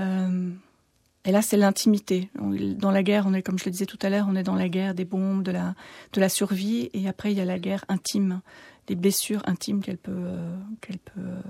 Euh, 0.00 0.50
et 1.24 1.30
là, 1.30 1.40
c'est 1.40 1.56
l'intimité. 1.56 2.30
Dans 2.34 2.90
la 2.90 3.04
guerre, 3.04 3.26
on 3.28 3.32
est, 3.32 3.42
comme 3.42 3.60
je 3.60 3.64
le 3.64 3.70
disais 3.70 3.86
tout 3.86 3.98
à 4.02 4.10
l'heure, 4.10 4.26
on 4.28 4.34
est 4.34 4.42
dans 4.42 4.56
la 4.56 4.68
guerre 4.68 4.92
des 4.92 5.04
bombes, 5.04 5.44
de 5.44 5.52
la, 5.52 5.76
de 6.12 6.20
la 6.20 6.28
survie. 6.28 6.90
Et 6.94 7.08
après, 7.08 7.30
il 7.30 7.38
y 7.38 7.40
a 7.40 7.44
la 7.44 7.60
guerre 7.60 7.84
intime, 7.88 8.40
des 8.88 8.96
blessures 8.96 9.42
intimes 9.46 9.82
qu'elle 9.82 9.98
peut, 9.98 10.10
euh, 10.12 10.56
peut 10.80 10.98
euh, 11.16 11.40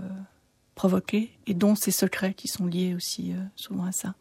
provoquer, 0.75 1.31
et 1.47 1.55
dont 1.55 1.77
ces 1.77 1.91
secrets 1.91 2.35
qui 2.35 2.49
sont 2.49 2.67
liés 2.67 2.95
aussi 2.95 3.33
euh, 3.33 3.37
souvent 3.57 3.87
à 3.87 3.93
ça. 3.93 4.15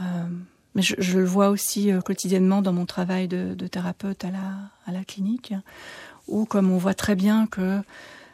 Euh, 0.00 0.28
mais 0.74 0.82
je, 0.82 1.18
le 1.18 1.24
vois 1.24 1.48
aussi 1.48 1.90
euh, 1.90 2.00
quotidiennement 2.00 2.62
dans 2.62 2.72
mon 2.72 2.86
travail 2.86 3.28
de, 3.28 3.54
de 3.54 3.66
thérapeute 3.66 4.24
à 4.24 4.30
la, 4.30 4.70
à 4.86 4.92
la 4.92 5.04
clinique, 5.04 5.54
ou 6.28 6.44
comme 6.44 6.70
on 6.70 6.78
voit 6.78 6.94
très 6.94 7.14
bien 7.14 7.46
que 7.46 7.80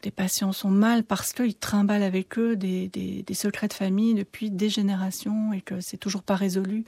des 0.02 0.10
patients 0.10 0.52
sont 0.52 0.70
mal 0.70 1.04
parce 1.04 1.32
qu'ils 1.32 1.54
trimballent 1.54 2.02
avec 2.02 2.38
eux 2.38 2.56
des, 2.56 2.88
des, 2.88 3.34
secrets 3.34 3.68
de 3.68 3.72
famille 3.72 4.14
depuis 4.14 4.50
des 4.50 4.68
générations 4.68 5.52
et 5.52 5.60
que 5.60 5.80
c'est 5.80 5.96
toujours 5.96 6.22
pas 6.22 6.34
résolu. 6.34 6.84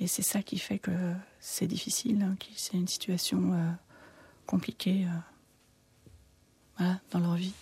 Et 0.00 0.06
c'est 0.06 0.22
ça 0.22 0.42
qui 0.42 0.58
fait 0.58 0.78
que 0.78 0.90
c'est 1.40 1.66
difficile, 1.66 2.22
hein, 2.22 2.36
c'est 2.54 2.76
une 2.76 2.88
situation 2.88 3.52
euh, 3.52 3.70
compliquée 4.46 5.06
euh, 6.80 6.92
dans 7.10 7.20
leur 7.20 7.34
vie. 7.34 7.52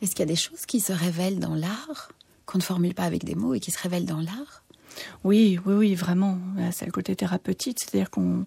Est-ce 0.00 0.12
qu'il 0.12 0.20
y 0.20 0.22
a 0.22 0.26
des 0.26 0.36
choses 0.36 0.66
qui 0.66 0.80
se 0.80 0.92
révèlent 0.92 1.40
dans 1.40 1.54
l'art, 1.54 2.12
qu'on 2.46 2.58
ne 2.58 2.62
formule 2.62 2.94
pas 2.94 3.04
avec 3.04 3.24
des 3.24 3.34
mots 3.34 3.54
et 3.54 3.60
qui 3.60 3.70
se 3.70 3.80
révèlent 3.80 4.06
dans 4.06 4.20
l'art? 4.20 4.62
Oui, 5.24 5.58
oui, 5.66 5.74
oui, 5.74 5.94
vraiment. 5.94 6.38
C'est 6.72 6.86
le 6.86 6.92
côté 6.92 7.14
thérapeutique, 7.16 7.78
c'est-à-dire 7.80 8.10
qu'on 8.10 8.46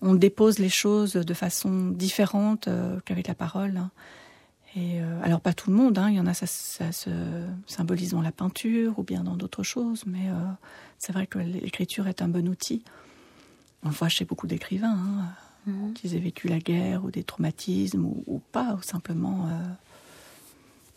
on 0.00 0.14
dépose 0.14 0.58
les 0.58 0.68
choses 0.68 1.12
de 1.14 1.34
façon 1.34 1.88
différente 1.88 2.68
euh, 2.68 3.00
qu'avec 3.04 3.26
la 3.28 3.34
parole. 3.34 3.76
Hein. 3.76 3.90
Et 4.76 5.00
euh, 5.00 5.22
alors 5.22 5.40
pas 5.40 5.54
tout 5.54 5.70
le 5.70 5.76
monde, 5.76 5.98
hein. 5.98 6.08
il 6.10 6.16
y 6.16 6.20
en 6.20 6.26
a 6.26 6.34
ça, 6.34 6.46
se 6.46 7.10
symbolise 7.66 8.10
dans 8.10 8.22
la 8.22 8.32
peinture 8.32 8.98
ou 8.98 9.02
bien 9.02 9.24
dans 9.24 9.36
d'autres 9.36 9.62
choses, 9.62 10.04
mais 10.06 10.28
euh, 10.28 10.34
c'est 10.98 11.12
vrai 11.12 11.26
que 11.26 11.38
l'écriture 11.38 12.06
est 12.06 12.22
un 12.22 12.28
bon 12.28 12.46
outil. 12.48 12.84
On 13.82 13.88
le 13.88 13.94
voit 13.94 14.08
chez 14.08 14.24
beaucoup 14.24 14.46
d'écrivains, 14.46 14.98
hein, 14.98 15.24
mhm. 15.66 15.94
qu'ils 15.94 16.14
aient 16.14 16.20
vécu 16.20 16.48
la 16.48 16.58
guerre 16.58 17.04
ou 17.04 17.10
des 17.10 17.24
traumatismes 17.24 18.04
ou, 18.04 18.42
pas, 18.52 18.74
ou 18.74 18.82
simplement, 18.82 19.48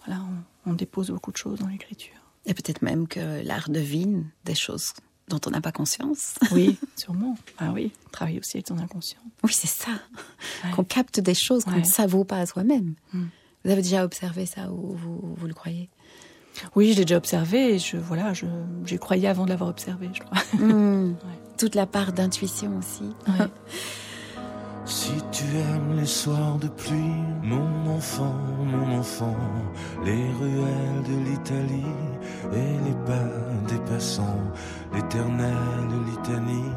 voilà, 0.06 0.22
on, 0.66 0.74
dépose 0.74 1.10
beaucoup 1.10 1.32
de 1.32 1.38
choses 1.38 1.60
dans 1.60 1.68
l'écriture. 1.68 2.16
Et 2.45 2.54
peut-être 2.54 2.82
même 2.82 3.08
que 3.08 3.43
l'art 3.43 3.70
devine 3.70 4.26
des 4.45 4.56
choses 4.56 4.93
dont 5.28 5.39
on 5.45 5.49
n'a 5.51 5.61
pas 5.61 5.72
conscience. 5.72 6.36
Oui, 6.51 6.78
sûrement. 6.95 7.38
Ah 7.57 7.72
oui, 7.74 7.91
travailler 8.11 8.39
aussi 8.39 8.57
avec 8.57 8.67
son 8.67 8.78
inconscient. 8.78 9.19
Oui, 9.43 9.51
c'est 9.53 9.67
ça. 9.67 9.91
Qu'on 10.76 10.84
capte 10.84 11.19
des 11.19 11.34
choses 11.34 11.63
qu'on 11.63 11.78
ne 11.78 11.84
savoure 11.84 12.26
pas 12.26 12.38
à 12.38 12.45
soi-même. 12.45 12.95
Hmm. 13.13 13.26
Vous 13.63 13.72
avez 13.72 13.82
déjà 13.82 14.03
observé 14.03 14.45
ça 14.45 14.72
ou 14.72 14.95
vous, 14.95 15.47
le 15.47 15.53
croyez? 15.53 15.89
Oui, 16.76 16.91
je 16.91 16.97
l'ai 16.97 17.05
déjà 17.05 17.17
observé 17.17 17.76
et 17.76 17.80
je, 17.80 17.95
voilà, 17.97 18.34
j'ai 18.86 18.97
croyé 18.97 19.28
avant 19.28 19.45
de 19.45 19.49
l'avoir 19.49 19.69
observé, 19.69 20.09
je 20.13 20.19
crois. 20.19 20.38
Hmm. 20.59 21.15
Toute 21.57 21.76
la 21.76 21.86
part 21.86 22.11
d'intuition 22.11 22.78
aussi. 22.78 23.03
Si 24.86 25.13
tu 25.32 25.43
aimes 25.57 25.95
les 25.95 26.05
soirs 26.05 26.57
de 26.57 26.67
pluie, 26.67 27.23
mon 27.43 27.95
enfant, 27.95 28.36
mon 28.65 28.99
enfant, 28.99 29.38
les 30.03 30.25
ruelles 30.39 31.03
de 31.07 31.29
l'Italie 31.29 31.95
et 32.51 32.86
les 32.86 32.95
pas 33.05 33.29
des 33.67 33.79
passants, 33.91 34.43
l'éternelle 34.93 35.55
litanie 36.05 36.71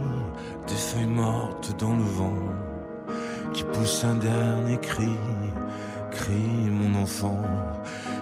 des 0.68 0.74
feuilles 0.74 1.06
mortes 1.06 1.74
dans 1.78 1.96
le 1.96 2.02
vent, 2.02 2.38
qui 3.52 3.64
poussent 3.64 4.04
un 4.04 4.16
dernier 4.16 4.78
cri, 4.78 5.16
crie 6.10 6.70
mon 6.70 7.02
enfant. 7.02 7.42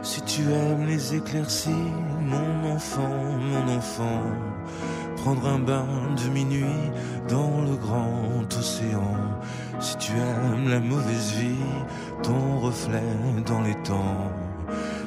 Si 0.03 0.23
tu 0.23 0.43
aimes 0.43 0.87
les 0.87 1.17
éclaircies, 1.17 1.93
mon 2.21 2.73
enfant, 2.73 3.19
mon 3.41 3.77
enfant, 3.77 4.23
prendre 5.17 5.47
un 5.47 5.59
bain 5.59 5.87
de 6.17 6.31
minuit 6.31 6.91
dans 7.29 7.63
le 7.63 7.77
grand 7.77 8.47
océan. 8.59 9.17
Si 9.81 9.97
tu 9.97 10.13
aimes 10.13 10.69
la 10.69 10.81
mauvaise 10.81 11.33
vie, 11.33 11.65
ton 12.23 12.61
reflet 12.61 13.03
dans 13.47 13.63
les 13.63 13.75
temps. 13.83 14.31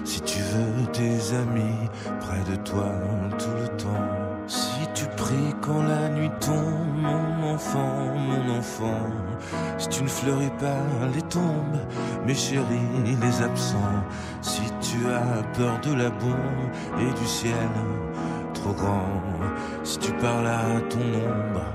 Si 0.03 0.21
tu 0.21 0.39
veux 0.39 0.85
tes 0.91 1.35
amis 1.35 1.89
près 2.19 2.43
de 2.51 2.55
toi 2.57 2.91
tout 3.37 3.55
le 3.61 3.67
temps. 3.77 4.45
Si 4.47 4.81
tu 4.93 5.05
pries 5.17 5.55
quand 5.61 5.81
la 5.83 6.09
nuit 6.09 6.29
tombe, 6.39 7.01
mon 7.01 7.53
enfant, 7.53 8.13
mon 8.15 8.57
enfant. 8.57 9.09
Si 9.77 9.89
tu 9.89 10.03
ne 10.03 10.07
fleuris 10.07 10.51
pas 10.59 10.83
les 11.13 11.21
tombes, 11.23 11.79
mes 12.25 12.35
chéris, 12.35 13.15
les 13.21 13.41
absents. 13.41 14.03
Si 14.41 14.61
tu 14.81 15.07
as 15.07 15.43
peur 15.57 15.79
de 15.81 15.93
la 15.95 16.09
bombe 16.09 16.69
et 16.99 17.19
du 17.19 17.25
ciel 17.25 17.53
trop 18.53 18.73
grand. 18.73 19.21
Si 19.83 19.97
tu 19.99 20.11
parles 20.13 20.47
à 20.47 20.79
ton 20.89 20.99
ombre 20.99 21.65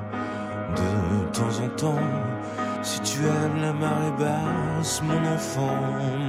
de 0.77 1.33
temps 1.33 1.65
en 1.65 1.69
temps. 1.77 2.40
Si 2.83 3.01
tu 3.01 3.21
aimes 3.21 3.61
la 3.61 3.73
marée 3.75 4.13
basse, 4.19 5.03
mon 5.03 5.35
enfant, 5.35 5.77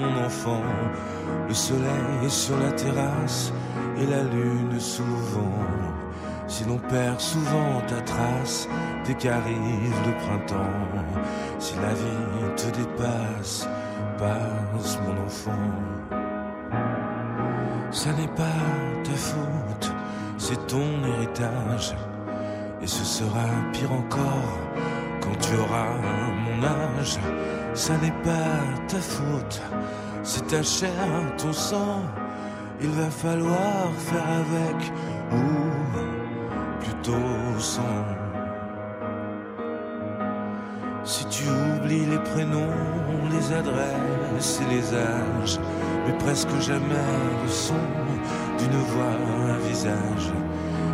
mon 0.02 0.26
enfant, 0.26 0.64
le 1.47 1.54
soleil 1.54 2.30
sur 2.30 2.58
la 2.60 2.72
terrasse 2.74 3.54
et 3.97 4.06
la 4.06 4.24
lune 4.24 4.78
sous 4.78 5.04
le 5.04 5.16
vent. 5.34 5.66
Si 6.47 6.66
l'on 6.66 6.78
perd 6.78 7.22
souvent 7.22 7.82
ta 7.88 8.02
trace 8.02 8.68
dès 9.06 9.14
qu'arrive 9.14 9.95
le 10.06 10.14
printemps, 10.18 10.58
si 11.58 11.76
la 11.76 11.93
vie 11.93 12.56
te 12.58 12.78
dépasse, 12.78 13.70
passe 14.18 14.99
mon 15.06 15.26
enfant. 15.26 15.52
Ça 17.91 18.12
n'est 18.12 18.28
pas 18.28 18.62
ta 19.04 19.12
faute, 19.12 19.93
c'est 20.38 20.68
ton 20.68 20.84
héritage, 21.16 21.95
et 22.82 22.88
ce 22.88 23.06
sera 23.06 23.45
pire 23.72 23.93
encore 23.93 24.60
quand 25.22 25.38
tu 25.39 25.55
auras 25.55 25.93
mon 26.45 26.63
âge, 26.63 27.17
ça 27.74 27.93
n'est 27.97 28.19
pas 28.24 28.59
ta 28.88 28.97
faute, 28.97 29.61
c'est 30.24 30.47
ta 30.47 30.61
chair, 30.61 30.91
ton 31.38 31.53
sang. 31.53 32.01
Il 32.84 32.89
va 32.89 33.09
falloir 33.09 33.91
faire 33.97 34.28
avec, 34.43 34.91
ou 35.32 36.80
plutôt 36.80 37.59
sans. 37.59 38.05
Si 41.03 41.26
tu 41.28 41.43
oublies 41.47 42.05
les 42.05 42.19
prénoms, 42.19 42.78
les 43.32 43.53
adresses 43.53 44.61
et 44.61 44.74
les 44.74 44.93
âges, 44.93 45.59
mais 46.05 46.17
presque 46.17 46.55
jamais 46.59 47.07
le 47.43 47.49
son 47.49 47.84
d'une 48.57 48.80
voix, 48.91 49.17
un 49.49 49.57
visage. 49.67 50.32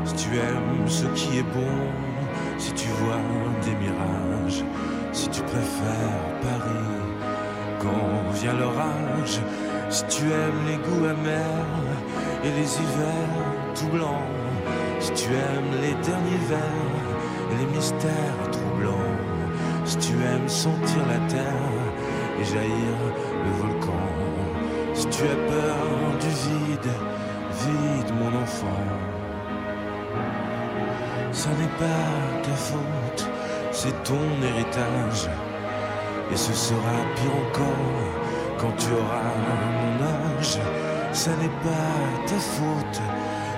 Si 0.05 0.15
tu 0.15 0.36
aimes 0.38 0.88
ce 0.88 1.05
qui 1.07 1.39
est 1.39 1.49
bon, 1.53 2.07
si 2.58 2.72
tu 2.74 2.88
vois 2.99 3.22
des 3.64 3.76
mirages, 3.76 4.64
si 5.12 5.28
tu 5.30 5.41
préfères 5.41 6.39
Paris 6.41 6.97
quand 7.80 8.32
vient 8.34 8.53
l'orage, 8.53 9.39
si 9.89 10.03
tu 10.05 10.24
aimes 10.26 10.64
les 10.68 10.78
goûts 10.78 11.05
amers 11.05 11.88
et 12.43 12.49
les 12.49 12.70
hivers 12.82 13.74
tout 13.76 13.88
blancs, 13.88 14.28
si 14.99 15.12
tu 15.14 15.30
aimes 15.30 15.82
les 15.82 15.93
derniers 16.05 16.43
vers 16.49 16.88
et 17.51 17.55
les 17.60 17.76
mystères 17.76 18.51
troublants, 18.51 19.16
si 19.86 19.97
tu 19.97 20.14
aimes 20.14 20.49
sentir 20.49 21.01
la 21.08 21.20
terre 21.28 21.82
et 22.39 22.43
jaillir 22.43 22.97
le 23.45 23.51
volcan, 23.62 24.03
si 24.93 25.08
tu 25.08 25.24
as 25.24 25.51
peur 25.51 25.78
du 26.20 26.28
vide, 26.28 26.91
vide 27.62 28.14
mon 28.20 28.41
enfant. 28.41 28.84
Ça 31.38 31.49
n'est 31.49 31.77
pas 31.77 32.41
ta 32.41 32.55
faute, 32.55 33.29
c'est 33.71 34.03
ton 34.03 34.27
héritage. 34.41 35.29
Et 36.31 36.35
ce 36.35 36.51
sera 36.51 36.97
pire 37.15 37.35
encore 37.45 38.01
quand 38.57 38.75
tu 38.75 38.91
auras 38.91 39.35
mon 39.79 40.39
âge. 40.39 40.57
Ça 41.11 41.29
n'est 41.39 41.57
pas 41.61 42.25
ta 42.25 42.39
faute, 42.39 43.01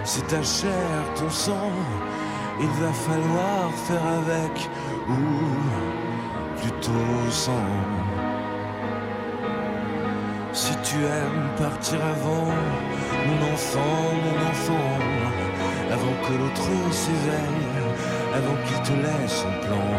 c'est 0.04 0.28
ta 0.28 0.44
chair, 0.44 1.00
ton 1.16 1.30
sang. 1.30 1.72
Il 2.60 2.68
va 2.84 2.92
falloir 2.92 3.72
faire 3.88 4.06
avec, 4.24 4.70
ou 5.08 6.60
plutôt 6.60 7.32
sans. 7.32 7.72
Si 10.52 10.74
tu 10.84 10.98
aimes 10.98 11.50
partir 11.58 12.00
avant, 12.04 12.52
mon 13.26 13.54
enfant, 13.54 14.04
mon 14.26 14.50
enfant 14.52 15.30
avant 15.92 16.16
que 16.24 16.34
l'autre 16.34 16.94
s'éveille, 16.94 17.69
avant 18.40 18.58
qu'il 18.66 18.82
te 18.88 18.96
laisse 19.06 19.36
son 19.44 19.54
plan. 19.66 19.92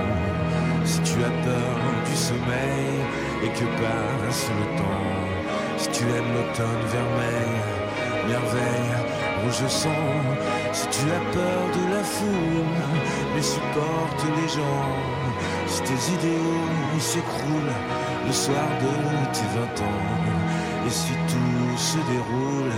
Si 0.84 1.00
tu 1.02 1.16
as 1.28 1.36
peur 1.44 1.76
du 2.08 2.16
sommeil 2.16 2.96
et 3.44 3.50
que 3.58 3.66
passe 3.80 4.46
le 4.58 4.66
temps, 4.80 5.20
si 5.76 5.88
tu 5.90 6.02
aimes 6.04 6.32
l'automne 6.34 6.84
vermeil, 6.96 7.54
merveille, 8.28 8.92
rouge 9.42 9.66
sang, 9.68 10.06
si 10.72 10.86
tu 10.94 11.04
as 11.18 11.24
peur 11.36 11.62
de 11.76 11.82
la 11.94 12.02
foule, 12.02 12.74
mais 13.34 13.42
supporte 13.42 14.22
les 14.36 14.48
gens, 14.58 14.90
si 15.66 15.80
tes 15.82 16.00
idéaux 16.16 16.98
s'écroulent 16.98 17.78
le 18.26 18.32
soir 18.32 18.68
de 18.82 18.92
tes 19.34 19.48
vingt 19.56 19.78
ans, 19.86 20.06
et 20.86 20.90
si 20.90 21.12
tout 21.30 21.76
se 21.76 21.98
déroule 22.12 22.74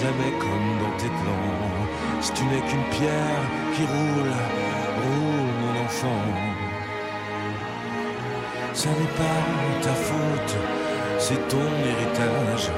jamais 0.00 0.32
comme 0.38 0.70
dans 0.82 0.96
tes 0.98 1.12
plans, 1.20 1.80
si 2.20 2.32
tu 2.32 2.44
n'es 2.44 2.62
qu'une 2.68 2.88
pierre 2.96 3.44
qui 3.74 3.82
roule, 3.82 4.59
Ça 8.72 8.88
n'est 8.88 9.16
pas 9.18 9.42
ta 9.82 9.92
faute, 9.92 10.56
c'est 11.18 11.48
ton 11.48 11.70
héritage. 11.84 12.70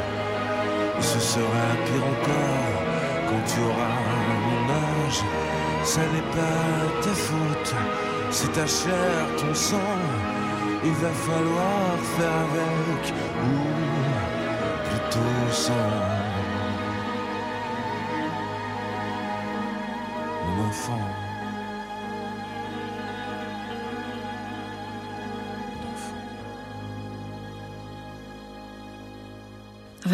Et 0.99 1.03
ce 1.03 1.21
sera 1.21 1.67
pire 1.85 2.05
encore 2.15 2.83
quand 3.29 3.45
tu 3.47 3.61
auras 3.61 3.99
mon 4.47 4.65
âge. 4.73 5.23
Ça 5.85 6.01
n'est 6.01 6.31
pas 6.37 7.01
ta 7.01 7.11
faute, 7.11 7.75
c'est 8.31 8.53
ta 8.53 8.67
chair, 8.67 9.27
ton 9.39 9.55
sang. 9.55 9.99
il 10.85 10.93
va 10.95 11.11
falloir 11.11 11.97
faire 12.17 12.39
avec 12.47 13.15
ou 13.45 13.57
plutôt 14.89 15.53
sans. 15.53 16.22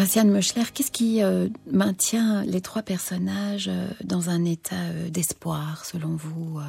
Vinciane 0.09 0.31
Meuchler, 0.31 0.63
qu'est-ce 0.73 0.89
qui 0.89 1.21
euh, 1.21 1.49
maintient 1.71 2.43
les 2.43 2.61
trois 2.61 2.81
personnages 2.81 3.67
euh, 3.67 3.87
dans 4.03 4.31
un 4.31 4.43
état 4.43 4.75
euh, 4.75 5.07
d'espoir, 5.07 5.85
selon 5.85 6.15
vous 6.15 6.59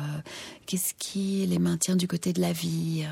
Qu'est-ce 0.66 0.92
qui 0.92 1.46
les 1.46 1.58
maintient 1.58 1.96
du 1.96 2.06
côté 2.06 2.34
de 2.34 2.40
la 2.42 2.52
vie 2.52 3.06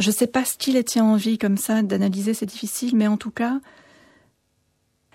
Je 0.00 0.08
ne 0.08 0.12
sais 0.12 0.26
pas 0.26 0.44
ce 0.44 0.56
qui 0.58 0.72
les 0.72 0.82
tient 0.82 1.04
en 1.04 1.14
vie 1.14 1.38
comme 1.38 1.56
ça, 1.56 1.80
d'analyser, 1.82 2.34
c'est 2.34 2.44
difficile, 2.44 2.96
mais 2.96 3.06
en 3.06 3.18
tout 3.18 3.30
cas, 3.30 3.60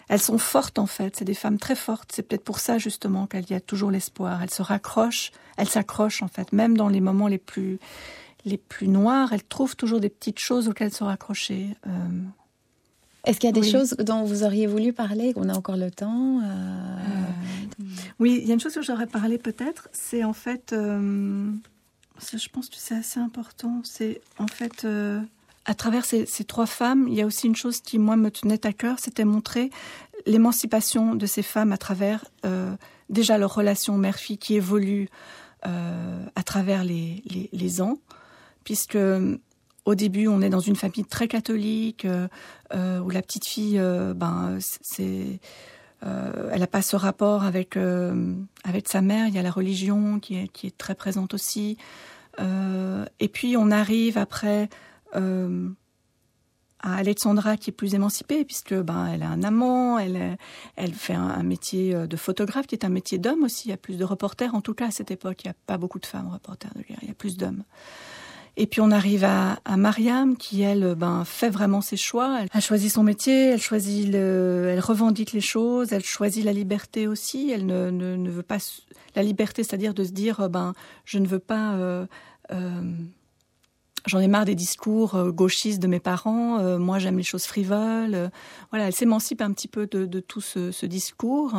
elles 0.07 0.21
sont 0.21 0.37
fortes 0.37 0.79
en 0.79 0.87
fait. 0.87 1.17
C'est 1.17 1.25
des 1.25 1.33
femmes 1.33 1.59
très 1.59 1.75
fortes. 1.75 2.13
C'est 2.13 2.23
peut-être 2.23 2.45
pour 2.45 2.61
ça 2.61 2.77
justement 2.77 3.27
qu'il 3.27 3.49
y 3.49 3.53
a 3.53 3.59
toujours 3.59 3.91
l'espoir. 3.91 4.41
Elles 4.41 4.49
se 4.49 4.61
raccrochent, 4.61 5.33
elles 5.57 5.67
s'accrochent 5.67 6.23
en 6.23 6.29
fait, 6.29 6.53
même 6.53 6.77
dans 6.77 6.87
les 6.87 7.01
moments 7.01 7.27
les 7.27 7.37
plus 7.37 7.79
les 8.45 8.57
plus 8.57 8.87
noirs, 8.87 9.33
elles 9.33 9.43
trouvent 9.43 9.75
toujours 9.75 9.99
des 9.99 10.09
petites 10.09 10.39
choses 10.39 10.69
auxquelles 10.69 10.93
se 10.93 11.03
raccrocher. 11.03 11.75
Est-ce 13.26 13.39
qu'il 13.39 13.47
y 13.47 13.57
a 13.57 13.61
des 13.61 13.67
choses 13.67 13.95
dont 13.99 14.24
vous 14.24 14.43
auriez 14.43 14.67
voulu 14.67 14.91
parler, 14.91 15.34
qu'on 15.34 15.47
a 15.47 15.53
encore 15.53 15.78
le 15.78 15.89
temps 15.89 16.41
euh, 16.41 16.43
euh, 16.43 17.84
Oui, 18.19 18.39
il 18.41 18.47
y 18.47 18.51
a 18.51 18.53
une 18.53 18.59
chose 18.59 18.74
que 18.74 18.82
j'aurais 18.82 19.07
parlé 19.07 19.38
peut-être, 19.38 19.88
c'est 19.93 20.26
en 20.26 20.34
fait, 20.34 20.74
euh, 20.74 21.49
je 22.19 22.49
pense 22.49 22.67
que 22.67 22.76
c'est 22.78 22.95
assez 22.95 23.21
important, 23.21 23.80
c'est 23.86 24.19
en 24.39 24.47
fait, 24.47 24.86
à 25.65 25.74
travers 25.74 26.03
ces, 26.03 26.26
trois 26.43 26.65
femmes, 26.65 27.07
il 27.07 27.13
y 27.13 27.21
a 27.21 27.26
aussi 27.26 27.47
une 27.47 27.55
chose 27.55 27.80
qui, 27.80 27.97
moi, 27.97 28.17
me 28.17 28.30
tenait 28.30 28.65
à 28.65 28.74
cœur, 28.74 28.99
c'était 28.99 29.26
montrer 29.26 29.69
l'émancipation 30.26 31.15
de 31.15 31.26
ces 31.26 31.43
femmes 31.43 31.71
à 31.71 31.78
travers 31.78 32.26
déjà 33.09 33.38
leur 33.38 33.55
relation 33.55 33.97
mère-fille 33.97 34.38
qui 34.38 34.55
évolue 34.55 35.07
à 35.61 36.43
travers 36.43 36.84
les, 36.84 37.24
les, 37.26 37.49
les 37.53 37.82
ans, 37.82 37.99
puisque 38.65 38.97
au 39.86 39.95
début, 39.95 40.27
on 40.27 40.41
est 40.41 40.49
dans 40.49 40.59
une 40.59 40.75
famille 40.75 41.05
très 41.05 41.27
catholique 41.27 42.05
euh, 42.05 42.27
euh, 42.73 42.99
où 42.99 43.09
la 43.09 43.21
petite 43.21 43.45
fille, 43.45 43.77
euh, 43.79 44.13
ben, 44.13 44.57
c'est, 44.59 45.39
elle 46.01 46.59
n'a 46.59 46.67
pas 46.67 46.81
ce 46.81 46.97
rapport 46.97 47.43
avec 47.43 47.77
avec 47.77 48.89
sa 48.89 49.01
mère. 49.01 49.27
Il 49.29 49.36
y 49.36 49.39
a 49.39 49.41
la 49.41 49.51
religion 49.51 50.19
qui 50.19 50.36
est 50.36 50.49
qui 50.49 50.67
est 50.67 50.77
très 50.77 50.95
présente 50.95 51.34
aussi. 51.34 51.77
et 52.39 53.27
puis 53.29 53.55
on 53.55 53.71
arrive 53.71 54.17
après 54.17 54.67
à 55.13 55.19
Alexandra 56.81 57.55
qui 57.55 57.69
est 57.69 57.73
plus 57.73 57.95
émancipée 57.95 58.43
puisque 58.43 58.73
ben 58.73 59.07
elle 59.13 59.23
a 59.23 59.29
un 59.29 59.43
amant, 59.43 59.97
elle 59.97 60.38
elle 60.75 60.93
fait 60.93 61.13
un, 61.13 61.41
métier 61.41 61.93
de 62.05 62.17
photographe 62.17 62.67
qui 62.67 62.75
est 62.75 62.84
un 62.84 62.89
métier 62.89 63.17
d'homme 63.17 63.43
aussi. 63.43 63.69
Il 63.69 63.71
y 63.71 63.73
a 63.73 63.77
plus 63.77 63.95
de 63.95 64.03
reporters 64.03 64.53
en 64.55 64.59
tout 64.59 64.73
cas 64.73 64.88
à 64.88 64.91
cette 64.91 65.09
époque. 65.09 65.45
Il 65.45 65.47
n'y 65.47 65.51
a 65.51 65.57
pas 65.65 65.77
beaucoup 65.77 65.99
de 65.99 66.05
femmes 66.05 66.29
reporters 66.34 66.73
de 66.75 66.81
guerre. 66.81 66.99
Il 67.01 67.07
y 67.07 67.11
a 67.11 67.15
plus 67.15 67.38
d'hommes. 67.38 67.63
Et 68.55 68.67
puis 68.67 68.81
on 68.81 68.91
arrive 68.91 69.23
à, 69.23 69.59
à 69.65 69.77
Mariam 69.77 70.37
qui 70.37 70.61
elle 70.61 70.93
ben 70.95 71.23
fait 71.25 71.49
vraiment 71.49 71.81
ses 71.81 71.97
choix. 71.97 72.39
Elle 72.41 72.49
a 72.51 72.59
choisi 72.59 72.89
son 72.89 73.01
métier, 73.01 73.51
elle 73.51 73.61
choisit 73.61 74.07
le, 74.11 74.69
elle 74.71 74.79
revendique 74.79 75.31
les 75.31 75.41
choses, 75.41 75.91
elle 75.91 76.03
choisit 76.03 76.45
la 76.45 76.53
liberté 76.53 77.07
aussi. 77.07 77.49
Elle 77.51 77.65
ne, 77.65 77.89
ne, 77.89 78.15
ne 78.15 78.29
veut 78.29 78.43
pas 78.43 78.57
la 79.15 79.23
liberté, 79.23 79.63
c'est-à-dire 79.63 79.93
de 79.93 80.03
se 80.03 80.11
dire 80.11 80.49
ben 80.49 80.73
je 81.03 81.17
ne 81.17 81.27
veux 81.27 81.39
pas 81.39 81.73
euh, 81.73 82.05
euh, 82.51 82.81
J'en 84.05 84.19
ai 84.19 84.27
marre 84.27 84.45
des 84.45 84.55
discours 84.55 85.15
euh, 85.15 85.31
gauchistes 85.31 85.81
de 85.81 85.87
mes 85.87 85.99
parents. 85.99 86.59
Euh, 86.59 86.77
moi, 86.77 86.99
j'aime 86.99 87.17
les 87.17 87.23
choses 87.23 87.45
frivoles. 87.45 88.29
voilà, 88.69 88.87
elle 88.87 88.93
s'émancipe 88.93 89.41
un 89.41 89.53
petit 89.53 89.69
peu 89.69 89.87
de, 89.87 90.05
de 90.05 90.19
tout 90.19 90.41
ce, 90.41 90.71
ce 90.71 90.85
discours. 90.85 91.55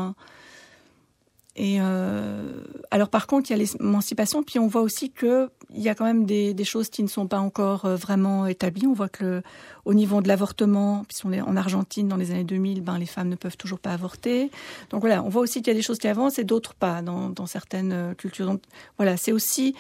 Et 1.56 1.76
euh, 1.80 2.62
alors 2.90 3.08
par 3.08 3.26
contre, 3.26 3.50
il 3.50 3.56
y 3.56 3.60
a 3.60 3.64
l'émancipation, 3.64 4.42
puis 4.42 4.58
on 4.58 4.66
voit 4.66 4.82
aussi 4.82 5.10
que 5.10 5.50
il 5.72 5.82
y 5.82 5.88
a 5.88 5.94
quand 5.94 6.04
même 6.04 6.24
des, 6.26 6.64
choses 6.64 6.88
qui 6.88 7.02
ne 7.02 7.08
sont 7.08 7.26
pas 7.26 7.38
encore 7.38 7.84
euh, 7.84 7.96
vraiment 7.96 8.46
établies. 8.46 8.86
On 8.86 8.92
voit 8.92 9.08
que 9.08 9.42
au 9.84 9.94
niveau 9.94 10.20
de 10.20 10.28
l'avortement, 10.28 11.04
puisqu'on 11.04 11.32
est 11.32 11.40
en 11.40 11.56
Argentine 11.56 12.08
dans 12.08 12.16
les 12.16 12.32
années 12.32 12.44
2000, 12.44 12.80
ben 12.80 12.98
les 12.98 13.06
femmes 13.06 13.28
ne 13.28 13.36
peuvent 13.36 13.56
toujours 13.56 13.78
pas 13.78 13.92
avorter. 13.92 14.50
Donc 14.90 15.00
voilà, 15.00 15.22
on 15.22 15.28
voit 15.28 15.42
aussi 15.42 15.60
qu'il 15.62 15.68
y 15.68 15.76
a 15.76 15.78
des 15.78 15.82
choses 15.82 15.98
qui 15.98 16.08
avancent 16.08 16.38
et 16.38 16.44
d'autres 16.44 16.74
pas 16.74 17.02
dans, 17.02 17.30
dans 17.30 17.46
certaines 17.46 17.92
euh, 17.92 18.14
cultures. 18.14 18.46
Donc 18.46 18.62
voilà, 18.96 19.16
c'est 19.16 19.32
aussi 19.32 19.76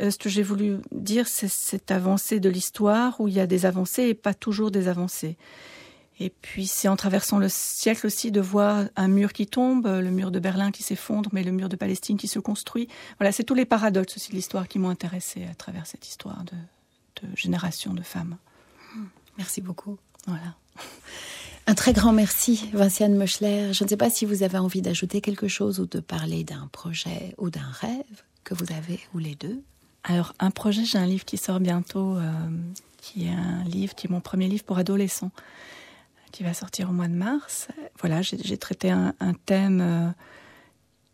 euh, 0.00 0.10
ce 0.10 0.18
que 0.18 0.28
j'ai 0.28 0.42
voulu 0.42 0.78
dire, 0.90 1.28
c'est 1.28 1.48
cette 1.48 1.90
avancée 1.90 2.40
de 2.40 2.48
l'histoire 2.48 3.20
où 3.20 3.28
il 3.28 3.34
y 3.34 3.40
a 3.40 3.46
des 3.46 3.66
avancées 3.66 4.04
et 4.04 4.14
pas 4.14 4.34
toujours 4.34 4.70
des 4.70 4.88
avancées. 4.88 5.36
Et 6.22 6.30
puis 6.30 6.68
c'est 6.68 6.86
en 6.86 6.94
traversant 6.94 7.38
le 7.38 7.48
siècle 7.48 8.06
aussi 8.06 8.30
de 8.30 8.40
voir 8.40 8.84
un 8.94 9.08
mur 9.08 9.32
qui 9.32 9.48
tombe, 9.48 9.86
le 9.86 10.10
mur 10.10 10.30
de 10.30 10.38
Berlin 10.38 10.70
qui 10.70 10.84
s'effondre, 10.84 11.28
mais 11.32 11.42
le 11.42 11.50
mur 11.50 11.68
de 11.68 11.74
Palestine 11.74 12.16
qui 12.16 12.28
se 12.28 12.38
construit. 12.38 12.86
Voilà, 13.18 13.32
c'est 13.32 13.42
tous 13.42 13.54
les 13.54 13.64
paradoxes 13.64 14.16
aussi 14.16 14.30
de 14.30 14.36
l'histoire 14.36 14.68
qui 14.68 14.78
m'ont 14.78 14.88
intéressé 14.88 15.44
à 15.50 15.54
travers 15.56 15.84
cette 15.84 16.06
histoire 16.06 16.44
de, 16.44 17.26
de 17.26 17.36
génération 17.36 17.92
de 17.92 18.02
femmes. 18.02 18.36
Merci 19.36 19.60
beaucoup. 19.60 19.98
Voilà. 20.28 20.54
Un 21.66 21.74
très 21.74 21.92
grand 21.92 22.12
merci, 22.12 22.70
Vinciane 22.72 23.16
Moschler. 23.16 23.72
Je 23.72 23.82
ne 23.82 23.88
sais 23.88 23.96
pas 23.96 24.08
si 24.08 24.24
vous 24.24 24.44
avez 24.44 24.58
envie 24.58 24.80
d'ajouter 24.80 25.20
quelque 25.20 25.48
chose 25.48 25.80
ou 25.80 25.86
de 25.86 25.98
parler 25.98 26.44
d'un 26.44 26.68
projet 26.70 27.34
ou 27.38 27.50
d'un 27.50 27.68
rêve 27.80 28.22
que 28.44 28.54
vous 28.54 28.72
avez, 28.72 29.00
ou 29.12 29.18
les 29.18 29.34
deux. 29.34 29.60
Alors, 30.04 30.34
un 30.38 30.52
projet, 30.52 30.84
j'ai 30.84 30.98
un 30.98 31.06
livre 31.06 31.24
qui 31.24 31.36
sort 31.36 31.58
bientôt, 31.58 32.16
euh, 32.16 32.30
qui 32.98 33.26
est 33.26 33.32
un 33.32 33.64
livre, 33.64 33.96
qui 33.96 34.06
est 34.06 34.10
mon 34.10 34.20
premier 34.20 34.46
livre 34.46 34.62
pour 34.62 34.78
adolescents 34.78 35.32
qui 36.32 36.42
va 36.42 36.54
sortir 36.54 36.90
au 36.90 36.92
mois 36.92 37.08
de 37.08 37.14
mars. 37.14 37.68
Voilà, 38.00 38.22
j'ai 38.22 38.56
traité 38.58 38.90
un, 38.90 39.14
un 39.20 39.34
thème 39.34 39.80
euh, 39.80 40.08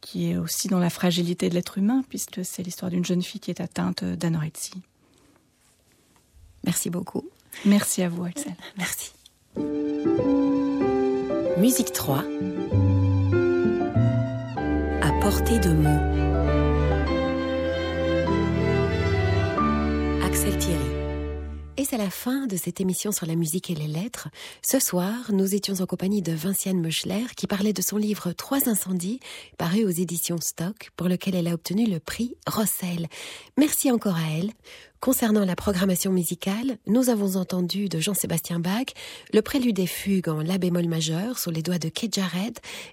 qui 0.01 0.31
est 0.31 0.37
aussi 0.37 0.69
dans 0.69 0.79
la 0.79 0.91
fragilité 0.91 1.51
de 1.51 1.55
l'être 1.55 1.77
humain, 1.77 2.03
puisque 2.09 2.45
c'est 2.45 2.63
l'histoire 2.63 2.91
d'une 2.91 3.05
jeune 3.05 3.23
fille 3.23 3.41
qui 3.41 3.51
est 3.51 3.61
atteinte 3.61 4.05
d'anorexie. 4.05 4.81
Merci 6.65 6.89
beaucoup. 6.91 7.29
Merci 7.65 8.03
à 8.03 8.09
vous, 8.09 8.25
Axel. 8.25 8.55
Merci. 8.77 9.13
Musique 11.59 11.93
3. 11.93 12.19
À 15.03 15.13
portée 15.21 15.59
de 15.59 15.73
mots. 15.73 15.89
Axel 20.25 20.57
Thierry. 20.59 20.98
Et 21.79 21.85
c'est 21.85 21.97
la 21.97 22.11
fin 22.11 22.49
de 22.49 22.57
cette 22.57 22.81
émission 22.81 23.13
sur 23.13 23.25
la 23.25 23.37
musique 23.37 23.71
et 23.71 23.75
les 23.77 23.87
lettres. 23.87 24.27
Ce 24.63 24.81
soir, 24.81 25.31
nous 25.33 25.55
étions 25.55 25.81
en 25.81 25.87
compagnie 25.87 26.23
de 26.23 26.33
Vinciane 26.33 26.81
Meuchler 26.81 27.25
qui 27.37 27.47
parlait 27.47 27.73
de 27.73 27.83
son 27.83 27.97
livre 27.99 28.33
Trois 28.33 28.69
incendies, 28.69 29.21
paru 29.59 29.85
aux 29.85 29.91
éditions 29.91 30.39
Stock, 30.41 30.91
pour 30.97 31.07
lequel 31.07 31.37
elle 31.37 31.47
a 31.47 31.55
obtenu 31.55 31.87
le 31.87 32.01
prix 32.01 32.35
Rossel. 32.49 33.07
Merci 33.57 33.93
encore 33.93 34.17
à 34.17 34.29
elle. 34.37 34.51
Concernant 35.01 35.45
la 35.45 35.55
programmation 35.55 36.11
musicale, 36.11 36.77
nous 36.89 37.09
avons 37.09 37.37
entendu 37.37 37.89
de 37.89 38.01
Jean-Sébastien 38.01 38.59
Bach 38.59 38.87
le 39.33 39.43
prélude 39.43 39.79
et 39.79 39.87
fugue 39.87 40.29
en 40.29 40.43
la 40.43 40.59
bémol 40.59 40.89
majeur 40.89 41.39
sous 41.39 41.51
les 41.51 41.63
doigts 41.63 41.79
de 41.79 41.89
Kate 41.89 42.19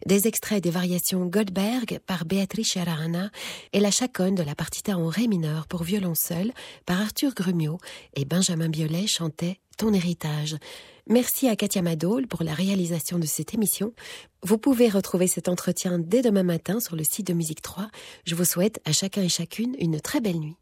des 0.05 0.27
extraits 0.27 0.63
des 0.63 0.69
variations 0.69 1.25
Goldberg 1.25 1.99
par 2.05 2.25
Beatrice 2.25 2.77
Arana 2.77 3.31
et 3.73 3.79
la 3.79 3.89
chaconne 3.89 4.35
de 4.35 4.43
la 4.43 4.53
partita 4.53 4.95
en 4.95 5.07
ré 5.07 5.27
mineur 5.27 5.65
pour 5.65 5.83
violon 5.83 6.13
seul 6.13 6.53
par 6.85 7.01
Arthur 7.01 7.33
Grumio 7.33 7.79
et 8.15 8.25
Benjamin 8.25 8.69
Biolay 8.69 9.07
chantait 9.07 9.59
Ton 9.75 9.91
héritage. 9.91 10.57
Merci 11.07 11.47
à 11.47 11.55
Katia 11.55 11.81
Madol 11.81 12.27
pour 12.27 12.43
la 12.43 12.53
réalisation 12.53 13.17
de 13.17 13.25
cette 13.25 13.55
émission. 13.55 13.93
Vous 14.43 14.59
pouvez 14.59 14.89
retrouver 14.89 15.25
cet 15.25 15.49
entretien 15.49 15.97
dès 15.97 16.21
demain 16.21 16.43
matin 16.43 16.79
sur 16.79 16.95
le 16.95 17.03
site 17.03 17.27
de 17.27 17.33
Musique 17.33 17.63
3. 17.63 17.87
Je 18.25 18.35
vous 18.35 18.45
souhaite 18.45 18.79
à 18.85 18.91
chacun 18.91 19.23
et 19.23 19.29
chacune 19.29 19.75
une 19.79 19.99
très 19.99 20.21
belle 20.21 20.39
nuit. 20.39 20.57